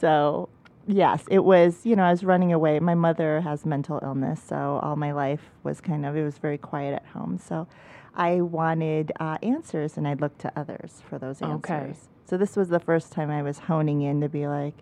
So, 0.00 0.48
yes, 0.86 1.24
it 1.28 1.40
was, 1.40 1.84
you 1.84 1.96
know, 1.96 2.04
I 2.04 2.12
was 2.12 2.22
running 2.22 2.52
away. 2.52 2.78
My 2.78 2.94
mother 2.94 3.40
has 3.40 3.66
mental 3.66 3.98
illness, 4.00 4.40
so 4.40 4.78
all 4.80 4.94
my 4.94 5.10
life 5.10 5.40
was 5.64 5.80
kind 5.80 6.06
of, 6.06 6.14
it 6.14 6.22
was 6.22 6.38
very 6.38 6.56
quiet 6.56 6.94
at 6.94 7.04
home. 7.06 7.36
So 7.38 7.66
I 8.14 8.42
wanted 8.42 9.10
uh, 9.18 9.38
answers 9.42 9.96
and 9.96 10.06
I 10.06 10.14
looked 10.14 10.40
to 10.42 10.52
others 10.54 11.02
for 11.08 11.18
those 11.18 11.42
answers. 11.42 11.70
Okay. 11.70 11.94
So 12.26 12.36
this 12.36 12.54
was 12.54 12.68
the 12.68 12.78
first 12.78 13.10
time 13.10 13.28
I 13.28 13.42
was 13.42 13.58
honing 13.58 14.02
in 14.02 14.20
to 14.20 14.28
be 14.28 14.46
like, 14.46 14.74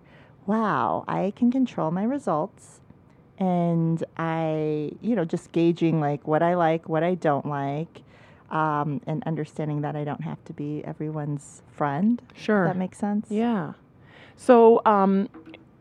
wow, 0.47 1.05
I 1.09 1.33
can 1.35 1.51
control 1.51 1.91
my 1.91 2.05
results. 2.05 2.81
And 3.39 4.03
I, 4.17 4.93
you 5.01 5.15
know, 5.15 5.25
just 5.25 5.53
gauging 5.53 6.01
like 6.01 6.27
what 6.27 6.43
I 6.43 6.55
like, 6.55 6.89
what 6.89 7.03
I 7.03 7.15
don't 7.15 7.47
like, 7.47 8.03
um, 8.51 9.01
and 9.07 9.23
understanding 9.27 9.83
that 9.83 9.97
I 9.97 10.05
don't 10.05 10.23
have 10.23 10.43
to 10.47 10.53
be 10.53 10.83
everyone's 10.85 11.63
friend. 11.73 12.23
Sure. 12.35 12.67
That 12.67 12.77
makes 12.77 12.99
sense? 12.99 13.27
Yeah. 13.31 13.75
So, 14.37 14.83
um, 14.87 15.29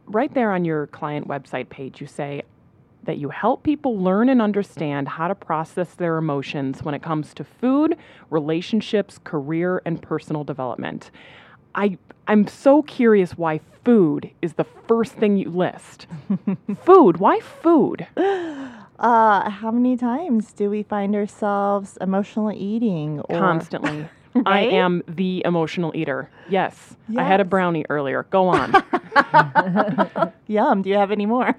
right 0.07 0.33
there 0.33 0.51
on 0.51 0.65
your 0.65 0.87
client 0.87 1.27
website 1.27 1.69
page, 1.69 2.01
you 2.01 2.07
say 2.07 2.43
that 3.03 3.17
you 3.17 3.29
help 3.29 3.63
people 3.63 3.97
learn 3.97 4.29
and 4.29 4.41
understand 4.41 5.07
how 5.07 5.27
to 5.27 5.35
process 5.35 5.93
their 5.93 6.17
emotions 6.17 6.83
when 6.83 6.95
it 6.95 7.03
comes 7.03 7.33
to 7.35 7.43
food, 7.43 7.97
relationships, 8.29 9.19
career, 9.23 9.81
and 9.85 10.01
personal 10.01 10.43
development. 10.43 11.11
I 11.75 11.97
I'm 12.27 12.47
so 12.47 12.81
curious 12.81 13.37
why 13.37 13.59
food 13.83 14.31
is 14.41 14.53
the 14.53 14.63
first 14.87 15.13
thing 15.13 15.37
you 15.37 15.49
list. 15.49 16.07
food, 16.83 17.17
why 17.17 17.39
food? 17.39 18.07
Uh, 18.17 19.49
how 19.49 19.69
many 19.71 19.95
times 19.95 20.51
do 20.53 20.69
we 20.69 20.81
find 20.83 21.15
ourselves 21.15 21.97
emotionally 22.01 22.57
eating 22.57 23.19
or 23.19 23.37
Constantly. 23.37 24.07
I 24.45 24.61
am 24.61 25.01
the 25.07 25.41
emotional 25.45 25.91
eater. 25.95 26.29
Yes. 26.49 26.95
I 27.15 27.23
had 27.23 27.39
a 27.39 27.45
brownie 27.45 27.85
earlier. 27.89 28.23
Go 28.31 28.47
on. 28.49 28.73
Yum. 30.47 30.81
Do 30.81 30.89
you 30.89 30.95
have 30.95 31.11
any 31.11 31.25
more? 31.25 31.55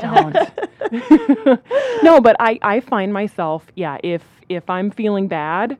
don't. 0.00 0.36
no, 2.02 2.20
but 2.20 2.34
I, 2.40 2.58
I 2.62 2.80
find 2.80 3.12
myself, 3.12 3.66
yeah, 3.76 3.98
if 4.02 4.22
if 4.48 4.68
I'm 4.70 4.90
feeling 4.90 5.28
bad, 5.28 5.76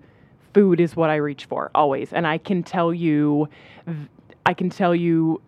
food 0.55 0.81
is 0.81 0.97
what 0.97 1.11
I 1.11 1.17
reach 1.17 1.45
for 1.47 1.71
always. 1.75 2.13
And 2.13 2.27
I 2.27 2.39
can 2.39 2.63
tell 2.63 2.93
you 2.93 3.49
I 4.47 4.55
can 4.55 4.71
tell 4.71 4.95
you 4.95 5.41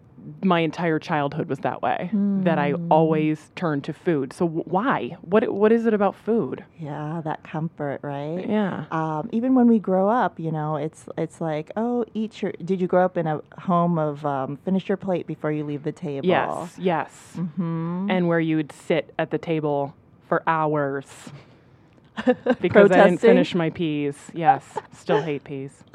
my 0.42 0.60
entire 0.60 0.98
childhood 0.98 1.48
was 1.48 1.60
that 1.60 1.80
way. 1.82 2.10
That 2.12 2.58
I 2.58 2.74
always 2.90 3.50
turn 3.56 3.80
to 3.82 3.92
food. 3.92 4.32
So 4.32 4.46
wh- 4.46 4.68
why? 4.68 5.16
What 5.22 5.50
what 5.52 5.72
is 5.72 5.86
it 5.86 5.94
about 5.94 6.14
food? 6.14 6.64
yeah, 6.78 7.22
that 7.24 7.42
comfort, 7.42 8.00
right? 8.02 8.46
Yeah. 8.48 8.84
Um, 8.90 9.30
even 9.32 9.54
when 9.54 9.66
we 9.66 9.78
grow 9.78 10.08
up, 10.08 10.38
you 10.38 10.52
know, 10.52 10.76
it's 10.76 11.06
it's 11.16 11.40
like, 11.40 11.70
oh, 11.76 12.04
eat 12.14 12.42
your. 12.42 12.52
Did 12.64 12.80
you 12.80 12.86
grow 12.86 13.04
up 13.04 13.16
in 13.16 13.26
a 13.26 13.40
home 13.58 13.98
of 13.98 14.24
um, 14.26 14.58
finish 14.58 14.88
your 14.88 14.96
plate 14.98 15.26
before 15.26 15.52
you 15.52 15.64
leave 15.64 15.82
the 15.82 15.92
table? 15.92 16.28
Yes, 16.28 16.76
yes. 16.78 17.10
Mm-hmm. 17.36 18.08
And 18.10 18.28
where 18.28 18.40
you 18.40 18.56
would 18.56 18.72
sit 18.72 19.14
at 19.18 19.30
the 19.30 19.38
table 19.38 19.94
for 20.28 20.42
hours. 20.46 21.06
because 22.60 22.90
I 22.90 23.04
didn't 23.04 23.20
finish 23.20 23.54
my 23.54 23.70
peas. 23.70 24.16
Yes, 24.34 24.64
still 24.92 25.20
hate 25.22 25.44
peas. 25.44 25.84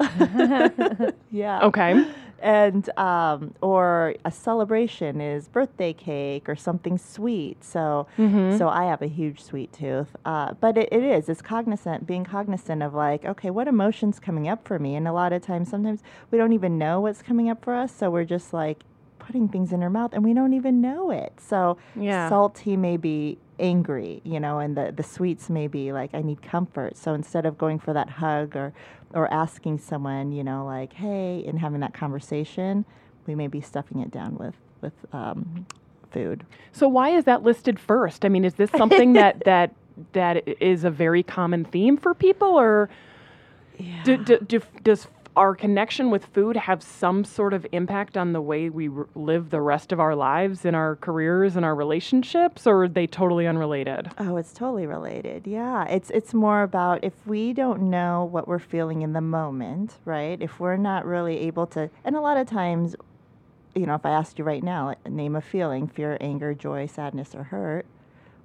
Yeah. 1.30 1.60
Okay. 1.64 2.04
and 2.42 2.88
um, 2.98 3.54
or 3.62 4.14
a 4.24 4.30
celebration 4.30 5.20
is 5.20 5.48
birthday 5.48 5.92
cake 5.92 6.48
or 6.48 6.56
something 6.56 6.98
sweet. 6.98 7.62
So 7.64 8.06
Mm-hmm. 8.18 8.56
so 8.58 8.68
I 8.68 8.84
have 8.84 9.02
a 9.02 9.06
huge 9.06 9.40
sweet 9.42 9.72
tooth, 9.72 10.14
uh, 10.24 10.54
but 10.60 10.76
it, 10.78 10.88
it 10.92 11.02
is 11.02 11.28
it's 11.28 11.42
cognizant 11.42 12.06
being 12.06 12.24
cognizant 12.24 12.82
of 12.82 12.94
like 12.94 13.24
okay 13.24 13.50
what 13.50 13.68
emotions 13.68 14.18
coming 14.20 14.48
up 14.48 14.66
for 14.66 14.78
me, 14.78 14.94
and 14.94 15.06
a 15.08 15.12
lot 15.12 15.32
of 15.32 15.42
times 15.42 15.68
sometimes 15.70 16.02
we 16.30 16.38
don't 16.38 16.52
even 16.52 16.78
know 16.78 17.00
what's 17.00 17.22
coming 17.22 17.48
up 17.50 17.64
for 17.64 17.74
us, 17.74 17.92
so 17.94 18.10
we're 18.10 18.24
just 18.24 18.52
like 18.52 18.82
putting 19.18 19.48
things 19.48 19.72
in 19.72 19.82
our 19.82 19.90
mouth 19.90 20.12
and 20.12 20.22
we 20.22 20.32
don't 20.32 20.52
even 20.52 20.80
know 20.80 21.10
it. 21.10 21.32
So 21.40 21.78
Yeah. 21.96 22.28
salty 22.28 22.76
may 22.76 22.96
be 22.96 23.38
angry, 23.58 24.20
you 24.24 24.40
know, 24.40 24.58
and 24.58 24.76
the, 24.76 24.92
the 24.94 25.02
sweets 25.02 25.48
may 25.50 25.66
be 25.66 25.92
like, 25.92 26.14
I 26.14 26.22
need 26.22 26.42
comfort. 26.42 26.96
So 26.96 27.14
instead 27.14 27.46
of 27.46 27.58
going 27.58 27.78
for 27.78 27.92
that 27.92 28.08
hug 28.08 28.56
or, 28.56 28.72
or 29.12 29.32
asking 29.32 29.78
someone, 29.78 30.32
you 30.32 30.44
know, 30.44 30.64
like, 30.64 30.92
hey, 30.92 31.44
and 31.46 31.58
having 31.58 31.80
that 31.80 31.94
conversation, 31.94 32.84
we 33.26 33.34
may 33.34 33.46
be 33.46 33.60
stuffing 33.60 34.00
it 34.00 34.10
down 34.10 34.36
with, 34.36 34.54
with 34.80 34.92
um, 35.12 35.66
food. 36.10 36.44
So 36.72 36.88
why 36.88 37.10
is 37.10 37.24
that 37.24 37.42
listed 37.42 37.78
first? 37.78 38.24
I 38.24 38.28
mean, 38.28 38.44
is 38.44 38.54
this 38.54 38.70
something 38.70 39.14
that 39.14 39.40
that 39.44 39.74
that 40.12 40.46
is 40.62 40.84
a 40.84 40.90
very 40.90 41.22
common 41.22 41.64
theme 41.64 41.96
for 41.96 42.14
people, 42.14 42.48
or 42.48 42.90
do, 44.04 44.16
do, 44.18 44.38
do, 44.40 44.60
does 44.82 45.06
our 45.36 45.54
connection 45.54 46.10
with 46.10 46.24
food 46.26 46.56
have 46.56 46.82
some 46.82 47.22
sort 47.24 47.52
of 47.52 47.66
impact 47.72 48.16
on 48.16 48.32
the 48.32 48.40
way 48.40 48.70
we 48.70 48.88
r- 48.88 49.06
live 49.14 49.50
the 49.50 49.60
rest 49.60 49.92
of 49.92 50.00
our 50.00 50.14
lives 50.14 50.64
in 50.64 50.74
our 50.74 50.96
careers 50.96 51.56
and 51.56 51.64
our 51.64 51.74
relationships, 51.74 52.66
or 52.66 52.84
are 52.84 52.88
they 52.88 53.06
totally 53.06 53.46
unrelated? 53.46 54.10
Oh, 54.18 54.36
it's 54.38 54.52
totally 54.52 54.86
related. 54.86 55.46
Yeah, 55.46 55.84
it's 55.84 56.10
it's 56.10 56.32
more 56.32 56.62
about 56.62 57.04
if 57.04 57.12
we 57.26 57.52
don't 57.52 57.82
know 57.82 58.24
what 58.24 58.48
we're 58.48 58.58
feeling 58.58 59.02
in 59.02 59.12
the 59.12 59.20
moment, 59.20 59.98
right? 60.04 60.40
If 60.40 60.58
we're 60.58 60.76
not 60.78 61.04
really 61.04 61.38
able 61.40 61.66
to, 61.68 61.90
and 62.04 62.16
a 62.16 62.20
lot 62.20 62.38
of 62.38 62.46
times, 62.46 62.96
you 63.74 63.84
know, 63.86 63.94
if 63.94 64.06
I 64.06 64.10
asked 64.10 64.38
you 64.38 64.44
right 64.44 64.62
now, 64.62 64.94
name 65.06 65.36
a 65.36 65.42
feeling: 65.42 65.86
fear, 65.86 66.16
anger, 66.20 66.54
joy, 66.54 66.86
sadness, 66.86 67.34
or 67.34 67.44
hurt. 67.44 67.84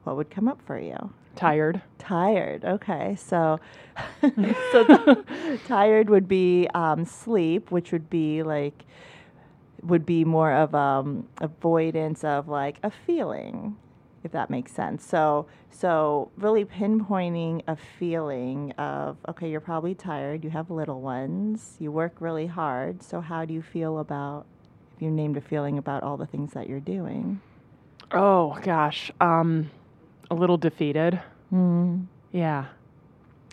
What 0.04 0.18
would 0.18 0.30
come 0.30 0.48
up 0.48 0.62
for 0.66 0.80
you? 0.80 1.14
Tired. 1.36 1.82
Tired. 1.98 2.66
Okay, 2.66 3.16
so 3.16 3.60
so 4.72 5.24
tired 5.68 6.10
would 6.10 6.28
be 6.28 6.68
um, 6.74 7.06
sleep, 7.06 7.72
which 7.72 7.92
would 7.92 8.10
be 8.10 8.44
like 8.44 8.86
would 9.84 10.06
be 10.06 10.24
more 10.24 10.54
of 10.54 10.76
um, 10.76 11.28
avoidance 11.40 12.24
of 12.24 12.48
like 12.48 12.78
a 12.84 12.92
feeling, 12.92 13.76
if 14.24 14.32
that 14.32 14.50
makes 14.50 14.72
sense. 14.72 15.06
So 15.06 15.48
so 15.70 16.30
really 16.38 16.66
pinpointing 16.66 17.64
a 17.68 17.78
feeling 17.98 18.72
of 18.74 19.18
okay, 19.30 19.50
you're 19.50 19.62
probably 19.62 19.96
tired. 19.96 20.44
You 20.44 20.50
have 20.50 20.70
little 20.70 21.02
ones. 21.02 21.78
You 21.80 21.92
work 21.92 22.16
really 22.20 22.48
hard. 22.48 23.02
So 23.02 23.22
how 23.22 23.46
do 23.46 23.54
you 23.54 23.62
feel 23.62 24.00
about 24.00 24.46
if 24.96 25.02
you 25.02 25.10
named 25.10 25.38
a 25.38 25.42
feeling 25.42 25.78
about 25.78 26.04
all 26.04 26.18
the 26.18 26.28
things 26.28 26.54
that 26.54 26.68
you're 26.68 26.80
doing? 26.80 27.42
Oh 28.12 28.58
gosh, 28.62 29.10
um, 29.22 29.70
a 30.32 30.34
little 30.34 30.58
defeated. 30.58 31.20
Mm. 31.54 32.06
Yeah, 32.32 32.66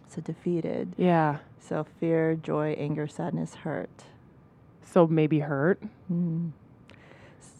So 0.08 0.22
defeated. 0.22 0.94
yeah. 0.96 1.38
So 1.60 1.84
fear, 2.00 2.34
joy, 2.36 2.74
anger, 2.78 3.06
sadness, 3.08 3.54
hurt. 3.56 4.04
So 4.84 5.06
maybe 5.06 5.40
hurt. 5.40 5.82
Mm. 6.10 6.52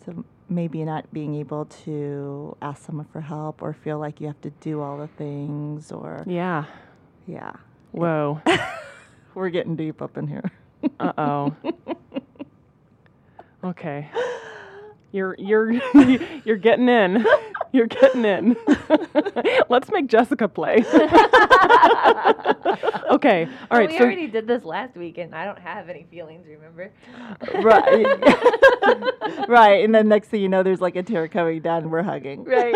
So 0.06 0.24
maybe 0.48 0.82
not 0.84 1.12
being 1.12 1.34
able 1.34 1.66
to 1.84 2.56
ask 2.62 2.86
someone 2.86 3.04
for 3.12 3.20
help 3.20 3.60
or 3.60 3.74
feel 3.74 3.98
like 3.98 4.18
you 4.20 4.28
have 4.28 4.40
to 4.42 4.50
do 4.60 4.80
all 4.80 4.96
the 4.96 5.08
things 5.08 5.92
or 5.92 6.22
Yeah. 6.26 6.64
yeah. 7.26 7.52
Whoa. 7.92 8.40
We're 9.34 9.50
getting 9.50 9.76
deep 9.76 10.00
up 10.00 10.16
in 10.16 10.28
here. 10.28 10.50
Uh 11.00 11.12
oh. 11.18 11.56
okay. 13.64 14.08
You're 15.12 15.34
you're 15.38 15.72
you're 16.44 16.56
getting 16.56 16.88
in. 16.88 17.24
You're 17.72 17.86
getting 17.86 18.24
in. 18.24 18.56
Let's 19.68 19.90
make 19.90 20.06
Jessica 20.06 20.48
play. 20.48 20.76
okay. 23.10 23.46
All 23.70 23.78
right. 23.78 23.90
we 23.90 23.98
so 23.98 24.04
already 24.04 24.26
did 24.26 24.46
this 24.46 24.64
last 24.64 24.96
week, 24.96 25.18
and 25.18 25.34
I 25.34 25.44
don't 25.44 25.58
have 25.58 25.90
any 25.90 26.06
feelings. 26.10 26.46
Remember? 26.46 26.90
right. 27.62 28.06
right. 29.48 29.84
And 29.84 29.94
then 29.94 30.08
next 30.08 30.28
thing 30.28 30.40
you 30.40 30.48
know 30.48 30.62
there's 30.62 30.80
like 30.80 30.96
a 30.96 31.02
tear 31.02 31.28
coming 31.28 31.60
down 31.60 31.82
and 31.82 31.90
we're 31.92 32.02
hugging. 32.02 32.44
Right. 32.44 32.74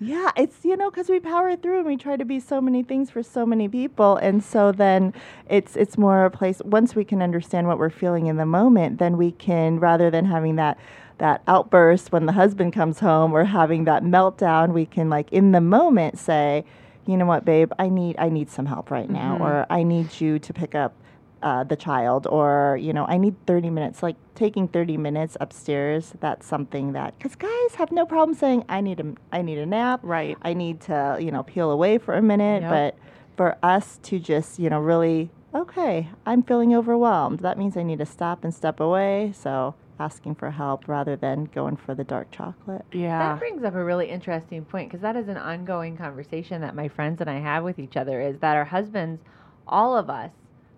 Yeah, 0.00 0.32
it's 0.36 0.64
you 0.64 0.76
know 0.76 0.90
because 0.90 1.08
we 1.08 1.20
power 1.20 1.56
through 1.56 1.78
and 1.78 1.86
we 1.86 1.96
try 1.96 2.16
to 2.16 2.24
be 2.24 2.40
so 2.40 2.60
many 2.60 2.82
things 2.82 3.10
for 3.10 3.22
so 3.22 3.46
many 3.46 3.68
people, 3.68 4.16
and 4.16 4.42
so 4.42 4.72
then 4.72 5.14
it's 5.48 5.76
it's 5.76 5.96
more 5.96 6.24
a 6.24 6.30
place. 6.30 6.60
Once 6.64 6.96
we 6.96 7.04
can 7.04 7.22
understand 7.22 7.68
what 7.68 7.78
we're 7.78 7.90
feeling 7.90 8.26
in 8.26 8.36
the 8.36 8.44
moment, 8.44 8.98
then 8.98 9.16
we 9.16 9.30
can 9.30 9.78
rather 9.78 10.10
than 10.10 10.24
having 10.24 10.56
that 10.56 10.78
that 11.18 11.42
outburst 11.46 12.12
when 12.12 12.26
the 12.26 12.32
husband 12.32 12.72
comes 12.72 13.00
home 13.00 13.32
or 13.32 13.44
having 13.44 13.84
that 13.84 14.02
meltdown, 14.02 14.72
we 14.72 14.86
can 14.86 15.08
like 15.08 15.32
in 15.32 15.52
the 15.52 15.60
moment 15.60 16.18
say, 16.18 16.64
you 17.06 17.16
know 17.16 17.26
what, 17.26 17.44
babe, 17.44 17.72
I 17.78 17.88
need 17.88 18.16
I 18.18 18.28
need 18.28 18.50
some 18.50 18.66
help 18.66 18.90
right 18.90 19.08
now, 19.10 19.36
or 19.38 19.66
I 19.70 19.82
need 19.82 20.20
you 20.20 20.38
to 20.38 20.52
pick 20.52 20.74
up 20.74 20.94
uh, 21.42 21.62
the 21.62 21.76
child 21.76 22.26
or 22.28 22.78
you 22.80 22.90
know 22.90 23.04
i 23.04 23.18
need 23.18 23.34
30 23.46 23.68
minutes 23.68 24.02
like 24.02 24.16
taking 24.34 24.66
30 24.66 24.96
minutes 24.96 25.36
upstairs 25.42 26.14
that's 26.20 26.46
something 26.46 26.94
that 26.94 27.12
because 27.18 27.36
guys 27.36 27.74
have 27.74 27.92
no 27.92 28.06
problem 28.06 28.34
saying 28.34 28.64
i 28.70 28.80
need 28.80 28.98
a 28.98 29.12
i 29.30 29.42
need 29.42 29.58
a 29.58 29.66
nap. 29.66 30.00
Right. 30.02 30.38
i 30.40 30.54
need 30.54 30.80
to 30.82 31.18
you 31.20 31.30
know 31.30 31.42
peel 31.42 31.70
away 31.70 31.98
for 31.98 32.14
a 32.14 32.22
minute 32.22 32.62
Yep. 32.62 32.70
but 32.70 32.98
for 33.36 33.58
us 33.62 33.98
to 34.04 34.18
just 34.18 34.58
you 34.58 34.70
know 34.70 34.80
really 34.80 35.28
okay 35.54 36.08
i'm 36.24 36.42
feeling 36.42 36.74
overwhelmed. 36.74 37.40
That 37.40 37.58
means 37.58 37.76
i 37.76 37.82
need 37.82 37.98
to 37.98 38.06
stop 38.06 38.42
and 38.42 38.54
step 38.54 38.80
away. 38.80 39.34
So 39.36 39.74
asking 39.98 40.34
for 40.34 40.50
help 40.50 40.88
rather 40.88 41.16
than 41.16 41.44
going 41.54 41.76
for 41.76 41.94
the 41.94 42.04
dark 42.04 42.30
chocolate. 42.30 42.84
Yeah. 42.92 43.18
That 43.18 43.38
brings 43.38 43.64
up 43.64 43.74
a 43.74 43.84
really 43.84 44.08
interesting 44.08 44.64
point 44.64 44.88
because 44.88 45.02
that 45.02 45.16
is 45.16 45.28
an 45.28 45.36
ongoing 45.36 45.96
conversation 45.96 46.60
that 46.62 46.74
my 46.74 46.88
friends 46.88 47.20
and 47.20 47.30
I 47.30 47.38
have 47.40 47.64
with 47.64 47.78
each 47.78 47.96
other 47.96 48.20
is 48.20 48.38
that 48.40 48.56
our 48.56 48.64
husbands, 48.64 49.22
all 49.66 49.96
of 49.96 50.10
us, 50.10 50.30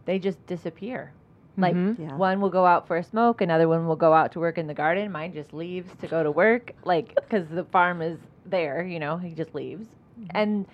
they 0.05 0.19
just 0.19 0.45
disappear. 0.47 1.13
Mm-hmm. 1.59 1.63
Like 1.63 1.99
Yeah. 1.99 2.17
one 2.17 2.41
will 2.41 2.51
go 2.51 2.67
out 2.67 2.87
for 2.87 2.97
a 2.97 3.03
smoke, 3.05 3.41
another 3.41 3.69
one 3.69 3.87
will 3.87 3.97
go 3.97 4.13
out 4.13 4.33
to 4.33 4.41
work 4.41 4.59
in 4.59 4.67
the 4.67 4.75
garden. 4.75 5.11
Mine 5.11 5.33
just 5.33 5.53
leaves 5.53 5.91
to 6.01 6.07
go 6.07 6.23
to 6.23 6.31
work, 6.31 6.73
like 6.85 7.15
because 7.15 7.49
the 7.49 7.65
farm 7.65 8.03
is 8.03 8.19
there. 8.45 8.85
You 8.85 8.99
know, 8.99 9.17
he 9.17 9.31
just 9.31 9.55
leaves, 9.55 9.87
mm-hmm. 10.21 10.31
and 10.35 10.67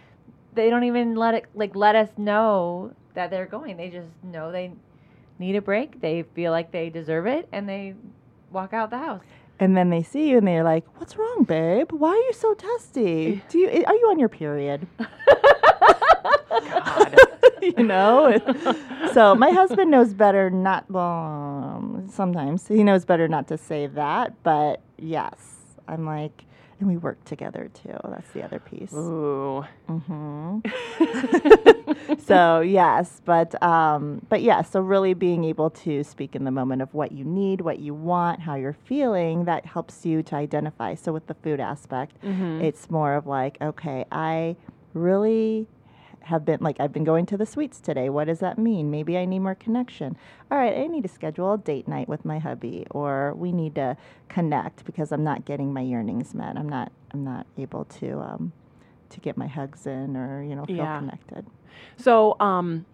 they 0.54 0.68
don't 0.70 0.84
even 0.84 1.14
let 1.14 1.34
it 1.34 1.46
like 1.54 1.74
let 1.76 1.94
us 1.94 2.08
know 2.16 2.92
that 3.14 3.30
they're 3.30 3.46
going. 3.46 3.76
They 3.76 3.90
just 3.90 4.08
know 4.22 4.50
they 4.50 4.72
need 5.38 5.56
a 5.56 5.62
break. 5.62 6.00
They 6.00 6.24
feel 6.34 6.50
like 6.50 6.72
they 6.72 6.90
deserve 6.90 7.26
it, 7.26 7.48
and 7.52 7.68
they 7.68 7.94
walk 8.52 8.72
out 8.72 8.90
the 8.90 8.98
house. 8.98 9.22
And 9.58 9.76
then 9.76 9.90
they 9.90 10.02
see 10.02 10.30
you 10.30 10.38
and 10.38 10.46
they're 10.46 10.64
like, 10.64 10.84
"What's 10.98 11.16
wrong, 11.16 11.44
babe? 11.44 11.92
Why 11.92 12.10
are 12.10 12.16
you 12.16 12.32
so 12.32 12.54
testy? 12.54 13.42
Do 13.48 13.58
you 13.58 13.68
are 13.68 13.94
you 13.94 14.08
on 14.10 14.18
your 14.18 14.28
period?" 14.28 14.86
you 17.62 17.84
know. 17.84 18.38
so 19.12 19.34
my 19.34 19.50
husband 19.50 19.90
knows 19.90 20.14
better 20.14 20.50
not. 20.50 20.90
Well, 20.90 21.02
um, 21.04 22.08
sometimes 22.10 22.66
he 22.66 22.82
knows 22.82 23.04
better 23.04 23.28
not 23.28 23.48
to 23.48 23.58
say 23.58 23.86
that, 23.88 24.42
but 24.42 24.80
yes, 24.98 25.36
I'm 25.88 26.04
like, 26.04 26.44
and 26.82 26.90
we 26.90 26.96
work 26.96 27.24
together 27.24 27.70
too. 27.72 27.96
That's 28.04 28.28
the 28.32 28.42
other 28.42 28.58
piece. 28.58 28.92
Ooh. 28.92 29.64
so 32.26 32.60
yes, 32.60 33.22
but 33.24 33.62
um, 33.62 34.20
but 34.28 34.42
yeah, 34.42 34.62
so 34.62 34.80
really 34.80 35.14
being 35.14 35.44
able 35.44 35.70
to 35.70 36.02
speak 36.02 36.34
in 36.34 36.42
the 36.44 36.50
moment 36.50 36.82
of 36.82 36.92
what 36.92 37.12
you 37.12 37.24
need, 37.24 37.60
what 37.60 37.78
you 37.78 37.94
want, 37.94 38.40
how 38.40 38.56
you're 38.56 38.76
feeling, 38.84 39.44
that 39.44 39.64
helps 39.64 40.04
you 40.04 40.24
to 40.24 40.34
identify. 40.34 40.96
So 40.96 41.12
with 41.12 41.28
the 41.28 41.34
food 41.34 41.60
aspect, 41.60 42.16
it's 42.60 42.90
more 42.90 43.14
of 43.14 43.28
like, 43.28 43.58
okay, 43.62 44.04
I 44.10 44.56
really 44.92 45.68
have 46.24 46.44
been 46.44 46.58
like 46.60 46.78
I've 46.80 46.92
been 46.92 47.04
going 47.04 47.26
to 47.26 47.36
the 47.36 47.46
sweets 47.46 47.80
today. 47.80 48.08
What 48.08 48.24
does 48.26 48.40
that 48.40 48.58
mean? 48.58 48.90
Maybe 48.90 49.16
I 49.18 49.24
need 49.24 49.40
more 49.40 49.54
connection. 49.54 50.16
All 50.50 50.58
right, 50.58 50.76
I 50.76 50.86
need 50.86 51.02
to 51.02 51.08
schedule 51.08 51.52
a 51.54 51.58
date 51.58 51.88
night 51.88 52.08
with 52.08 52.24
my 52.24 52.38
hubby 52.38 52.86
or 52.90 53.34
we 53.34 53.52
need 53.52 53.74
to 53.76 53.96
connect 54.28 54.84
because 54.84 55.12
I'm 55.12 55.24
not 55.24 55.44
getting 55.44 55.72
my 55.72 55.80
yearnings 55.82 56.34
met. 56.34 56.56
I'm 56.56 56.68
not 56.68 56.92
I'm 57.12 57.24
not 57.24 57.46
able 57.58 57.84
to 57.86 58.20
um 58.20 58.52
to 59.10 59.20
get 59.20 59.36
my 59.36 59.46
hugs 59.46 59.86
in 59.86 60.16
or, 60.16 60.42
you 60.42 60.54
know, 60.56 60.64
feel 60.64 60.76
Yeah. 60.76 60.98
connected. 60.98 61.46
So, 61.96 62.36
um, 62.40 62.86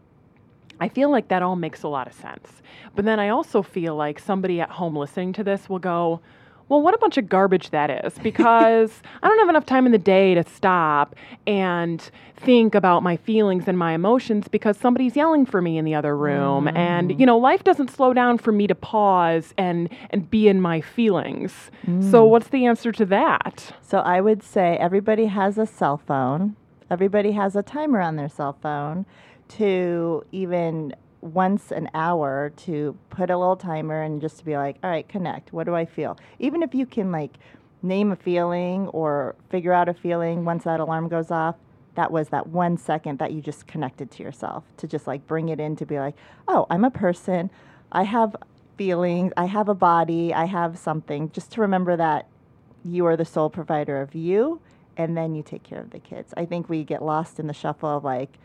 I 0.81 0.89
feel 0.89 1.11
like 1.11 1.29
that 1.29 1.43
all 1.43 1.57
makes 1.57 1.83
a 1.83 1.89
lot 1.89 2.07
of 2.07 2.12
sense. 2.12 2.62
But 2.95 3.05
then 3.05 3.18
I 3.18 3.29
also 3.31 3.62
feel 3.62 3.97
like 3.97 4.18
somebody 4.18 4.61
at 4.61 4.70
home 4.70 4.97
listening 4.97 5.33
to 5.35 5.45
this 5.45 5.68
will 5.68 5.79
go, 5.81 6.20
well, 6.69 6.83
what 6.83 6.95
a 6.95 6.99
bunch 6.99 7.16
of 7.16 7.29
garbage 7.29 7.71
that 7.71 8.05
is 8.05 8.19
because 8.19 8.93
I 9.23 9.29
don't 9.29 9.39
have 9.39 9.49
enough 9.49 9.66
time 9.66 9.87
in 9.87 9.93
the 9.93 9.99
day 9.99 10.35
to 10.35 10.45
stop 10.45 11.14
and 11.47 12.11
think 12.37 12.75
about 12.75 13.03
my 13.03 13.16
feelings 13.16 13.64
and 13.66 13.79
my 13.79 13.93
emotions 13.93 14.49
because 14.49 14.77
somebody's 14.77 15.16
yelling 15.16 15.47
for 15.47 15.61
me 15.61 15.79
in 15.79 15.85
the 15.85 15.95
other 15.95 16.16
room. 16.16 16.69
And, 16.69 17.11
mm. 17.11 17.21
you 17.21 17.27
know, 17.27 17.39
life 17.39 17.64
doesn't 17.64 17.91
slow 17.91 18.12
down 18.12 18.39
for 18.39 18.53
me 18.53 18.66
to 18.66 18.75
pause 18.75 19.55
and, 19.57 19.89
and 20.11 20.31
be 20.31 20.49
in 20.49 20.61
my 20.61 20.81
feelings. 20.81 21.53
So, 21.85 21.91
mm. 21.91 22.29
what's 22.29 22.49
the 22.49 22.66
answer 22.66 22.93
to 22.93 23.05
that? 23.07 23.75
So 23.83 23.99
I 23.99 24.21
would 24.21 24.43
say 24.43 24.77
everybody 24.79 25.27
has 25.27 25.59
a 25.59 25.66
cell 25.66 25.97
phone. 25.97 26.57
Everybody 26.91 27.33
has 27.33 27.57
a 27.57 27.62
timer 27.62 28.01
on 28.01 28.16
their 28.16 28.29
cell 28.29 28.57
phone 28.62 29.07
to 29.49 30.25
even 30.33 30.95
once 31.21 31.73
an 31.73 31.89
hour 31.95 32.53
to 32.57 32.97
put 33.11 33.31
a 33.31 33.37
little 33.37 33.57
timer 33.57 34.03
and 34.03 34.21
just 34.21 34.39
to 34.39 34.45
be 34.45 34.57
like, 34.57 34.77
all 34.83 34.91
right, 34.91 35.09
connect. 35.09 35.53
What 35.53 35.64
do 35.64 35.75
I 35.75 35.85
feel? 35.85 36.19
Even 36.39 36.62
if 36.62 36.75
you 36.75 36.87
can 36.87 37.11
like 37.11 37.39
name 37.83 38.12
a 38.12 38.16
feeling 38.16 38.89
or 38.89 39.35
figure 39.51 39.73
out 39.73 39.89
a 39.89 39.95
feeling 39.95 40.45
once 40.45 40.64
that 40.64 40.81
alarm 40.81 41.09
goes 41.09 41.31
off, 41.31 41.57
that 41.95 42.12
was 42.12 42.29
that 42.29 42.47
one 42.47 42.77
second 42.77 43.19
that 43.19 43.33
you 43.33 43.41
just 43.41 43.66
connected 43.66 44.11
to 44.12 44.23
yourself 44.23 44.64
to 44.77 44.87
just 44.87 45.07
like 45.07 45.27
bring 45.27 45.49
it 45.49 45.59
in 45.59 45.75
to 45.77 45.85
be 45.85 45.99
like, 45.99 46.14
oh, 46.47 46.66
I'm 46.71 46.85
a 46.85 46.91
person. 46.91 47.51
I 47.91 48.05
have 48.05 48.37
feelings. 48.77 49.33
I 49.37 49.47
have 49.47 49.69
a 49.69 49.75
body. 49.75 50.33
I 50.33 50.45
have 50.45 50.79
something. 50.79 51.31
Just 51.33 51.51
to 51.53 51.61
remember 51.61 51.97
that 51.97 52.29
you 52.85 53.07
are 53.07 53.16
the 53.16 53.25
sole 53.25 53.51
provider 53.51 54.01
of 54.01 54.14
you 54.14 54.61
and 54.97 55.16
then 55.16 55.35
you 55.35 55.43
take 55.43 55.64
care 55.64 55.81
of 55.81 55.91
the 55.91 55.99
kids. 55.99 56.33
I 56.37 56.45
think 56.45 56.69
we 56.69 56.85
get 56.85 57.03
lost 57.03 57.41
in 57.41 57.49
the 57.49 57.53
shuffle 57.53 57.97
of 57.97 58.05
like 58.05 58.39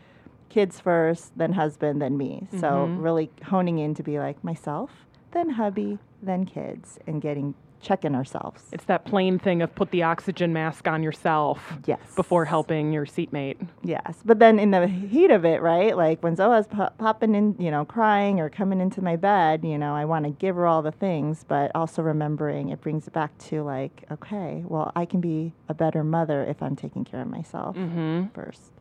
kids 0.48 0.80
first, 0.80 1.36
then 1.36 1.52
husband, 1.52 2.00
then 2.00 2.16
me. 2.16 2.46
So 2.52 2.68
mm-hmm. 2.68 3.00
really 3.00 3.30
honing 3.44 3.78
in 3.78 3.94
to 3.94 4.02
be 4.02 4.18
like 4.18 4.42
myself, 4.44 4.90
then 5.32 5.50
hubby, 5.50 5.98
then 6.22 6.46
kids 6.46 6.98
and 7.06 7.20
getting 7.20 7.54
checking 7.84 8.14
ourselves. 8.14 8.62
It's 8.72 8.86
that 8.86 9.04
plane 9.04 9.38
thing 9.38 9.62
of 9.62 9.72
put 9.74 9.90
the 9.90 10.02
oxygen 10.02 10.52
mask 10.52 10.88
on 10.88 11.02
yourself 11.02 11.74
Yes. 11.84 12.00
before 12.16 12.46
helping 12.46 12.92
your 12.92 13.04
seatmate. 13.04 13.58
Yes, 13.82 14.22
but 14.24 14.38
then 14.38 14.58
in 14.58 14.70
the 14.70 14.88
heat 14.88 15.30
of 15.30 15.44
it, 15.44 15.60
right? 15.60 15.96
Like 15.96 16.22
when 16.22 16.34
Zoa's 16.34 16.66
pop- 16.66 16.96
popping 16.98 17.34
in, 17.34 17.54
you 17.58 17.70
know, 17.70 17.84
crying 17.84 18.40
or 18.40 18.48
coming 18.48 18.80
into 18.80 19.02
my 19.02 19.16
bed, 19.16 19.64
you 19.64 19.78
know, 19.78 19.94
I 19.94 20.06
want 20.06 20.24
to 20.24 20.30
give 20.30 20.56
her 20.56 20.66
all 20.66 20.82
the 20.82 20.92
things, 20.92 21.44
but 21.46 21.70
also 21.74 22.02
remembering 22.02 22.70
it 22.70 22.80
brings 22.80 23.06
it 23.06 23.12
back 23.12 23.36
to 23.50 23.62
like, 23.62 24.04
okay, 24.10 24.64
well, 24.66 24.90
I 24.96 25.04
can 25.04 25.20
be 25.20 25.52
a 25.68 25.74
better 25.74 26.02
mother 26.02 26.42
if 26.42 26.62
I'm 26.62 26.76
taking 26.76 27.04
care 27.04 27.20
of 27.20 27.28
myself 27.28 27.76
mm-hmm. 27.76 28.28
first. 28.34 28.72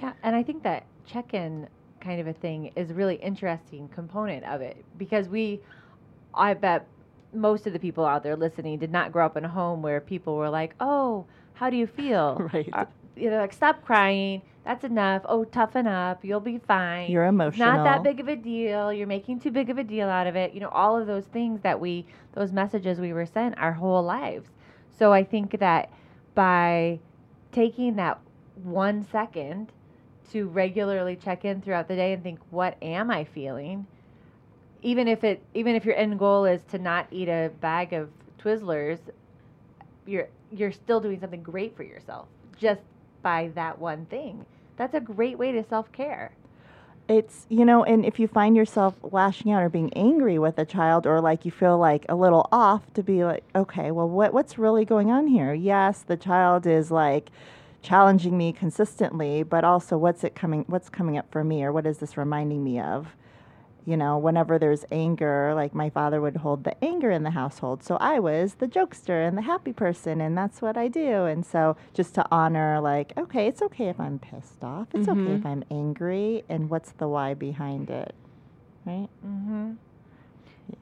Yeah, 0.00 0.12
and 0.22 0.34
I 0.34 0.42
think 0.42 0.64
that 0.64 0.84
check-in 1.08 1.68
kind 2.00 2.20
of 2.20 2.26
a 2.26 2.32
thing 2.32 2.70
is 2.76 2.90
a 2.90 2.94
really 2.94 3.16
interesting 3.16 3.88
component 3.88 4.44
of 4.44 4.60
it 4.60 4.84
because 4.96 5.28
we, 5.28 5.60
I 6.34 6.54
bet 6.54 6.86
most 7.32 7.66
of 7.66 7.72
the 7.72 7.78
people 7.78 8.04
out 8.04 8.22
there 8.22 8.36
listening 8.36 8.78
did 8.78 8.92
not 8.92 9.12
grow 9.12 9.26
up 9.26 9.36
in 9.36 9.44
a 9.44 9.48
home 9.48 9.82
where 9.82 10.00
people 10.00 10.36
were 10.36 10.50
like, 10.50 10.74
"Oh, 10.80 11.26
how 11.54 11.70
do 11.70 11.76
you 11.76 11.86
feel?" 11.86 12.48
Right. 12.52 12.68
Uh, 12.72 12.86
you 13.16 13.30
know, 13.30 13.38
like 13.38 13.52
stop 13.52 13.84
crying. 13.84 14.42
That's 14.64 14.84
enough. 14.84 15.22
Oh, 15.24 15.44
toughen 15.44 15.86
up. 15.86 16.24
You'll 16.24 16.40
be 16.40 16.58
fine. 16.58 17.10
You're 17.10 17.24
emotional. 17.24 17.74
Not 17.74 17.84
that 17.84 18.02
big 18.02 18.20
of 18.20 18.28
a 18.28 18.36
deal. 18.36 18.92
You're 18.92 19.06
making 19.06 19.40
too 19.40 19.50
big 19.50 19.70
of 19.70 19.78
a 19.78 19.84
deal 19.84 20.08
out 20.08 20.26
of 20.26 20.36
it. 20.36 20.52
You 20.52 20.60
know, 20.60 20.68
all 20.68 20.96
of 20.96 21.06
those 21.06 21.24
things 21.24 21.62
that 21.62 21.80
we, 21.80 22.04
those 22.34 22.52
messages 22.52 23.00
we 23.00 23.14
were 23.14 23.24
sent 23.24 23.56
our 23.58 23.72
whole 23.72 24.02
lives. 24.02 24.50
So 24.98 25.12
I 25.12 25.24
think 25.24 25.58
that 25.58 25.90
by 26.34 27.00
taking 27.50 27.96
that 27.96 28.20
one 28.62 29.02
second 29.02 29.72
to 30.32 30.48
regularly 30.48 31.16
check 31.16 31.44
in 31.44 31.60
throughout 31.60 31.88
the 31.88 31.96
day 31.96 32.12
and 32.12 32.22
think, 32.22 32.38
what 32.50 32.76
am 32.82 33.10
I 33.10 33.24
feeling? 33.24 33.86
Even 34.82 35.08
if 35.08 35.24
it, 35.24 35.42
even 35.54 35.74
if 35.74 35.84
your 35.84 35.96
end 35.96 36.18
goal 36.18 36.44
is 36.44 36.62
to 36.70 36.78
not 36.78 37.06
eat 37.10 37.28
a 37.28 37.50
bag 37.60 37.92
of 37.92 38.10
Twizzlers, 38.38 38.98
you're 40.06 40.28
you're 40.50 40.72
still 40.72 41.00
doing 41.00 41.20
something 41.20 41.42
great 41.42 41.76
for 41.76 41.82
yourself 41.82 42.26
just 42.58 42.80
by 43.22 43.50
that 43.54 43.78
one 43.78 44.06
thing. 44.06 44.44
That's 44.76 44.94
a 44.94 45.00
great 45.00 45.38
way 45.38 45.52
to 45.52 45.64
self 45.64 45.90
care. 45.92 46.32
It's, 47.08 47.46
you 47.48 47.64
know, 47.64 47.84
and 47.84 48.04
if 48.04 48.18
you 48.20 48.28
find 48.28 48.54
yourself 48.54 48.94
lashing 49.02 49.50
out 49.50 49.62
or 49.62 49.70
being 49.70 49.92
angry 49.94 50.38
with 50.38 50.58
a 50.58 50.66
child 50.66 51.06
or 51.06 51.22
like 51.22 51.46
you 51.46 51.50
feel 51.50 51.78
like 51.78 52.04
a 52.06 52.14
little 52.14 52.46
off 52.52 52.92
to 52.92 53.02
be 53.02 53.24
like, 53.24 53.44
okay, 53.54 53.90
well, 53.90 54.08
what, 54.08 54.34
what's 54.34 54.58
really 54.58 54.84
going 54.84 55.10
on 55.10 55.26
here? 55.26 55.54
Yes, 55.54 56.02
the 56.02 56.18
child 56.18 56.66
is 56.66 56.90
like 56.90 57.30
challenging 57.82 58.36
me 58.36 58.52
consistently, 58.52 59.42
but 59.42 59.64
also 59.64 59.96
what's 59.96 60.24
it 60.24 60.34
coming, 60.34 60.64
what's 60.66 60.88
coming 60.88 61.16
up 61.16 61.30
for 61.30 61.44
me 61.44 61.62
or 61.62 61.72
what 61.72 61.86
is 61.86 61.98
this 61.98 62.16
reminding 62.16 62.62
me 62.64 62.80
of? 62.80 63.14
You 63.86 63.96
know, 63.96 64.18
whenever 64.18 64.58
there's 64.58 64.84
anger, 64.92 65.54
like 65.54 65.74
my 65.74 65.88
father 65.88 66.20
would 66.20 66.36
hold 66.36 66.64
the 66.64 66.84
anger 66.84 67.10
in 67.10 67.22
the 67.22 67.30
household. 67.30 67.82
So 67.82 67.96
I 67.96 68.18
was 68.18 68.56
the 68.56 68.66
jokester 68.66 69.26
and 69.26 69.38
the 69.38 69.42
happy 69.42 69.72
person, 69.72 70.20
and 70.20 70.36
that's 70.36 70.60
what 70.60 70.76
I 70.76 70.88
do. 70.88 71.24
And 71.24 71.46
so 71.46 71.74
just 71.94 72.14
to 72.16 72.26
honor, 72.30 72.80
like, 72.80 73.16
okay, 73.16 73.46
it's 73.46 73.62
okay 73.62 73.88
if 73.88 73.98
I'm 73.98 74.18
pissed 74.18 74.62
off. 74.62 74.88
It's 74.92 75.08
okay 75.08 75.32
if 75.32 75.46
I'm 75.46 75.64
angry. 75.70 76.44
And 76.50 76.68
what's 76.68 76.90
the 76.92 77.08
why 77.08 77.32
behind 77.32 77.88
it? 77.88 78.14
Right? 78.84 79.08
Mm-hmm. 79.24 79.72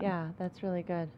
Yeah, 0.01 0.31
that's 0.37 0.65
really 0.65 0.83
good. 0.83 1.09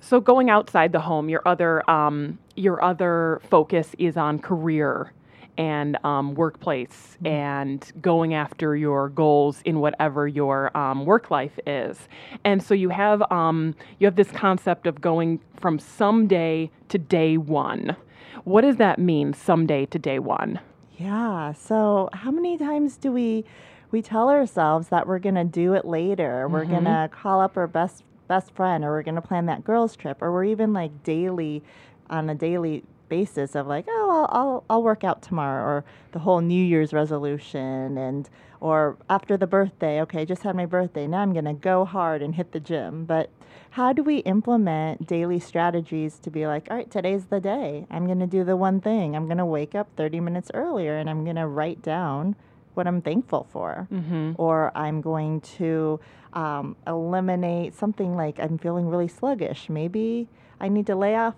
So 0.00 0.20
going 0.20 0.50
outside 0.50 0.92
the 0.92 1.00
home, 1.00 1.28
your 1.28 1.42
other 1.46 1.88
um, 1.90 2.38
your 2.54 2.82
other 2.82 3.40
focus 3.50 3.94
is 3.98 4.16
on 4.16 4.38
career 4.38 5.12
and 5.58 5.96
um, 6.04 6.34
workplace 6.34 7.16
and 7.24 7.90
going 8.00 8.34
after 8.34 8.76
your 8.76 9.08
goals 9.08 9.62
in 9.64 9.80
whatever 9.80 10.28
your 10.28 10.76
um, 10.76 11.04
work 11.06 11.30
life 11.30 11.58
is. 11.66 12.08
And 12.44 12.62
so 12.62 12.74
you 12.74 12.90
have 12.90 13.22
um, 13.32 13.74
you 13.98 14.06
have 14.06 14.16
this 14.16 14.30
concept 14.30 14.86
of 14.86 15.00
going 15.00 15.40
from 15.58 15.78
someday 15.78 16.70
to 16.88 16.98
day 16.98 17.36
one. 17.36 17.96
What 18.44 18.60
does 18.62 18.76
that 18.76 18.98
mean, 18.98 19.32
someday 19.32 19.86
to 19.86 19.98
day 19.98 20.18
one? 20.18 20.60
Yeah. 20.98 21.52
So 21.52 22.08
how 22.12 22.30
many 22.30 22.56
times 22.58 22.96
do 22.96 23.12
we 23.12 23.44
we 23.90 24.02
tell 24.02 24.28
ourselves 24.28 24.88
that 24.88 25.06
we're 25.06 25.18
gonna 25.18 25.44
do 25.44 25.74
it 25.74 25.84
later? 25.84 26.48
We're 26.48 26.64
gonna 26.64 27.08
call 27.12 27.40
up 27.40 27.56
our 27.56 27.66
best 27.66 28.02
best 28.28 28.54
friend, 28.54 28.84
or 28.84 28.90
we're 28.90 29.02
gonna 29.02 29.22
plan 29.22 29.46
that 29.46 29.64
girls 29.64 29.96
trip, 29.96 30.20
or 30.20 30.32
we're 30.32 30.44
even 30.44 30.72
like 30.72 31.02
daily 31.02 31.62
on 32.08 32.30
a 32.30 32.34
daily 32.34 32.84
basis 33.08 33.54
of 33.54 33.66
like, 33.66 33.86
oh, 33.88 34.26
I'll, 34.30 34.40
I'll, 34.40 34.64
I'll 34.70 34.82
work 34.82 35.04
out 35.04 35.22
tomorrow, 35.22 35.64
or 35.64 35.84
the 36.12 36.20
whole 36.20 36.40
New 36.40 36.64
Year's 36.64 36.92
resolution, 36.92 37.96
and 37.98 38.28
or 38.60 38.96
after 39.08 39.36
the 39.36 39.46
birthday, 39.46 40.00
okay, 40.02 40.24
just 40.24 40.42
had 40.42 40.56
my 40.56 40.66
birthday, 40.66 41.06
now 41.06 41.18
I'm 41.18 41.32
gonna 41.32 41.54
go 41.54 41.84
hard 41.84 42.22
and 42.22 42.34
hit 42.34 42.52
the 42.52 42.60
gym. 42.60 43.04
But 43.04 43.30
how 43.70 43.92
do 43.92 44.02
we 44.02 44.18
implement 44.18 45.06
daily 45.06 45.38
strategies 45.38 46.18
to 46.20 46.30
be 46.30 46.46
like, 46.46 46.68
all 46.70 46.76
right, 46.76 46.90
today's 46.90 47.26
the 47.26 47.40
day. 47.40 47.86
I'm 47.90 48.06
gonna 48.06 48.26
do 48.26 48.44
the 48.44 48.56
one 48.56 48.80
thing. 48.80 49.14
I'm 49.14 49.28
gonna 49.28 49.46
wake 49.46 49.74
up 49.74 49.88
30 49.96 50.20
minutes 50.20 50.50
earlier, 50.54 50.96
and 50.96 51.10
I'm 51.10 51.24
gonna 51.24 51.48
write 51.48 51.82
down 51.82 52.36
what 52.76 52.86
I'm 52.86 53.00
thankful 53.00 53.46
for, 53.50 53.88
or 54.36 54.70
I'm 54.76 55.00
going 55.00 55.40
to 55.58 55.98
um, 56.34 56.76
eliminate 56.86 57.74
something 57.74 58.14
like 58.16 58.38
I'm 58.38 58.58
feeling 58.58 58.86
really 58.88 59.08
sluggish. 59.08 59.68
Maybe 59.70 60.28
I 60.60 60.68
need 60.68 60.86
to 60.86 60.94
lay 60.96 61.16
off 61.16 61.34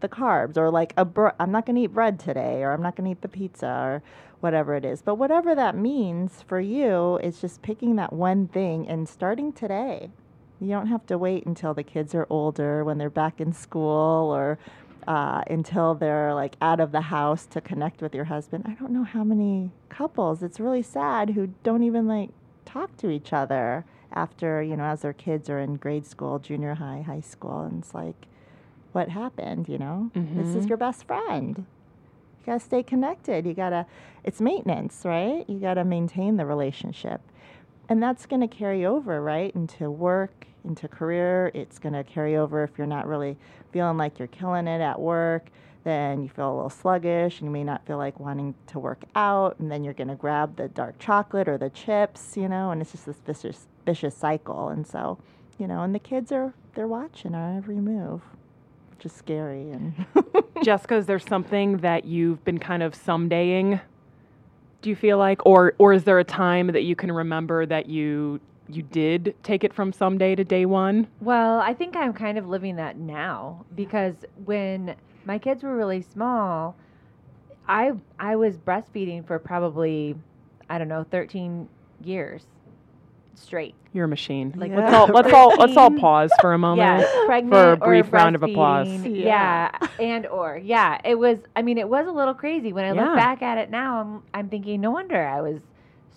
the 0.00 0.08
carbs, 0.08 0.56
or 0.56 0.70
like 0.70 0.92
a 0.96 1.04
br- 1.04 1.36
I'm 1.38 1.52
not 1.52 1.66
going 1.66 1.76
to 1.76 1.82
eat 1.82 1.94
bread 1.94 2.18
today, 2.18 2.62
or 2.62 2.72
I'm 2.72 2.82
not 2.82 2.96
going 2.96 3.04
to 3.04 3.12
eat 3.12 3.22
the 3.22 3.28
pizza, 3.28 3.68
or 3.68 4.02
whatever 4.40 4.74
it 4.74 4.84
is. 4.84 5.02
But 5.02 5.16
whatever 5.16 5.54
that 5.54 5.76
means 5.76 6.42
for 6.42 6.58
you, 6.58 7.16
it's 7.22 7.40
just 7.40 7.62
picking 7.62 7.96
that 7.96 8.12
one 8.12 8.48
thing 8.48 8.88
and 8.88 9.08
starting 9.08 9.52
today. 9.52 10.10
You 10.60 10.68
don't 10.68 10.88
have 10.88 11.06
to 11.06 11.16
wait 11.18 11.46
until 11.46 11.72
the 11.74 11.82
kids 11.82 12.14
are 12.14 12.26
older, 12.30 12.82
when 12.82 12.98
they're 12.98 13.10
back 13.10 13.40
in 13.40 13.52
school, 13.52 14.34
or 14.34 14.58
uh, 15.10 15.42
until 15.50 15.96
they're 15.96 16.32
like 16.34 16.54
out 16.62 16.78
of 16.78 16.92
the 16.92 17.00
house 17.00 17.44
to 17.44 17.60
connect 17.60 18.00
with 18.00 18.14
your 18.14 18.26
husband. 18.26 18.64
I 18.68 18.74
don't 18.74 18.92
know 18.92 19.02
how 19.02 19.24
many 19.24 19.72
couples. 19.88 20.40
It's 20.40 20.60
really 20.60 20.82
sad 20.82 21.30
who 21.30 21.48
don't 21.64 21.82
even 21.82 22.06
like 22.06 22.30
talk 22.64 22.96
to 22.98 23.10
each 23.10 23.32
other 23.32 23.84
after 24.12 24.62
you 24.62 24.76
know 24.76 24.84
as 24.84 25.00
their 25.02 25.12
kids 25.12 25.50
are 25.50 25.58
in 25.58 25.74
grade 25.74 26.06
school, 26.06 26.38
junior 26.38 26.74
high, 26.74 27.02
high 27.04 27.22
school, 27.22 27.62
and 27.62 27.82
it's 27.82 27.92
like, 27.92 28.26
what 28.92 29.08
happened? 29.08 29.68
You 29.68 29.78
know, 29.78 30.12
this 30.14 30.54
is 30.54 30.66
your 30.66 30.78
best 30.78 31.04
friend. 31.08 31.56
You 31.58 32.46
gotta 32.46 32.60
stay 32.60 32.84
connected. 32.84 33.46
You 33.46 33.54
gotta. 33.54 33.86
It's 34.22 34.40
maintenance, 34.40 35.00
right? 35.04 35.44
You 35.48 35.58
gotta 35.58 35.84
maintain 35.84 36.36
the 36.36 36.46
relationship, 36.46 37.20
and 37.90 38.00
that's 38.00 38.24
gonna 38.24 38.48
carry 38.48 38.86
over 38.86 39.20
right 39.20 39.52
into 39.56 39.90
work, 39.90 40.46
into 40.64 40.86
career. 40.86 41.50
It's 41.54 41.80
gonna 41.80 42.04
carry 42.04 42.36
over 42.36 42.62
if 42.62 42.78
you're 42.78 42.86
not 42.86 43.06
really 43.06 43.36
feeling 43.72 43.96
like 43.96 44.18
you're 44.18 44.28
killing 44.28 44.68
it 44.68 44.80
at 44.80 44.98
work. 44.98 45.48
Then 45.82 46.22
you 46.22 46.28
feel 46.28 46.52
a 46.52 46.54
little 46.54 46.70
sluggish, 46.70 47.40
and 47.40 47.48
you 47.48 47.50
may 47.50 47.64
not 47.64 47.84
feel 47.86 47.96
like 47.96 48.20
wanting 48.20 48.54
to 48.68 48.78
work 48.78 49.02
out. 49.16 49.58
And 49.58 49.72
then 49.72 49.82
you're 49.82 49.94
gonna 49.94 50.14
grab 50.14 50.56
the 50.56 50.68
dark 50.68 51.00
chocolate 51.00 51.48
or 51.48 51.58
the 51.58 51.70
chips, 51.70 52.36
you 52.36 52.48
know, 52.48 52.70
and 52.70 52.80
it's 52.80 52.92
just 52.92 53.06
this 53.06 53.18
vicious 53.26 53.66
vicious 53.84 54.16
cycle. 54.16 54.68
And 54.68 54.86
so, 54.86 55.18
you 55.58 55.66
know, 55.66 55.82
and 55.82 55.92
the 55.92 55.98
kids 55.98 56.30
are 56.30 56.54
they're 56.74 56.86
watching 56.86 57.34
our 57.34 57.56
every 57.56 57.80
move, 57.80 58.22
which 58.94 59.04
is 59.06 59.12
scary. 59.12 59.72
And 59.72 60.06
Jessica, 60.62 60.94
is 60.94 61.06
there 61.06 61.18
something 61.18 61.78
that 61.78 62.04
you've 62.04 62.44
been 62.44 62.58
kind 62.58 62.84
of 62.84 62.94
somedaying? 62.94 63.80
Do 64.82 64.88
you 64.90 64.96
feel 64.96 65.18
like, 65.18 65.44
or 65.44 65.74
or 65.78 65.92
is 65.92 66.04
there 66.04 66.18
a 66.18 66.24
time 66.24 66.68
that 66.68 66.82
you 66.82 66.96
can 66.96 67.12
remember 67.12 67.66
that 67.66 67.86
you 67.86 68.40
you 68.68 68.82
did 68.82 69.34
take 69.42 69.64
it 69.64 69.74
from 69.74 69.92
someday 69.92 70.34
to 70.34 70.44
day 70.44 70.64
one? 70.64 71.06
Well, 71.20 71.58
I 71.60 71.74
think 71.74 71.96
I'm 71.96 72.12
kind 72.12 72.38
of 72.38 72.48
living 72.48 72.76
that 72.76 72.96
now 72.96 73.64
because 73.74 74.14
when 74.44 74.94
my 75.24 75.38
kids 75.38 75.62
were 75.62 75.76
really 75.76 76.02
small, 76.02 76.76
I 77.68 77.92
I 78.18 78.36
was 78.36 78.56
breastfeeding 78.56 79.26
for 79.26 79.38
probably 79.38 80.16
I 80.68 80.78
don't 80.78 80.88
know 80.88 81.04
13 81.10 81.68
years 82.02 82.46
straight. 83.34 83.74
You're 83.92 84.04
a 84.04 84.08
machine. 84.08 84.54
Like, 84.56 84.72
let's 84.76 84.92
all 84.92 85.06
let's 85.08 85.32
all 85.32 85.56
let's 85.56 85.76
all 85.76 85.90
pause 85.90 86.30
for 86.40 86.52
a 86.52 86.58
moment 86.58 87.00
Yeah, 87.00 87.24
pregnant 87.26 87.52
for 87.52 87.72
a 87.72 87.72
or 87.72 87.76
brief 87.76 88.12
round 88.12 88.36
of 88.36 88.42
applause. 88.42 88.88
Yeah. 89.04 89.70
Yeah. 89.80 89.88
and 89.98 90.26
or 90.26 90.58
yeah, 90.58 91.00
it 91.04 91.16
was. 91.18 91.38
I 91.56 91.62
mean, 91.62 91.78
it 91.78 91.88
was 91.88 92.06
a 92.06 92.12
little 92.12 92.34
crazy 92.34 92.72
when 92.72 92.84
I 92.84 92.92
Yeah. 92.92 93.06
look 93.08 93.16
back 93.16 93.42
at 93.42 93.58
it 93.58 93.70
now. 93.70 94.00
I'm 94.00 94.22
I'm 94.34 94.48
thinking, 94.48 94.80
no 94.80 94.90
wonder 94.90 95.24
I 95.24 95.40
was 95.40 95.60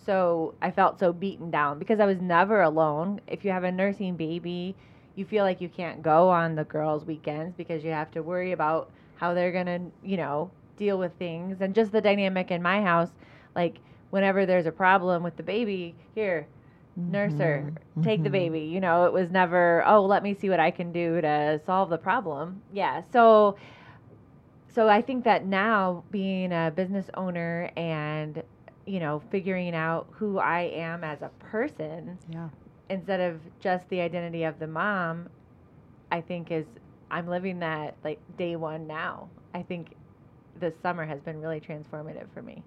so 0.05 0.53
I 0.61 0.71
felt 0.71 0.99
so 0.99 1.13
beaten 1.13 1.49
down 1.49 1.79
because 1.79 1.99
I 1.99 2.05
was 2.05 2.21
never 2.21 2.61
alone. 2.61 3.21
If 3.27 3.45
you 3.45 3.51
have 3.51 3.63
a 3.63 3.71
nursing 3.71 4.15
baby, 4.15 4.75
you 5.15 5.25
feel 5.25 5.43
like 5.45 5.61
you 5.61 5.69
can't 5.69 6.01
go 6.01 6.29
on 6.29 6.55
the 6.55 6.63
girls' 6.65 7.05
weekends 7.05 7.55
because 7.55 7.83
you 7.83 7.91
have 7.91 8.11
to 8.11 8.21
worry 8.21 8.51
about 8.51 8.89
how 9.15 9.33
they're 9.33 9.51
gonna, 9.51 9.79
you 10.03 10.17
know, 10.17 10.51
deal 10.77 10.97
with 10.97 11.13
things 11.17 11.61
and 11.61 11.73
just 11.73 11.91
the 11.91 12.01
dynamic 12.01 12.51
in 12.51 12.61
my 12.61 12.81
house. 12.81 13.09
Like 13.55 13.77
whenever 14.09 14.45
there's 14.45 14.65
a 14.65 14.71
problem 14.71 15.23
with 15.23 15.37
the 15.37 15.43
baby, 15.43 15.95
here, 16.15 16.47
nurse 16.95 17.33
her, 17.33 17.65
mm-hmm. 17.65 18.03
take 18.03 18.23
the 18.23 18.29
mm-hmm. 18.29 18.53
baby. 18.53 18.59
You 18.61 18.79
know, 18.79 19.05
it 19.05 19.13
was 19.13 19.31
never, 19.31 19.83
oh, 19.87 20.05
let 20.05 20.23
me 20.23 20.33
see 20.33 20.49
what 20.49 20.59
I 20.59 20.71
can 20.71 20.91
do 20.91 21.21
to 21.21 21.59
solve 21.65 21.89
the 21.89 21.97
problem. 21.97 22.61
Yeah. 22.71 23.01
So 23.11 23.57
so 24.73 24.89
I 24.89 25.01
think 25.01 25.23
that 25.25 25.45
now 25.45 26.03
being 26.09 26.51
a 26.51 26.71
business 26.75 27.05
owner 27.13 27.69
and 27.77 28.41
you 28.85 28.99
know, 28.99 29.21
figuring 29.31 29.73
out 29.75 30.07
who 30.11 30.39
I 30.39 30.61
am 30.61 31.05
as 31.05 31.21
a 31.21 31.29
person 31.39 32.17
yeah, 32.29 32.49
instead 32.89 33.21
of 33.21 33.39
just 33.61 33.87
the 33.89 34.01
identity 34.01 34.43
of 34.43 34.59
the 34.59 34.67
mom, 34.67 35.29
I 36.11 36.19
think 36.21 36.51
is 36.51 36.65
I'm 37.09 37.27
living 37.27 37.59
that 37.59 37.95
like 38.03 38.19
day 38.37 38.55
one 38.55 38.87
now. 38.87 39.29
I 39.53 39.61
think 39.61 39.95
this 40.59 40.73
summer 40.81 41.05
has 41.05 41.19
been 41.21 41.39
really 41.39 41.61
transformative 41.61 42.27
for 42.33 42.41
me. 42.41 42.63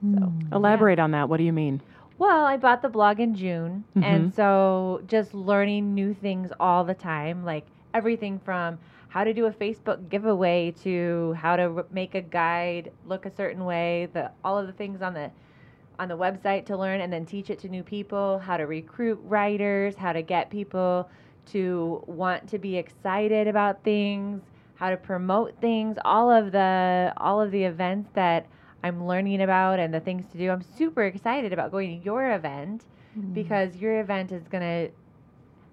So 0.00 0.06
hmm. 0.06 0.52
Elaborate 0.52 0.98
on 0.98 1.10
that. 1.12 1.28
What 1.28 1.38
do 1.38 1.44
you 1.44 1.52
mean? 1.52 1.80
Well, 2.18 2.44
I 2.44 2.56
bought 2.56 2.82
the 2.82 2.88
blog 2.88 3.20
in 3.20 3.34
June, 3.34 3.84
and 3.94 4.26
mm-hmm. 4.26 4.34
so 4.34 5.02
just 5.06 5.34
learning 5.34 5.94
new 5.94 6.14
things 6.14 6.50
all 6.58 6.84
the 6.84 6.94
time, 6.94 7.44
like 7.44 7.66
everything 7.94 8.40
from 8.44 8.78
how 9.08 9.24
to 9.24 9.32
do 9.32 9.46
a 9.46 9.52
Facebook 9.52 10.08
giveaway 10.08 10.72
to 10.82 11.34
how 11.38 11.56
to 11.56 11.62
r- 11.62 11.86
make 11.90 12.14
a 12.14 12.20
guide 12.20 12.92
look 13.06 13.24
a 13.24 13.34
certain 13.34 13.64
way, 13.64 14.08
the 14.12 14.30
all 14.44 14.58
of 14.58 14.66
the 14.66 14.72
things 14.72 15.00
on 15.00 15.14
the 15.14 15.30
on 15.98 16.08
the 16.08 16.16
website 16.16 16.66
to 16.66 16.76
learn 16.76 17.00
and 17.00 17.12
then 17.12 17.24
teach 17.24 17.50
it 17.50 17.58
to 17.60 17.68
new 17.68 17.82
people, 17.82 18.38
how 18.38 18.56
to 18.56 18.64
recruit 18.64 19.18
writers, 19.24 19.96
how 19.96 20.12
to 20.12 20.22
get 20.22 20.50
people 20.50 21.08
to 21.46 22.02
want 22.06 22.48
to 22.48 22.58
be 22.58 22.76
excited 22.76 23.48
about 23.48 23.82
things, 23.82 24.42
how 24.74 24.90
to 24.90 24.96
promote 24.96 25.58
things, 25.60 25.96
all 26.04 26.30
of 26.30 26.52
the 26.52 27.12
all 27.16 27.40
of 27.40 27.50
the 27.50 27.64
events 27.64 28.10
that 28.14 28.46
I'm 28.82 29.06
learning 29.06 29.42
about 29.42 29.78
and 29.78 29.92
the 29.92 30.00
things 30.00 30.24
to 30.32 30.38
do. 30.38 30.50
I'm 30.50 30.62
super 30.62 31.04
excited 31.04 31.52
about 31.52 31.70
going 31.70 31.98
to 31.98 32.04
your 32.04 32.32
event 32.32 32.84
mm-hmm. 33.18 33.32
because 33.32 33.76
your 33.76 34.00
event 34.00 34.32
is 34.32 34.46
going 34.48 34.62
to 34.62 34.92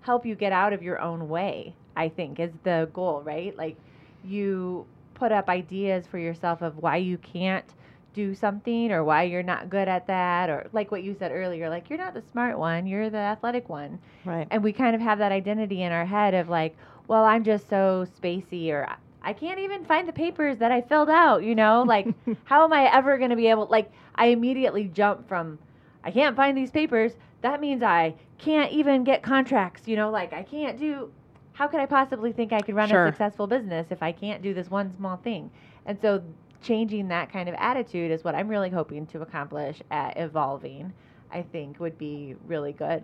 help 0.02 0.26
you 0.26 0.36
get 0.36 0.52
out 0.52 0.74
of 0.74 0.82
your 0.82 1.00
own 1.00 1.30
way, 1.30 1.76
I 1.96 2.10
think 2.10 2.40
is 2.40 2.52
the 2.64 2.90
goal, 2.94 3.22
right? 3.24 3.56
Like 3.58 3.78
you 4.24 4.86
put 5.14 5.32
up 5.32 5.50
ideas 5.50 6.06
for 6.08 6.18
yourself 6.18 6.62
of 6.62 6.78
why 6.78 6.98
you 6.98 7.18
can't 7.18 7.74
do 8.14 8.34
something 8.34 8.92
or 8.92 9.04
why 9.04 9.24
you're 9.24 9.44
not 9.44 9.70
good 9.70 9.88
at 9.88 10.08
that 10.08 10.50
or 10.50 10.68
like 10.72 10.90
what 10.90 11.04
you 11.04 11.14
said 11.20 11.32
earlier 11.34 11.70
like 11.70 11.90
you're 11.90 12.00
not 12.00 12.14
the 12.14 12.24
smart 12.32 12.58
one 12.58 12.88
you're 12.88 13.10
the 13.10 13.18
athletic 13.18 13.68
one 13.68 14.00
right. 14.24 14.48
and 14.52 14.64
we 14.64 14.72
kind 14.72 14.96
of 14.96 15.02
have 15.02 15.20
that 15.20 15.34
identity 15.34 15.84
in 15.84 15.92
our 15.92 16.06
head 16.06 16.34
of 16.34 16.48
like 16.48 16.78
well 17.10 17.26
i'm 17.26 17.44
just 17.44 17.70
so 17.70 18.08
spacey 18.18 18.70
or 18.72 18.88
"I- 19.30 19.34
can't 19.34 19.60
even 19.60 19.84
find 19.86 20.08
the 20.08 20.14
papers 20.14 20.58
that 20.60 20.72
i 20.72 20.82
filled 20.82 21.10
out 21.10 21.44
you 21.44 21.56
know? 21.56 21.84
Like 21.88 22.08
how 22.46 22.64
am 22.64 22.72
i 22.74 22.84
ever 22.94 23.18
going 23.18 23.32
to 23.32 23.36
be 23.36 23.48
able 23.48 23.68
like 23.68 23.92
i 24.16 24.28
immediately 24.28 24.86
jump 24.86 25.28
from 25.28 25.60
i 26.04 26.12
can't 26.12 26.36
find 26.36 26.58
these 26.58 26.72
papers. 26.72 27.14
That 27.42 27.60
means 27.62 27.84
i 27.84 28.16
can't 28.38 28.72
even 28.72 29.04
get 29.04 29.24
contracts 29.24 29.88
you 29.88 29.96
know? 29.96 30.10
Like 30.10 30.32
i 30.34 30.44
can't 30.44 30.80
do 30.80 31.12
how 31.54 31.68
could 31.68 31.80
i 31.80 31.86
possibly 31.86 32.32
think 32.32 32.54
i 32.54 32.62
could 32.62 32.76
run 32.76 32.90
Sure. 32.90 33.06
a 33.06 33.10
successful 33.10 33.48
business 33.48 33.88
if 33.90 34.02
i 34.04 34.12
can't 34.12 34.42
do 34.42 34.54
this 34.54 34.70
one 34.70 34.96
small 34.96 35.18
thing? 35.18 35.50
And 35.86 36.00
so 36.02 36.22
changing 36.62 37.08
that 37.10 37.32
kind 37.32 37.48
of 37.48 37.56
attitude 37.60 38.12
is 38.12 38.24
what 38.24 38.34
i'm 38.36 38.48
really 38.48 38.70
hoping 38.70 39.06
to 39.08 39.22
accomplish 39.22 39.82
at 39.92 40.18
evolving 40.18 40.92
i 41.32 41.42
think 41.42 41.80
would 41.80 41.98
be 41.98 42.36
really 42.48 42.74
good. 42.74 43.04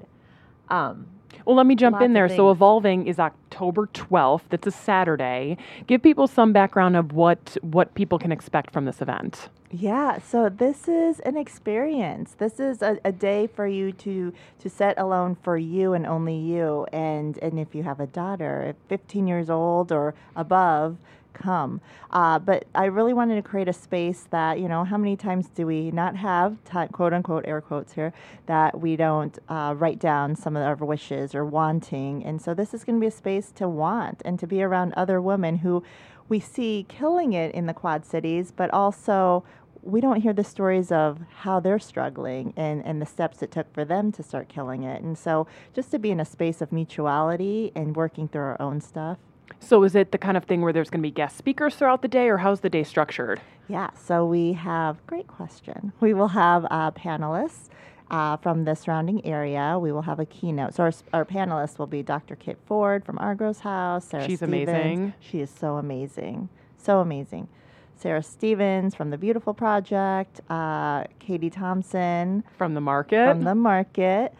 Um, 0.69 1.05
Well, 1.45 1.55
let 1.55 1.65
me 1.65 1.75
jump 1.75 1.93
Lots 1.93 2.05
in 2.05 2.13
there. 2.13 2.29
So. 2.29 2.51
Evolving 2.51 3.07
is 3.07 3.19
October 3.19 3.87
12th. 3.87 4.41
That's 4.49 4.67
a 4.67 4.71
Saturday. 4.71 5.57
Give 5.87 6.01
people 6.01 6.27
some 6.27 6.53
background 6.53 6.95
of 6.95 7.13
what 7.13 7.57
what 7.61 7.93
people 7.95 8.19
can 8.19 8.31
expect 8.31 8.71
from 8.71 8.85
this 8.85 9.01
event. 9.01 9.49
Yeah, 9.73 10.19
so 10.19 10.49
this 10.49 10.89
is 10.89 11.21
an 11.21 11.37
experience. 11.37 12.35
This 12.37 12.59
is 12.59 12.81
a, 12.81 12.99
a 13.05 13.11
day 13.13 13.47
for 13.47 13.65
you 13.65 13.93
to 13.93 14.33
to 14.59 14.69
set 14.69 14.99
alone 14.99 15.35
for 15.41 15.57
you 15.57 15.93
and 15.93 16.05
only 16.05 16.35
you. 16.35 16.85
And 16.91 17.37
and 17.37 17.57
if 17.57 17.73
you 17.73 17.83
have 17.83 17.99
a 17.99 18.07
daughter, 18.07 18.75
15 18.89 19.27
years 19.27 19.49
old 19.49 19.91
or 19.91 20.13
above, 20.35 20.97
come. 21.33 21.81
Uh, 22.11 22.39
but 22.39 22.65
I 22.75 22.85
really 22.85 23.13
wanted 23.13 23.35
to 23.35 23.41
create 23.41 23.67
a 23.67 23.73
space 23.73 24.27
that 24.31 24.59
you 24.59 24.67
know 24.67 24.83
how 24.83 24.97
many 24.97 25.15
times 25.15 25.47
do 25.47 25.65
we 25.65 25.91
not 25.91 26.15
have 26.15 26.57
quote 26.91 27.13
unquote 27.13 27.45
air 27.47 27.61
quotes 27.61 27.93
here 27.93 28.13
that 28.45 28.79
we 28.79 28.95
don't 28.95 29.37
uh, 29.49 29.73
write 29.77 29.99
down 29.99 30.35
some 30.35 30.55
of 30.55 30.63
our 30.63 30.75
wishes 30.75 31.33
or 31.35 31.45
wanting. 31.45 32.23
And 32.25 32.41
so 32.41 32.53
this 32.53 32.73
is 32.73 32.83
going 32.83 32.97
to 32.97 33.01
be 33.01 33.07
a 33.07 33.11
space 33.11 33.51
to 33.53 33.67
want 33.67 34.21
and 34.25 34.39
to 34.39 34.47
be 34.47 34.61
around 34.61 34.93
other 34.93 35.21
women 35.21 35.57
who 35.57 35.83
we 36.29 36.39
see 36.39 36.85
killing 36.87 37.33
it 37.33 37.53
in 37.53 37.65
the 37.65 37.73
Quad 37.73 38.05
Cities, 38.05 38.51
but 38.55 38.69
also 38.71 39.43
we 39.83 39.99
don't 39.99 40.21
hear 40.21 40.33
the 40.33 40.43
stories 40.43 40.91
of 40.91 41.19
how 41.39 41.59
they're 41.59 41.79
struggling 41.79 42.53
and, 42.55 42.85
and 42.85 43.01
the 43.01 43.05
steps 43.05 43.41
it 43.41 43.51
took 43.51 43.73
for 43.73 43.83
them 43.83 44.11
to 44.11 44.23
start 44.23 44.47
killing 44.47 44.83
it. 44.83 45.01
And 45.01 45.17
so 45.17 45.47
just 45.73 45.91
to 45.91 45.99
be 45.99 46.11
in 46.11 46.19
a 46.19 46.25
space 46.25 46.61
of 46.61 46.71
mutuality 46.71 47.71
and 47.75 47.95
working 47.95 48.27
through 48.27 48.41
our 48.41 48.61
own 48.61 48.79
stuff. 48.79 49.17
So 49.59 49.83
is 49.83 49.95
it 49.95 50.11
the 50.11 50.17
kind 50.17 50.37
of 50.37 50.45
thing 50.45 50.61
where 50.61 50.73
there's 50.73 50.89
going 50.89 51.01
to 51.01 51.07
be 51.07 51.11
guest 51.11 51.37
speakers 51.37 51.75
throughout 51.75 52.01
the 52.01 52.07
day, 52.07 52.29
or 52.29 52.37
how's 52.37 52.61
the 52.61 52.69
day 52.69 52.83
structured? 52.83 53.41
Yeah, 53.67 53.89
so 53.93 54.25
we 54.25 54.53
have, 54.53 55.05
great 55.07 55.27
question. 55.27 55.93
We 55.99 56.13
will 56.13 56.29
have 56.29 56.65
uh, 56.69 56.91
panelists 56.91 57.69
uh, 58.09 58.37
from 58.37 58.65
the 58.65 58.75
surrounding 58.75 59.25
area. 59.25 59.77
We 59.79 59.91
will 59.91 60.01
have 60.01 60.19
a 60.19 60.25
keynote. 60.25 60.73
So 60.73 60.83
our, 60.83 60.91
our 61.13 61.25
panelists 61.25 61.77
will 61.79 61.87
be 61.87 62.03
Dr. 62.03 62.35
Kit 62.35 62.57
Ford 62.65 63.05
from 63.05 63.17
Argrow's 63.19 63.59
House. 63.59 64.05
Sarah 64.05 64.25
She's 64.25 64.39
Stevens. 64.39 64.69
amazing. 64.69 65.13
She 65.19 65.39
is 65.39 65.49
so 65.49 65.77
amazing. 65.77 66.49
So 66.77 66.99
amazing. 66.99 67.47
Sarah 67.95 68.23
Stevens 68.23 68.95
from 68.95 69.11
the 69.11 69.17
Beautiful 69.17 69.53
Project. 69.53 70.41
Uh, 70.49 71.03
Katie 71.19 71.49
Thompson 71.51 72.43
From 72.57 72.73
the 72.73 72.81
market? 72.81 73.29
from 73.29 73.43
the 73.43 73.55
market. 73.55 74.33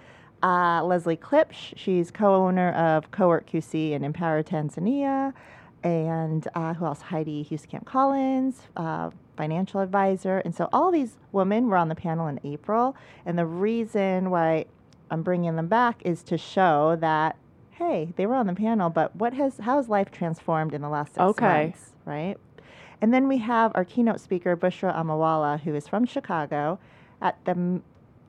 Uh, 0.44 0.84
Leslie 0.84 1.18
Klipsch, 1.18 1.74
she's 1.76 2.12
co-owner 2.12 2.72
of 2.72 3.12
Cowork 3.12 3.46
QC 3.48 3.92
in 3.92 4.04
Empower 4.04 4.42
Tanzania, 4.44 5.34
and 5.84 6.48
uh, 6.56 6.74
who 6.74 6.86
else? 6.86 7.02
Heidi 7.02 7.44
Hughescamp 7.50 7.86
Collins, 7.86 8.62
uh, 8.76 9.12
financial 9.38 9.82
advisor, 9.82 10.40
and 10.40 10.54
so 10.56 10.68
all 10.74 10.92
these 10.92 11.18
women 11.32 11.68
were 11.68 11.78
on 11.78 11.90
the 11.90 11.96
panel 11.96 12.28
in 12.28 12.40
April. 12.44 12.96
And 13.26 13.38
the 13.38 13.46
reason 13.46 14.30
why 14.30 14.66
I'm 15.12 15.24
bringing 15.24 15.56
them 15.56 15.68
back 15.68 16.02
is 16.06 16.24
to 16.24 16.38
show 16.38 16.96
that 17.02 17.36
hey, 17.72 18.14
they 18.16 18.28
were 18.28 18.36
on 18.36 18.46
the 18.46 18.54
panel, 18.54 18.92
but 18.92 19.16
what 19.16 19.34
has 19.34 19.58
how 19.58 19.78
has 19.78 19.90
life 19.90 20.12
transformed 20.12 20.74
in 20.74 20.82
the 20.82 20.90
last 20.90 21.16
six 21.16 21.20
Okay. 21.24 21.64
months, 21.66 21.94
right? 22.06 22.36
And 23.02 23.12
then 23.12 23.28
we 23.28 23.40
have 23.40 23.72
our 23.74 23.84
keynote 23.84 24.20
speaker, 24.20 24.56
Bushra 24.56 24.96
Amiwala, 24.96 25.62
who 25.62 25.74
is 25.74 25.88
from 25.88 26.06
Chicago. 26.06 26.78
At 27.22 27.44
the 27.46 27.82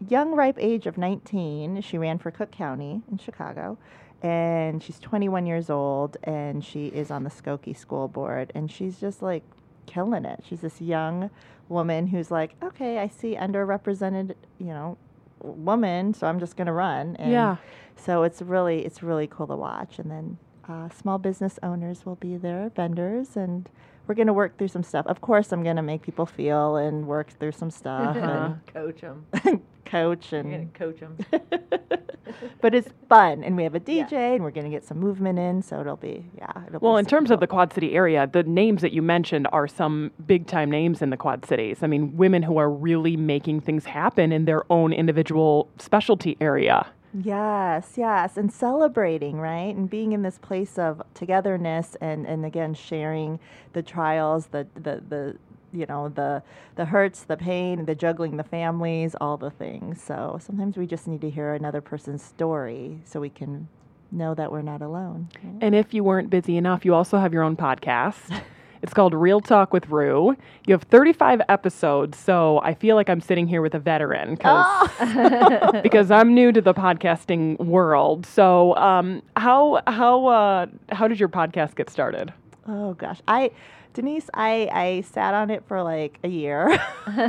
young, 0.08 0.32
ripe 0.34 0.56
age 0.58 0.86
of 0.86 0.96
19, 0.98 1.80
she 1.82 1.98
ran 1.98 2.18
for 2.18 2.30
Cook 2.30 2.50
County 2.50 3.02
in 3.10 3.18
Chicago. 3.18 3.78
And 4.22 4.82
she's 4.82 5.00
21 5.00 5.46
years 5.46 5.68
old, 5.68 6.16
and 6.22 6.64
she 6.64 6.86
is 6.86 7.10
on 7.10 7.24
the 7.24 7.30
Skokie 7.30 7.76
School 7.76 8.06
Board. 8.06 8.52
And 8.54 8.70
she's 8.70 9.00
just 9.00 9.20
like 9.20 9.42
killing 9.86 10.24
it. 10.24 10.44
She's 10.48 10.60
this 10.60 10.80
young 10.80 11.28
woman 11.68 12.06
who's 12.06 12.30
like, 12.30 12.54
okay, 12.62 12.98
I 12.98 13.08
see 13.08 13.34
underrepresented, 13.34 14.34
you 14.58 14.66
know, 14.66 14.96
woman, 15.40 16.14
so 16.14 16.28
I'm 16.28 16.38
just 16.38 16.56
going 16.56 16.66
to 16.68 16.72
run. 16.72 17.16
And 17.16 17.32
Yeah. 17.32 17.56
So 17.96 18.22
it's 18.22 18.40
really, 18.42 18.84
it's 18.84 19.02
really 19.02 19.26
cool 19.26 19.46
to 19.48 19.56
watch. 19.56 19.98
And 19.98 20.08
then 20.10 20.38
uh, 20.68 20.88
small 20.90 21.18
business 21.18 21.58
owners 21.62 22.06
will 22.06 22.14
be 22.16 22.36
there, 22.36 22.70
vendors, 22.76 23.36
and 23.36 23.68
we're 24.06 24.14
going 24.14 24.28
to 24.28 24.32
work 24.32 24.56
through 24.56 24.68
some 24.68 24.82
stuff. 24.84 25.06
Of 25.06 25.20
course, 25.20 25.52
I'm 25.52 25.62
going 25.64 25.76
to 25.76 25.82
make 25.82 26.02
people 26.02 26.26
feel 26.26 26.76
and 26.76 27.06
work 27.08 27.30
through 27.40 27.52
some 27.52 27.70
stuff 27.70 28.16
Uh-huh. 28.22 28.54
coach 28.72 29.00
them. 29.00 29.26
and 30.00 30.12
coach 30.12 30.32
You're 30.42 30.50
gonna 30.50 30.64
and 30.64 30.74
coach 30.74 31.00
them. 31.00 31.16
but 32.60 32.74
it's 32.74 32.88
fun 33.08 33.44
and 33.44 33.56
we 33.56 33.64
have 33.64 33.74
a 33.74 33.80
DJ 33.80 34.34
and 34.34 34.42
we're 34.42 34.50
going 34.50 34.64
to 34.64 34.70
get 34.70 34.84
some 34.84 34.98
movement 34.98 35.38
in 35.38 35.62
so 35.62 35.80
it'll 35.80 35.96
be 35.96 36.26
yeah 36.36 36.52
it'll 36.68 36.80
Well, 36.80 36.96
be 36.96 36.98
in 36.98 37.06
super 37.06 37.06
terms 37.06 37.30
of 37.30 37.40
the 37.40 37.46
Quad 37.46 37.72
City 37.72 37.94
area, 37.94 38.26
the 38.26 38.42
names 38.44 38.82
that 38.82 38.92
you 38.92 39.02
mentioned 39.02 39.48
are 39.52 39.68
some 39.68 40.12
big 40.26 40.46
time 40.46 40.70
names 40.70 41.02
in 41.02 41.10
the 41.10 41.16
Quad 41.16 41.46
Cities. 41.46 41.82
I 41.82 41.86
mean, 41.86 42.16
women 42.16 42.42
who 42.42 42.58
are 42.58 42.70
really 42.70 43.16
making 43.16 43.60
things 43.62 43.86
happen 43.86 44.32
in 44.32 44.44
their 44.46 44.70
own 44.72 44.92
individual 44.92 45.68
specialty 45.78 46.36
area. 46.40 46.86
Yes, 47.14 47.94
yes, 47.96 48.38
and 48.38 48.52
celebrating, 48.52 49.38
right? 49.38 49.74
And 49.74 49.88
being 49.90 50.12
in 50.12 50.22
this 50.22 50.38
place 50.38 50.78
of 50.78 51.02
togetherness 51.14 51.96
and 52.00 52.26
and 52.26 52.46
again 52.46 52.74
sharing 52.74 53.38
the 53.74 53.82
trials, 53.82 54.46
the 54.48 54.66
the 54.74 55.02
the 55.08 55.36
you 55.72 55.86
know, 55.86 56.08
the 56.08 56.42
the 56.76 56.84
hurts, 56.86 57.22
the 57.24 57.36
pain, 57.36 57.84
the 57.86 57.94
juggling 57.94 58.36
the 58.36 58.44
families, 58.44 59.14
all 59.20 59.36
the 59.36 59.50
things. 59.50 60.02
So 60.02 60.38
sometimes 60.40 60.76
we 60.76 60.86
just 60.86 61.06
need 61.08 61.20
to 61.22 61.30
hear 61.30 61.54
another 61.54 61.80
person's 61.80 62.22
story 62.22 63.00
so 63.04 63.20
we 63.20 63.30
can 63.30 63.68
know 64.10 64.34
that 64.34 64.52
we're 64.52 64.62
not 64.62 64.82
alone. 64.82 65.28
right? 65.42 65.54
And 65.62 65.74
if 65.74 65.94
you 65.94 66.04
weren't 66.04 66.28
busy 66.30 66.56
enough, 66.56 66.84
you 66.84 66.94
also 66.94 67.18
have 67.18 67.32
your 67.32 67.42
own 67.42 67.56
podcast. 67.56 68.42
It's 68.84 68.92
called 68.92 69.14
Real 69.14 69.40
Talk 69.40 69.72
with 69.72 69.88
Rue. 69.90 70.36
You 70.66 70.74
have 70.74 70.82
35 70.82 71.40
episodes, 71.48 72.18
so 72.18 72.58
I 72.64 72.74
feel 72.74 72.96
like 72.96 73.08
I'm 73.08 73.20
sitting 73.20 73.46
here 73.46 73.62
with 73.62 73.76
a 73.76 73.78
veteran 73.78 74.36
'cause- 74.36 74.90
because 75.84 76.10
I'm 76.10 76.34
new 76.34 76.50
to 76.50 76.60
the 76.60 76.74
podcasting 76.74 77.58
world. 77.60 78.26
So, 78.26 78.74
um, 78.74 79.22
how 79.36 79.80
how 79.86 80.26
uh, 80.26 80.66
how 80.90 81.06
did 81.06 81.20
your 81.20 81.28
podcast 81.28 81.76
get 81.76 81.90
started? 81.90 82.32
Oh 82.66 82.94
gosh. 82.94 83.20
I 83.28 83.52
Denise, 83.94 84.28
I 84.34 84.68
I 84.72 85.00
sat 85.02 85.34
on 85.34 85.50
it 85.50 85.64
for 85.66 85.82
like 85.82 86.18
a 86.24 86.28
year. 86.28 86.78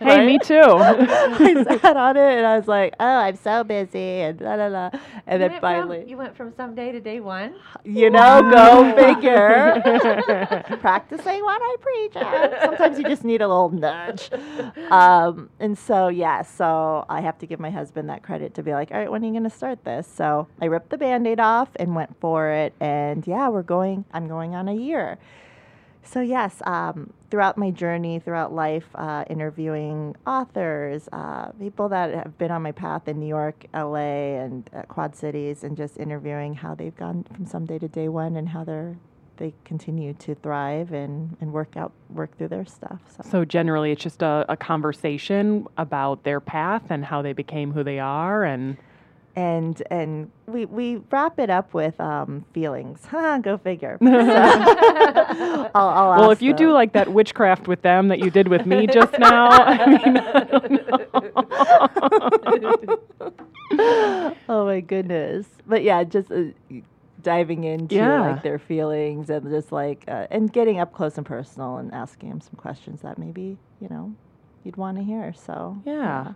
Hey, 0.00 0.26
me 0.26 0.38
too. 0.38 0.54
I 0.60 1.78
sat 1.80 1.96
on 1.96 2.16
it 2.16 2.38
and 2.38 2.46
I 2.46 2.56
was 2.56 2.66
like, 2.68 2.94
oh, 3.00 3.04
I'm 3.06 3.36
so 3.36 3.62
busy 3.64 4.20
and 4.20 4.40
la 4.40 4.54
la 4.54 4.66
la. 4.66 4.90
And 5.26 5.42
You 5.42 5.48
then 5.48 5.60
finally, 5.60 6.00
from, 6.00 6.08
you 6.08 6.16
went 6.16 6.36
from 6.36 6.52
someday 6.56 6.92
to 6.92 7.00
day 7.00 7.20
one. 7.20 7.54
you 7.84 8.10
know, 8.10 8.42
go 8.50 8.94
figure. 8.96 9.80
Practicing 10.80 11.42
what 11.42 11.60
I 11.62 11.76
preach. 11.80 12.16
at. 12.16 12.62
Sometimes 12.62 12.98
you 12.98 13.04
just 13.04 13.24
need 13.24 13.42
a 13.42 13.48
little 13.48 13.70
nudge. 13.70 14.30
Um, 14.90 15.50
and 15.60 15.76
so, 15.78 16.08
yeah, 16.08 16.42
so 16.42 17.04
I 17.08 17.20
have 17.20 17.38
to 17.38 17.46
give 17.46 17.60
my 17.60 17.70
husband 17.70 18.08
that 18.08 18.22
credit 18.22 18.54
to 18.54 18.62
be 18.62 18.72
like, 18.72 18.90
all 18.92 18.98
right, 18.98 19.10
when 19.10 19.22
are 19.22 19.26
you 19.26 19.32
going 19.32 19.44
to 19.44 19.50
start 19.50 19.84
this? 19.84 20.06
So 20.06 20.46
I 20.60 20.66
ripped 20.66 20.90
the 20.90 20.98
band 20.98 21.26
aid 21.26 21.40
off 21.40 21.68
and 21.76 21.94
went 21.94 22.18
for 22.20 22.48
it. 22.50 22.72
And 22.80 23.26
yeah, 23.26 23.48
we're 23.48 23.62
going, 23.62 24.04
I'm 24.12 24.26
going 24.28 24.54
on 24.54 24.68
a 24.68 24.74
year. 24.74 25.18
So 26.04 26.20
yes, 26.20 26.60
um, 26.66 27.12
throughout 27.30 27.56
my 27.56 27.70
journey, 27.70 28.18
throughout 28.18 28.52
life, 28.52 28.86
uh, 28.94 29.24
interviewing 29.30 30.16
authors, 30.26 31.08
uh, 31.12 31.52
people 31.52 31.88
that 31.90 32.12
have 32.12 32.36
been 32.38 32.50
on 32.50 32.62
my 32.62 32.72
path 32.72 33.08
in 33.08 33.20
New 33.20 33.26
York, 33.26 33.64
LA, 33.72 34.36
and 34.42 34.68
uh, 34.76 34.82
Quad 34.82 35.14
Cities, 35.14 35.64
and 35.64 35.76
just 35.76 35.98
interviewing 35.98 36.54
how 36.54 36.74
they've 36.74 36.96
gone 36.96 37.24
from 37.34 37.46
someday 37.46 37.78
to 37.78 37.88
day 37.88 38.08
one 38.08 38.36
and 38.36 38.48
how 38.48 38.64
they're 38.64 38.96
they 39.38 39.54
continue 39.64 40.12
to 40.12 40.34
thrive 40.36 40.92
and, 40.92 41.36
and 41.40 41.52
work 41.52 41.76
out 41.76 41.92
work 42.10 42.36
through 42.36 42.48
their 42.48 42.66
stuff. 42.66 43.00
So, 43.08 43.22
So 43.28 43.44
generally, 43.44 43.90
it's 43.90 44.02
just 44.02 44.22
a, 44.22 44.44
a 44.48 44.56
conversation 44.56 45.66
about 45.78 46.22
their 46.24 46.38
path 46.38 46.82
and 46.90 47.04
how 47.04 47.22
they 47.22 47.32
became 47.32 47.72
who 47.72 47.82
they 47.82 47.98
are, 47.98 48.44
and 48.44 48.76
and 49.36 49.82
and 49.90 50.30
we 50.46 50.64
we 50.66 50.96
wrap 51.10 51.38
it 51.38 51.50
up 51.50 51.74
with 51.74 51.98
um, 52.00 52.44
feelings. 52.52 53.04
Huh, 53.06 53.38
go 53.42 53.56
figure. 53.58 53.98
So, 54.02 54.08
I'll, 55.74 55.88
I'll 55.88 56.20
well, 56.20 56.30
if 56.30 56.42
you 56.42 56.52
do 56.52 56.72
like 56.72 56.92
that 56.92 57.12
witchcraft 57.12 57.68
with 57.68 57.82
them 57.82 58.08
that 58.08 58.18
you 58.18 58.30
did 58.30 58.48
with 58.48 58.66
me 58.66 58.86
just 58.86 59.18
now, 59.18 59.48
I 59.50 59.86
mean, 59.86 60.18
I 60.18 60.42
oh 64.48 64.64
my 64.66 64.80
goodness 64.80 65.46
but 65.66 65.82
yeah 65.82 66.04
just 66.04 66.30
uh, 66.30 66.44
diving 67.22 67.64
into 67.64 67.94
Yeah. 67.94 68.32
like 68.32 68.42
their 68.42 68.58
feelings 68.58 69.30
and 69.30 69.48
just 69.48 69.72
like 69.72 70.04
uh, 70.08 70.26
and 70.30 70.52
getting 70.52 70.78
up 70.80 70.92
close 70.92 71.16
and 71.16 71.26
personal 71.26 71.76
and 71.78 71.92
asking 71.94 72.28
them 72.30 72.40
some 72.40 72.54
questions 72.56 73.00
that 73.02 73.18
maybe 73.18 73.56
you 73.80 73.88
know 73.88 74.12
you'd 74.64 74.76
want 74.76 74.98
to 74.98 75.04
hear 75.04 75.32
so 75.32 75.80
Yeah. 75.86 76.32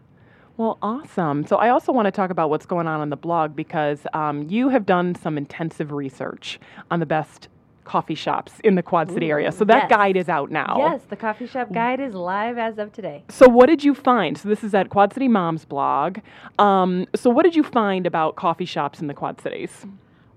Well, 0.57 0.79
awesome. 0.81 1.47
So 1.47 1.57
I 1.57 1.69
also 1.69 1.93
want 1.93 2.07
to 2.07 2.11
talk 2.11 2.31
about 2.31 2.49
what's 2.49 2.67
going 2.67 2.87
on 2.87 3.01
on 3.01 3.11
the 3.11 3.17
blog 3.17 3.55
because 3.55 4.07
um, 4.15 4.45
you 4.49 4.71
have 4.71 4.87
done 4.87 5.15
some 5.15 5.37
intensive 5.37 5.93
research 5.93 6.59
on 6.91 7.01
the 7.01 7.07
best 7.07 7.49
coffee 7.85 8.15
shops 8.15 8.55
in 8.65 8.75
the 8.75 8.83
Quad 8.83 9.11
City 9.11 9.31
area. 9.31 9.53
So 9.53 9.65
that 9.65 9.85
yes. 9.85 9.91
guide 9.91 10.17
is 10.17 10.29
out 10.29 10.51
now. 10.51 10.77
Yes, 10.79 11.03
the 11.09 11.17
coffee 11.17 11.47
shop 11.47 11.73
guide 11.73 12.01
is 12.01 12.15
live 12.15 12.59
as 12.59 12.79
of 12.79 12.93
today. 12.93 13.23
So 13.29 13.49
what 13.49 13.67
did 13.67 13.85
you 13.85 13.95
find? 13.95 14.37
So 14.37 14.49
this 14.49 14.65
is 14.65 14.75
at 14.75 14.91
Quad 14.91 15.15
City 15.15 15.29
Mom's 15.29 15.65
blog. 15.65 16.19
Um, 16.59 17.07
so 17.15 17.31
what 17.31 17.45
did 17.45 17.55
you 17.55 17.63
find 17.63 18.07
about 18.07 18.37
coffee 18.37 18.65
shops 18.65 19.01
in 19.01 19.07
the 19.07 19.15
Quad 19.15 19.41
Cities? 19.41 19.87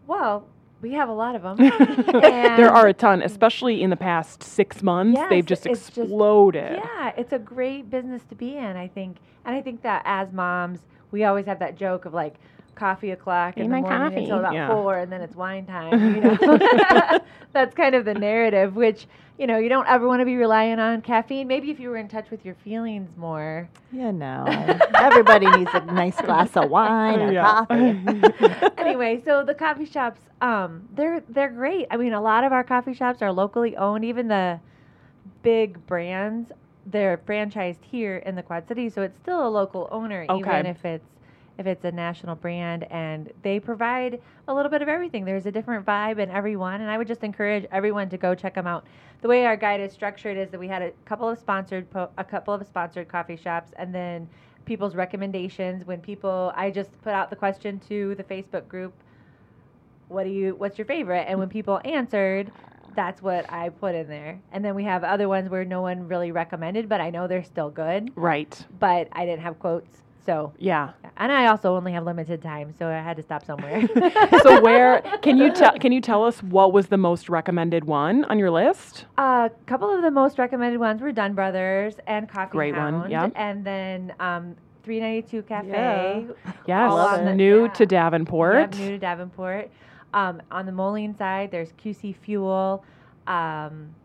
Well, 0.05 0.45
we 0.81 0.93
have 0.93 1.09
a 1.09 1.13
lot 1.13 1.35
of 1.35 1.41
them. 1.41 1.57
there 2.21 2.71
are 2.71 2.87
a 2.87 2.93
ton, 2.93 3.21
especially 3.21 3.81
in 3.83 3.89
the 3.89 3.97
past 3.97 4.41
six 4.43 4.81
months. 4.81 5.17
Yes, 5.17 5.29
They've 5.29 5.45
just 5.45 5.65
it's 5.65 5.87
just- 5.87 5.97
exploded. 5.97 6.79
Yeah, 6.83 7.11
it's 7.17 7.33
a 7.33 7.39
great 7.39 7.89
business 7.89 8.23
to 8.29 8.35
be 8.35 8.55
in, 8.55 8.77
I 8.77 8.87
think. 8.87 9.17
And 9.45 9.55
I 9.55 9.61
think 9.61 9.81
that 9.83 10.01
as 10.05 10.31
moms, 10.31 10.79
we 11.11 11.23
always 11.23 11.45
have 11.47 11.59
that 11.59 11.75
joke 11.77 12.05
of 12.05 12.13
like 12.13 12.35
coffee 12.79 13.11
o'clock 13.11 13.57
in 13.57 13.63
the 13.63 13.75
my 13.75 13.81
morning 13.81 14.01
coffee. 14.09 14.15
until 14.23 14.39
about 14.39 14.53
Yeah. 14.53 14.67
four, 14.73 14.97
and 14.97 15.11
then 15.11 15.21
it's 15.21 15.35
wine 15.35 15.65
time. 15.65 16.15
You 16.15 16.21
know, 16.21 16.37
that's 17.53 17.73
kind 17.75 17.93
of 17.95 18.05
the 18.05 18.13
narrative. 18.13 18.75
Which 18.75 19.07
you 19.37 19.47
know, 19.47 19.57
you 19.57 19.69
don't 19.69 19.87
ever 19.87 20.07
want 20.07 20.19
to 20.21 20.25
be 20.25 20.35
relying 20.35 20.79
on 20.79 21.01
caffeine. 21.01 21.47
Maybe 21.47 21.71
if 21.71 21.79
you 21.79 21.89
were 21.89 21.97
in 21.97 22.07
touch 22.09 22.29
with 22.31 22.43
your 22.45 22.55
feelings 22.55 23.15
more. 23.17 23.69
Yeah, 23.91 24.11
know 24.11 24.45
everybody 24.95 25.49
needs 25.49 25.71
a 25.73 25.81
nice 25.81 26.19
glass 26.21 26.55
of 26.57 26.69
wine 26.69 27.19
or 27.19 27.31
Yeah. 27.31 27.65
coffee 27.65 28.33
anyway, 28.77 29.21
so 29.25 29.43
the 29.43 29.53
coffee 29.53 29.85
shops, 29.85 30.19
um, 30.41 30.87
they're 30.93 31.21
they're 31.29 31.49
great. 31.51 31.87
I 31.91 31.97
mean, 31.97 32.13
a 32.13 32.21
lot 32.21 32.43
of 32.43 32.51
our 32.53 32.63
coffee 32.63 32.93
shops 32.93 33.21
are 33.21 33.31
locally 33.31 33.75
owned. 33.77 34.03
Even 34.05 34.27
the 34.27 34.59
big 35.41 35.85
brands, 35.87 36.51
they're 36.85 37.17
franchised 37.17 37.83
here 37.83 38.17
in 38.17 38.35
the 38.35 38.43
Quad 38.43 38.67
Cities, 38.67 38.93
so 38.93 39.01
it's 39.01 39.17
still 39.19 39.47
a 39.47 39.49
local 39.49 39.87
owner, 39.91 40.25
Okay. 40.29 40.39
even 40.39 40.65
if 40.65 40.83
it's 40.85 41.05
if 41.59 41.67
it's 41.67 41.85
a 41.85 41.91
national 41.91 42.35
brand. 42.35 42.85
And 42.91 43.31
they 43.43 43.59
provide 43.59 44.19
a 44.47 44.53
little 44.53 44.71
bit 44.71 44.81
of 44.81 44.87
everything. 44.89 45.25
There's 45.25 45.45
a 45.45 45.51
different 45.51 45.85
vibe 45.85 46.17
in 46.17 46.31
every 46.31 46.55
one, 46.55 46.81
and 46.81 46.89
I 46.89 46.97
would 46.97 47.07
just 47.07 47.23
encourage 47.23 47.65
everyone 47.71 48.09
to 48.09 48.17
go 48.17 48.33
check 48.33 48.55
them 48.55 48.65
out. 48.65 48.85
The 49.21 49.27
way 49.27 49.45
our 49.45 49.57
guide 49.57 49.81
is 49.81 49.91
structured 49.91 50.37
is 50.37 50.49
that 50.49 50.59
we 50.59 50.67
had 50.67 50.81
a 50.81 50.91
couple 51.05 51.29
of 51.29 51.37
sponsored 51.37 51.89
po- 51.91 52.09
a 52.17 52.23
couple 52.23 52.53
of 52.53 52.65
sponsored 52.65 53.07
coffee 53.07 53.37
shops, 53.37 53.71
and 53.77 53.93
then 53.93 54.27
people's 54.65 54.93
recommendations 54.93 55.83
when 55.87 55.99
people 55.99 56.53
i 56.55 56.69
just 56.69 56.91
put 57.01 57.11
out 57.11 57.31
the 57.31 57.35
question 57.35 57.79
to 57.79 58.13
the 58.15 58.23
facebook 58.23 58.67
group 58.67 58.93
what 60.09 60.23
do 60.23 60.29
you 60.29 60.55
what's 60.55 60.77
your 60.77 60.85
favorite? 60.85 61.25
And 61.27 61.39
when 61.39 61.49
people 61.49 61.79
answered, 61.85 62.51
that's 62.95 63.21
what 63.21 63.51
I 63.51 63.69
put 63.69 63.95
in 63.95 64.07
there. 64.07 64.39
And 64.51 64.65
then 64.65 64.75
we 64.75 64.83
have 64.83 65.03
other 65.03 65.29
ones 65.29 65.49
where 65.49 65.63
no 65.63 65.81
one 65.81 66.07
really 66.07 66.31
recommended, 66.31 66.89
but 66.89 66.99
I 66.99 67.11
know 67.11 67.27
they're 67.27 67.43
still 67.43 67.69
good. 67.69 68.11
Right. 68.15 68.65
But 68.79 69.07
I 69.11 69.25
didn't 69.25 69.43
have 69.43 69.59
quotes. 69.59 70.01
So 70.29 70.53
Yeah. 70.59 70.91
and 71.17 71.31
I 71.31 71.47
also 71.47 71.75
only 71.75 71.91
have 71.93 72.03
limited 72.03 72.39
time, 72.43 72.75
so 72.77 72.87
I 72.87 73.01
had 73.01 73.17
to 73.17 73.23
stop 73.23 73.43
somewhere. 73.43 73.87
so 74.43 74.61
where 74.61 75.01
can 75.23 75.37
you 75.37 75.51
tell 75.51 75.71
can 75.79 75.91
you 75.91 76.01
tell 76.01 76.23
us 76.23 76.43
what 76.43 76.71
was 76.71 76.85
the 76.85 76.97
most 76.97 77.29
recommended 77.29 77.85
one 77.85 78.25
on 78.25 78.37
your 78.37 78.51
list? 78.51 79.05
A 79.17 79.49
couple 79.65 79.91
of 79.91 80.03
the 80.03 80.11
most 80.11 80.37
recommended 80.37 80.79
ones 80.79 81.01
were 81.01 81.11
Dunn 81.11 81.33
Brothers 81.33 81.95
and 82.05 82.29
Coffee 82.29 82.51
Great 82.51 82.75
one, 82.75 83.09
yeah. 83.09 83.29
and 83.35 83.65
then 83.65 84.13
um, 84.19 84.55
392 84.83 85.41
Cafe. 85.47 86.27
Yes. 86.67 86.91
all 86.91 87.17
the- 87.17 87.33
New 87.33 87.63
yeah. 87.63 87.67
to 87.69 87.85
Davenport. 87.87 88.77
New 88.77 88.89
to 88.89 88.97
Davenport. 88.99 89.71
Um, 90.13 90.43
on 90.51 90.67
the 90.67 90.71
Moline 90.71 91.17
side, 91.17 91.49
there's 91.49 91.71
QC 91.83 92.15
Fuel. 92.17 92.85
Um, 93.25 93.95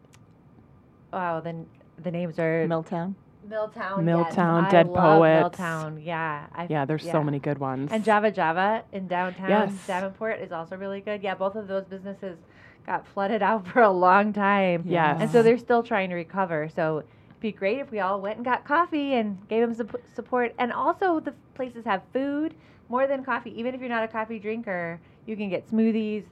wow, 1.12 1.41
then 1.41 1.66
the 2.03 2.11
names 2.11 2.39
are 2.39 2.66
Milltown. 2.66 3.14
Milltown. 3.49 4.05
Milltown, 4.05 4.65
yes, 4.65 4.73
Dead 4.73 4.87
I 4.87 4.95
Poets. 4.95 5.59
Milltown, 5.59 6.01
yeah. 6.01 6.47
I, 6.53 6.67
yeah, 6.69 6.85
there's 6.85 7.05
yeah. 7.05 7.13
so 7.13 7.23
many 7.23 7.39
good 7.39 7.59
ones. 7.59 7.91
And 7.93 8.05
Java 8.05 8.31
Java 8.31 8.85
in 8.93 9.07
downtown 9.07 9.49
Yes. 9.49 9.87
Davenport 9.87 10.41
is 10.41 10.53
also 10.53 10.77
really 10.77 11.01
good. 11.01 11.23
Yeah, 11.23 11.35
both 11.35 11.55
of 11.55 11.69
those 11.69 11.85
businesses 11.85 12.39
got 12.87 13.07
flooded 13.07 13.43
out 13.43 13.67
for 13.69 13.83
a 13.83 13.91
long 13.91 14.33
time. 14.33 14.85
Yes. 14.87 15.19
And 15.21 15.31
so 15.31 15.43
they're 15.43 15.59
still 15.59 15.83
trying 15.83 16.11
to 16.11 16.15
recover. 16.15 16.69
So 16.75 16.99
it'd 16.99 17.41
be 17.41 17.53
great 17.53 17.79
if 17.79 17.91
we 17.91 18.01
all 18.01 18.21
went 18.21 18.37
and 18.37 18.45
got 18.45 18.65
coffee 18.65 19.15
and 19.15 19.39
gave 19.49 19.63
them 19.63 19.75
some 19.75 19.91
support. 20.15 20.55
And 20.59 20.73
also, 20.73 21.21
the 21.21 21.35
places 21.55 21.85
have 21.85 22.03
food 22.13 22.55
more 22.89 23.07
than 23.07 23.25
coffee. 23.25 23.59
Even 23.59 23.75
if 23.75 23.81
you're 23.81 23.89
not 23.89 24.05
a 24.05 24.09
coffee 24.09 24.39
drinker, 24.39 25.01
you 25.27 25.37
can 25.37 25.49
get 25.49 25.71
smoothies. 25.71 26.25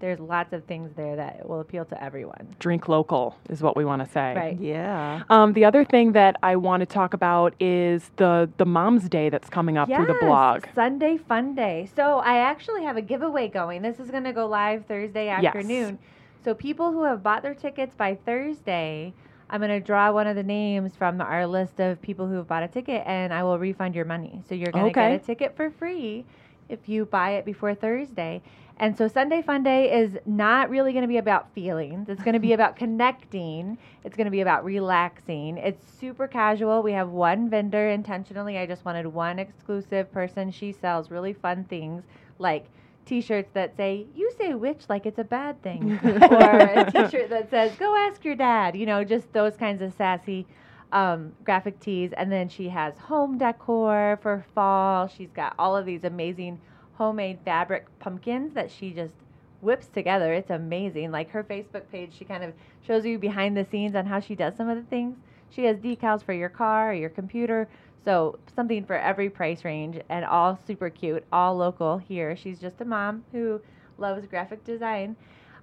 There's 0.00 0.18
lots 0.20 0.52
of 0.52 0.64
things 0.64 0.92
there 0.96 1.16
that 1.16 1.48
will 1.48 1.60
appeal 1.60 1.84
to 1.86 2.02
everyone. 2.02 2.56
Drink 2.58 2.88
local 2.88 3.36
is 3.48 3.62
what 3.62 3.76
we 3.76 3.84
want 3.84 4.04
to 4.04 4.10
say. 4.10 4.34
Right. 4.36 4.58
Yeah. 4.60 5.22
Um, 5.30 5.52
the 5.54 5.64
other 5.64 5.84
thing 5.84 6.12
that 6.12 6.36
I 6.42 6.56
want 6.56 6.80
to 6.80 6.86
talk 6.86 7.14
about 7.14 7.54
is 7.60 8.10
the 8.16 8.50
the 8.58 8.66
Mom's 8.66 9.08
Day 9.08 9.30
that's 9.30 9.48
coming 9.48 9.78
up 9.78 9.88
through 9.88 10.06
the 10.06 10.14
blog. 10.14 10.64
Sunday 10.74 11.16
Fun 11.16 11.54
Day. 11.54 11.88
So 11.96 12.18
I 12.18 12.38
actually 12.38 12.82
have 12.84 12.96
a 12.96 13.02
giveaway 13.02 13.48
going. 13.48 13.82
This 13.82 13.98
is 14.00 14.10
going 14.10 14.24
to 14.24 14.32
go 14.32 14.46
live 14.46 14.86
Thursday 14.86 15.26
Yes. 15.26 15.44
afternoon. 15.46 15.98
So 16.44 16.54
people 16.54 16.92
who 16.92 17.04
have 17.04 17.22
bought 17.22 17.42
their 17.42 17.54
tickets 17.54 17.94
by 17.94 18.16
Thursday, 18.16 19.14
I'm 19.48 19.60
going 19.60 19.70
to 19.70 19.80
draw 19.80 20.12
one 20.12 20.26
of 20.26 20.36
the 20.36 20.42
names 20.42 20.94
from 20.96 21.20
our 21.20 21.46
list 21.46 21.80
of 21.80 22.02
people 22.02 22.26
who 22.26 22.34
have 22.34 22.46
bought 22.48 22.62
a 22.62 22.68
ticket, 22.68 23.02
and 23.06 23.32
I 23.32 23.42
will 23.44 23.58
refund 23.58 23.94
your 23.94 24.04
money. 24.04 24.42
So 24.48 24.54
you're 24.54 24.72
going 24.72 24.84
to 24.84 24.90
Okay. 24.90 25.12
get 25.12 25.22
a 25.22 25.24
ticket 25.24 25.56
for 25.56 25.70
free 25.70 26.26
if 26.68 26.88
you 26.88 27.06
buy 27.06 27.30
it 27.32 27.44
before 27.46 27.74
Thursday. 27.74 28.42
And 28.78 28.96
so 28.96 29.06
Sunday 29.06 29.40
Fun 29.40 29.62
Day 29.62 29.92
is 29.92 30.16
not 30.26 30.68
really 30.68 30.92
going 30.92 31.02
to 31.02 31.08
be 31.08 31.18
about 31.18 31.52
feelings. 31.54 32.08
It's 32.08 32.22
going 32.22 32.34
to 32.34 32.40
be 32.40 32.52
about 32.54 32.76
connecting. 32.76 33.78
It's 34.02 34.16
going 34.16 34.26
to 34.26 34.30
be 34.30 34.40
about 34.40 34.64
relaxing. 34.64 35.58
It's 35.58 35.84
super 35.98 36.26
casual. 36.26 36.82
We 36.82 36.92
have 36.92 37.10
one 37.10 37.48
vendor 37.48 37.90
intentionally. 37.90 38.58
I 38.58 38.66
just 38.66 38.84
wanted 38.84 39.06
one 39.06 39.38
exclusive 39.38 40.10
person. 40.12 40.50
She 40.50 40.72
sells 40.72 41.10
really 41.10 41.32
fun 41.32 41.64
things 41.64 42.02
like 42.38 42.66
t-shirts 43.06 43.50
that 43.52 43.76
say 43.76 44.06
you 44.14 44.32
say 44.38 44.54
witch 44.54 44.84
like 44.88 45.04
it's 45.04 45.18
a 45.18 45.24
bad 45.24 45.60
thing 45.62 45.92
or 46.04 46.58
a 46.58 46.90
t-shirt 46.90 47.28
that 47.28 47.50
says 47.50 47.70
go 47.76 47.94
ask 47.94 48.24
your 48.24 48.34
dad 48.34 48.74
you 48.74 48.86
know 48.86 49.04
just 49.04 49.30
those 49.34 49.54
kinds 49.58 49.82
of 49.82 49.92
sassy 49.92 50.46
um, 50.90 51.32
graphic 51.44 51.78
tees 51.80 52.12
and 52.16 52.32
then 52.32 52.48
she 52.48 52.68
has 52.68 52.96
home 52.96 53.36
decor 53.36 54.18
for 54.22 54.44
fall 54.54 55.06
she's 55.06 55.30
got 55.32 55.54
all 55.58 55.76
of 55.76 55.84
these 55.84 56.04
amazing 56.04 56.58
homemade 56.96 57.38
fabric 57.44 57.86
pumpkins 57.98 58.54
that 58.54 58.70
she 58.70 58.90
just 58.92 59.14
whips 59.60 59.86
together 59.86 60.32
it's 60.34 60.50
amazing 60.50 61.10
like 61.10 61.30
her 61.30 61.42
facebook 61.42 61.82
page 61.90 62.12
she 62.16 62.24
kind 62.24 62.44
of 62.44 62.52
shows 62.86 63.04
you 63.06 63.18
behind 63.18 63.56
the 63.56 63.64
scenes 63.64 63.94
on 63.94 64.04
how 64.06 64.20
she 64.20 64.34
does 64.34 64.54
some 64.56 64.68
of 64.68 64.76
the 64.76 64.82
things 64.90 65.16
she 65.50 65.64
has 65.64 65.78
decals 65.78 66.22
for 66.22 66.32
your 66.32 66.48
car 66.50 66.90
or 66.90 66.94
your 66.94 67.08
computer 67.10 67.68
so 68.04 68.38
something 68.54 68.84
for 68.84 68.96
every 68.98 69.30
price 69.30 69.64
range 69.64 69.98
and 70.10 70.26
all 70.26 70.58
super 70.66 70.90
cute, 70.90 71.24
all 71.32 71.56
local 71.56 71.96
here. 71.96 72.36
She's 72.36 72.60
just 72.60 72.82
a 72.82 72.84
mom 72.84 73.24
who 73.32 73.62
loves 73.96 74.26
graphic 74.26 74.62
design. 74.62 75.16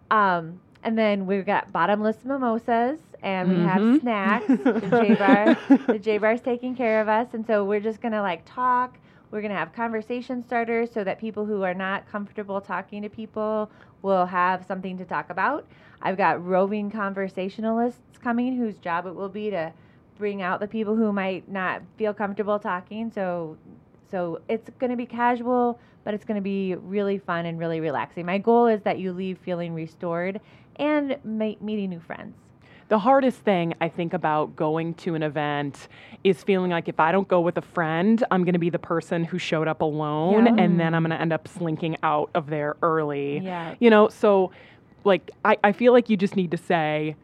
Um, 0.09 0.59
and 0.84 0.97
then 0.97 1.27
we've 1.27 1.45
got 1.45 1.71
bottomless 1.71 2.25
mimosas 2.25 2.99
and 3.21 3.47
we 3.47 3.57
Mhm. 3.57 3.63
have 3.63 3.99
snacks. 4.01 4.47
the 4.79 4.89
J 4.89 5.13
Bar 5.19 5.55
the 5.86 5.99
J 5.99 6.17
Bar's 6.17 6.41
taking 6.41 6.75
care 6.75 6.99
of 6.99 7.07
us. 7.07 7.27
And 7.34 7.45
so 7.45 7.63
we're 7.63 7.79
just 7.79 8.01
gonna 8.01 8.21
like 8.23 8.41
talk. 8.45 8.97
We're 9.32 9.41
gonna 9.41 9.55
have 9.55 9.73
conversation 9.73 10.43
starters 10.43 10.91
so 10.91 11.03
that 11.03 11.17
people 11.17 11.45
who 11.45 11.63
are 11.63 11.73
not 11.73 12.09
comfortable 12.11 12.59
talking 12.59 13.01
to 13.01 13.09
people 13.09 13.71
will 14.01 14.25
have 14.25 14.65
something 14.65 14.97
to 14.97 15.05
talk 15.05 15.29
about. 15.29 15.65
I've 16.01 16.17
got 16.17 16.45
roving 16.45 16.91
conversationalists 16.91 18.17
coming 18.21 18.57
whose 18.57 18.75
job 18.77 19.05
it 19.05 19.15
will 19.15 19.29
be 19.29 19.49
to 19.51 19.71
bring 20.17 20.41
out 20.41 20.59
the 20.59 20.67
people 20.67 20.95
who 20.95 21.11
might 21.11 21.49
not 21.49 21.82
feel 21.97 22.13
comfortable 22.13 22.59
talking. 22.59 23.11
So, 23.11 23.57
so 24.09 24.41
it's 24.47 24.69
going 24.77 24.91
to 24.91 24.97
be 24.97 25.05
casual, 25.05 25.79
but 26.03 26.13
it's 26.13 26.25
going 26.25 26.36
to 26.36 26.41
be 26.41 26.75
really 26.75 27.17
fun 27.17 27.45
and 27.45 27.57
really 27.57 27.79
relaxing. 27.79 28.25
My 28.25 28.38
goal 28.38 28.67
is 28.67 28.82
that 28.84 28.99
you 28.99 29.13
leave 29.13 29.39
feeling 29.39 29.73
restored 29.73 30.39
and 30.75 31.17
meeting 31.23 31.89
new 31.89 31.99
friends. 31.99 32.36
The 32.91 32.99
hardest 32.99 33.37
thing 33.39 33.73
I 33.79 33.87
think 33.87 34.13
about 34.13 34.57
going 34.57 34.95
to 34.95 35.15
an 35.15 35.23
event 35.23 35.87
is 36.25 36.43
feeling 36.43 36.71
like 36.71 36.89
if 36.89 36.99
I 36.99 37.13
don't 37.13 37.25
go 37.29 37.39
with 37.39 37.57
a 37.57 37.61
friend, 37.61 38.21
I'm 38.29 38.43
going 38.43 38.51
to 38.51 38.59
be 38.59 38.69
the 38.69 38.79
person 38.79 39.23
who 39.23 39.37
showed 39.39 39.69
up 39.69 39.79
alone 39.81 40.45
Yeah. 40.45 40.61
and 40.61 40.77
then 40.77 40.93
I'm 40.93 41.03
going 41.03 41.11
to 41.15 41.21
end 41.21 41.31
up 41.31 41.47
slinking 41.47 41.95
out 42.03 42.29
of 42.35 42.47
there 42.47 42.75
early. 42.81 43.37
Yeah. 43.39 43.75
You 43.79 43.89
know, 43.91 44.09
so 44.09 44.51
like 45.05 45.31
I, 45.45 45.55
I 45.63 45.71
feel 45.71 45.93
like 45.93 46.09
you 46.09 46.17
just 46.17 46.35
need 46.35 46.51
to 46.51 46.57
say, 46.57 47.15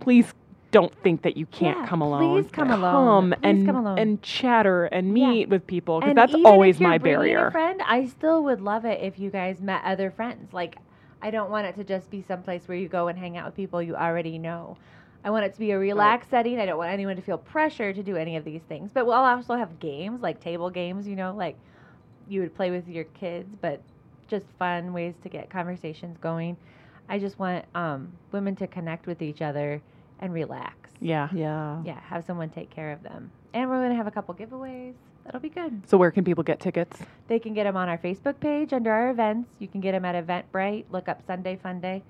please 0.00 0.34
don't 0.70 0.94
think 1.02 1.22
that 1.22 1.38
you 1.38 1.46
can't 1.46 1.78
Yeah, 1.78 1.86
come 1.86 2.02
alone. 2.02 2.42
please 2.42 2.50
come 2.52 2.70
alone. 2.70 3.30
Come 3.30 3.40
Please 3.40 3.48
and 3.48 3.66
come 3.66 3.76
alone. 3.76 3.98
and 3.98 4.20
chatter 4.22 4.84
and 4.84 5.16
Yeah. 5.18 5.30
meet 5.30 5.48
with 5.48 5.66
people 5.66 6.00
because 6.00 6.14
that's 6.14 6.34
always 6.44 6.78
my 6.78 6.98
barrier. 6.98 7.46
A 7.46 7.52
friend, 7.52 7.80
I 7.86 8.04
still 8.04 8.44
would 8.44 8.60
love 8.60 8.84
it 8.84 9.00
if 9.00 9.18
you 9.18 9.30
guys 9.30 9.62
met 9.62 9.80
other 9.82 10.10
friends. 10.10 10.52
Like, 10.52 10.76
I 11.22 11.30
don't 11.30 11.50
want 11.50 11.66
it 11.68 11.74
to 11.76 11.84
just 11.84 12.10
be 12.10 12.20
someplace 12.20 12.68
where 12.68 12.76
you 12.76 12.88
go 12.88 13.08
and 13.08 13.18
hang 13.18 13.38
out 13.38 13.46
with 13.46 13.54
people 13.56 13.80
you 13.80 13.96
already 13.96 14.36
know. 14.36 14.76
I 15.26 15.30
want 15.30 15.44
it 15.44 15.52
to 15.54 15.58
be 15.58 15.72
a 15.72 15.78
relaxed 15.78 16.30
setting. 16.30 16.60
I 16.60 16.66
don't 16.66 16.78
want 16.78 16.92
anyone 16.92 17.16
to 17.16 17.22
feel 17.22 17.36
pressure 17.36 17.92
to 17.92 18.00
do 18.00 18.14
any 18.14 18.36
of 18.36 18.44
these 18.44 18.62
things. 18.68 18.92
But 18.94 19.06
we'll 19.06 19.16
also 19.16 19.56
have 19.56 19.80
games, 19.80 20.22
like 20.22 20.40
table 20.40 20.70
games, 20.70 21.08
you 21.08 21.16
know, 21.16 21.34
like 21.34 21.56
you 22.28 22.40
would 22.40 22.54
play 22.54 22.70
with 22.70 22.86
your 22.86 23.04
kids, 23.04 23.56
but 23.60 23.82
just 24.28 24.46
fun 24.56 24.92
ways 24.92 25.14
to 25.24 25.28
get 25.28 25.50
conversations 25.50 26.16
going. 26.18 26.56
I 27.08 27.18
just 27.18 27.40
want 27.40 27.64
um, 27.74 28.12
women 28.30 28.54
to 28.56 28.68
connect 28.68 29.08
with 29.08 29.20
each 29.20 29.42
other 29.42 29.82
and 30.20 30.32
relax. 30.32 30.92
Yeah. 31.00 31.28
Yeah. 31.34 31.82
Yeah, 31.84 32.00
have 32.02 32.24
someone 32.24 32.48
take 32.48 32.70
care 32.70 32.92
of 32.92 33.02
them. 33.02 33.32
And 33.52 33.68
we're 33.68 33.80
going 33.80 33.90
to 33.90 33.96
have 33.96 34.06
a 34.06 34.12
couple 34.12 34.32
giveaways. 34.32 34.94
That'll 35.24 35.40
be 35.40 35.48
good. 35.48 35.82
So 35.88 35.98
where 35.98 36.12
can 36.12 36.22
people 36.22 36.44
get 36.44 36.60
tickets? 36.60 37.00
They 37.26 37.40
can 37.40 37.52
get 37.52 37.64
them 37.64 37.76
on 37.76 37.88
our 37.88 37.98
Facebook 37.98 38.38
page 38.38 38.72
under 38.72 38.92
our 38.92 39.10
events. 39.10 39.50
You 39.58 39.66
can 39.66 39.80
get 39.80 39.90
them 39.90 40.04
at 40.04 40.24
Eventbrite. 40.24 40.84
Look 40.92 41.08
up 41.08 41.20
Sunday 41.26 41.56
Fun 41.56 41.80
Day, 41.80 42.04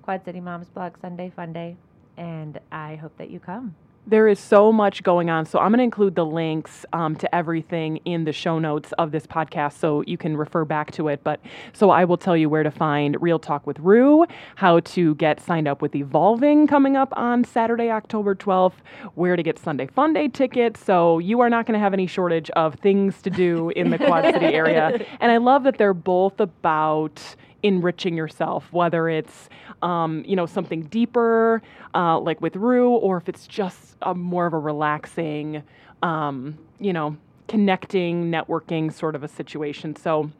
Quad 0.00 0.24
City 0.24 0.40
Moms 0.40 0.70
blog 0.70 0.98
Sunday 1.02 1.30
Fun 1.36 1.52
Day, 1.52 1.76
and 2.16 2.58
I 2.70 2.96
hope 2.96 3.16
that 3.18 3.30
you 3.30 3.40
come. 3.40 3.74
There 4.04 4.26
is 4.26 4.40
so 4.40 4.72
much 4.72 5.04
going 5.04 5.30
on. 5.30 5.46
So 5.46 5.60
I'm 5.60 5.70
going 5.70 5.78
to 5.78 5.84
include 5.84 6.16
the 6.16 6.26
links 6.26 6.84
um, 6.92 7.14
to 7.16 7.32
everything 7.32 7.98
in 7.98 8.24
the 8.24 8.32
show 8.32 8.58
notes 8.58 8.92
of 8.98 9.12
this 9.12 9.28
podcast 9.28 9.78
so 9.78 10.02
you 10.08 10.18
can 10.18 10.36
refer 10.36 10.64
back 10.64 10.90
to 10.92 11.06
it. 11.06 11.22
But 11.22 11.38
so 11.72 11.90
I 11.90 12.04
will 12.04 12.16
tell 12.16 12.36
you 12.36 12.48
where 12.48 12.64
to 12.64 12.70
find 12.72 13.16
Real 13.22 13.38
Talk 13.38 13.64
with 13.64 13.78
Rue, 13.78 14.26
how 14.56 14.80
to 14.80 15.14
get 15.14 15.38
signed 15.38 15.68
up 15.68 15.82
with 15.82 15.94
Evolving 15.94 16.66
coming 16.66 16.96
up 16.96 17.12
on 17.16 17.44
Saturday, 17.44 17.90
October 17.90 18.34
12th, 18.34 18.74
where 19.14 19.36
to 19.36 19.42
get 19.42 19.56
Sunday 19.56 19.86
Fun 19.86 20.12
Day 20.12 20.26
tickets. 20.26 20.84
So 20.84 21.20
you 21.20 21.38
are 21.40 21.48
not 21.48 21.66
going 21.66 21.74
to 21.74 21.80
have 21.80 21.92
any 21.92 22.08
shortage 22.08 22.50
of 22.50 22.74
things 22.80 23.22
to 23.22 23.30
do 23.30 23.70
in 23.70 23.90
the 23.90 23.98
Quad 23.98 24.24
City 24.24 24.46
area. 24.46 25.06
And 25.20 25.30
I 25.30 25.36
love 25.36 25.62
that 25.64 25.78
they're 25.78 25.94
both 25.94 26.40
about 26.40 27.36
enriching 27.62 28.16
yourself, 28.16 28.72
whether 28.72 29.08
it's 29.08 29.48
um, 29.82 30.24
you 30.26 30.36
know 30.36 30.46
something 30.46 30.82
deeper, 30.84 31.62
uh, 31.94 32.18
like 32.18 32.40
with 32.40 32.56
Rue, 32.56 32.90
or 32.90 33.16
if 33.16 33.28
it's 33.28 33.46
just 33.46 33.96
a 34.02 34.14
more 34.14 34.46
of 34.46 34.52
a 34.52 34.58
relaxing, 34.58 35.62
um, 36.02 36.58
you 36.80 36.92
know, 36.92 37.16
connecting, 37.48 38.30
networking 38.30 38.92
sort 38.92 39.14
of 39.14 39.22
a 39.22 39.28
situation. 39.28 39.96
So. 39.96 40.30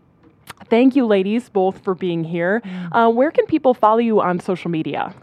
Thank 0.69 0.97
you, 0.97 1.07
ladies, 1.07 1.49
both 1.49 1.83
for 1.85 1.95
being 1.95 2.25
here. 2.25 2.63
Uh, 2.93 3.09
where 3.11 3.31
can 3.31 3.47
people 3.47 3.75
follow 3.75 3.99
you 3.99 4.21
on 4.21 4.41
social 4.41 4.71
media? 4.71 5.15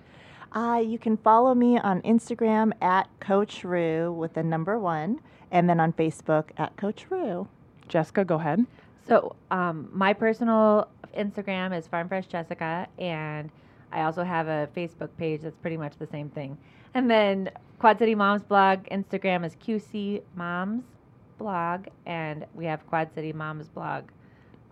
Uh, 0.54 0.82
you 0.84 0.98
can 0.98 1.18
follow 1.18 1.54
me 1.54 1.78
on 1.78 2.02
Instagram 2.02 2.72
at 2.82 3.08
Coach 3.20 3.64
Rue 3.64 4.12
with 4.12 4.34
the 4.34 4.44
number 4.44 4.80
one, 4.80 5.20
and 5.52 5.70
then 5.70 5.80
on 5.80 5.94
Facebook 5.94 6.46
at 6.58 6.76
Coach 6.78 7.06
Rue. 7.10 7.48
Jessica, 7.88 8.26
go 8.26 8.36
ahead. 8.36 8.66
So, 9.08 9.36
um, 9.52 9.90
my 9.92 10.14
personal 10.14 10.88
Instagram 11.18 11.78
is 11.78 11.88
Farm 11.88 12.08
Fresh 12.08 12.28
Jessica, 12.28 12.88
and 12.98 13.50
I 13.92 14.04
also 14.04 14.24
have 14.24 14.48
a 14.48 14.70
Facebook 14.76 15.10
page 15.18 15.42
that's 15.42 15.58
pretty 15.58 15.78
much 15.78 15.98
the 15.98 16.08
same 16.08 16.30
thing. 16.30 16.58
And 16.94 17.10
then 17.10 17.50
Quad 17.80 18.00
City 18.00 18.16
Moms 18.16 18.44
blog 18.44 18.86
Instagram 18.90 19.46
is 19.46 19.56
QC 19.56 20.22
Moms 20.36 20.84
blog, 21.38 21.88
and 22.06 22.46
we 22.54 22.66
have 22.66 22.86
Quad 22.88 23.14
City 23.14 23.34
Moms 23.34 23.70
blog 23.70 24.04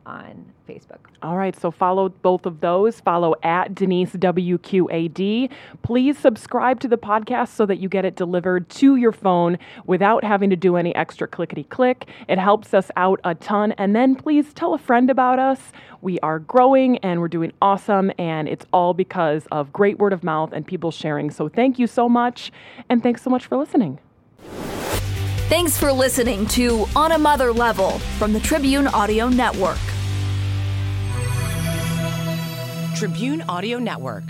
on 0.07 0.53
Facebook. 0.67 0.99
All 1.21 1.35
right, 1.35 1.59
so 1.59 1.69
follow 1.69 2.09
both 2.09 2.45
of 2.45 2.61
those. 2.61 2.99
Follow 3.01 3.35
at 3.43 3.75
Denise 3.75 4.13
WQAD. 4.13 5.51
Please 5.83 6.17
subscribe 6.17 6.79
to 6.79 6.87
the 6.87 6.97
podcast 6.97 7.49
so 7.49 7.65
that 7.65 7.77
you 7.77 7.89
get 7.89 8.05
it 8.05 8.15
delivered 8.15 8.69
to 8.69 8.95
your 8.95 9.11
phone 9.11 9.57
without 9.85 10.23
having 10.23 10.49
to 10.49 10.55
do 10.55 10.77
any 10.77 10.95
extra 10.95 11.27
clickety 11.27 11.65
click. 11.65 12.07
It 12.29 12.39
helps 12.39 12.73
us 12.73 12.89
out 12.95 13.19
a 13.23 13.35
ton. 13.35 13.73
And 13.73 13.95
then 13.95 14.15
please 14.15 14.53
tell 14.53 14.73
a 14.73 14.77
friend 14.77 15.09
about 15.09 15.39
us. 15.39 15.59
We 16.01 16.19
are 16.19 16.39
growing 16.39 16.97
and 16.99 17.19
we're 17.19 17.27
doing 17.27 17.51
awesome, 17.61 18.11
and 18.17 18.47
it's 18.47 18.65
all 18.71 18.93
because 18.93 19.45
of 19.51 19.73
great 19.73 19.99
word 19.99 20.13
of 20.13 20.23
mouth 20.23 20.53
and 20.53 20.65
people 20.65 20.91
sharing. 20.91 21.31
So 21.31 21.49
thank 21.49 21.79
you 21.79 21.87
so 21.87 22.07
much, 22.07 22.51
and 22.87 23.03
thanks 23.03 23.21
so 23.23 23.29
much 23.29 23.45
for 23.45 23.57
listening. 23.57 23.99
Thanks 25.49 25.77
for 25.77 25.91
listening 25.91 26.45
to 26.47 26.85
On 26.95 27.13
a 27.13 27.17
Mother 27.17 27.51
Level 27.51 27.91
from 28.19 28.33
the 28.33 28.39
Tribune 28.39 28.85
Audio 28.87 29.29
Network. 29.29 29.79
Tribune 32.97 33.43
Audio 33.47 33.77
Network. 33.77 34.23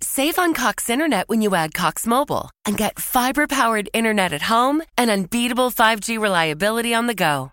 Save 0.00 0.38
on 0.38 0.54
Cox 0.54 0.88
Internet 0.88 1.28
when 1.28 1.42
you 1.42 1.54
add 1.54 1.74
Cox 1.74 2.06
Mobile 2.06 2.48
and 2.64 2.78
get 2.78 2.98
fiber 2.98 3.46
powered 3.46 3.90
internet 3.92 4.32
at 4.32 4.40
home 4.40 4.82
and 4.96 5.10
unbeatable 5.10 5.70
5G 5.70 6.18
reliability 6.18 6.94
on 6.94 7.06
the 7.06 7.14
go. 7.14 7.52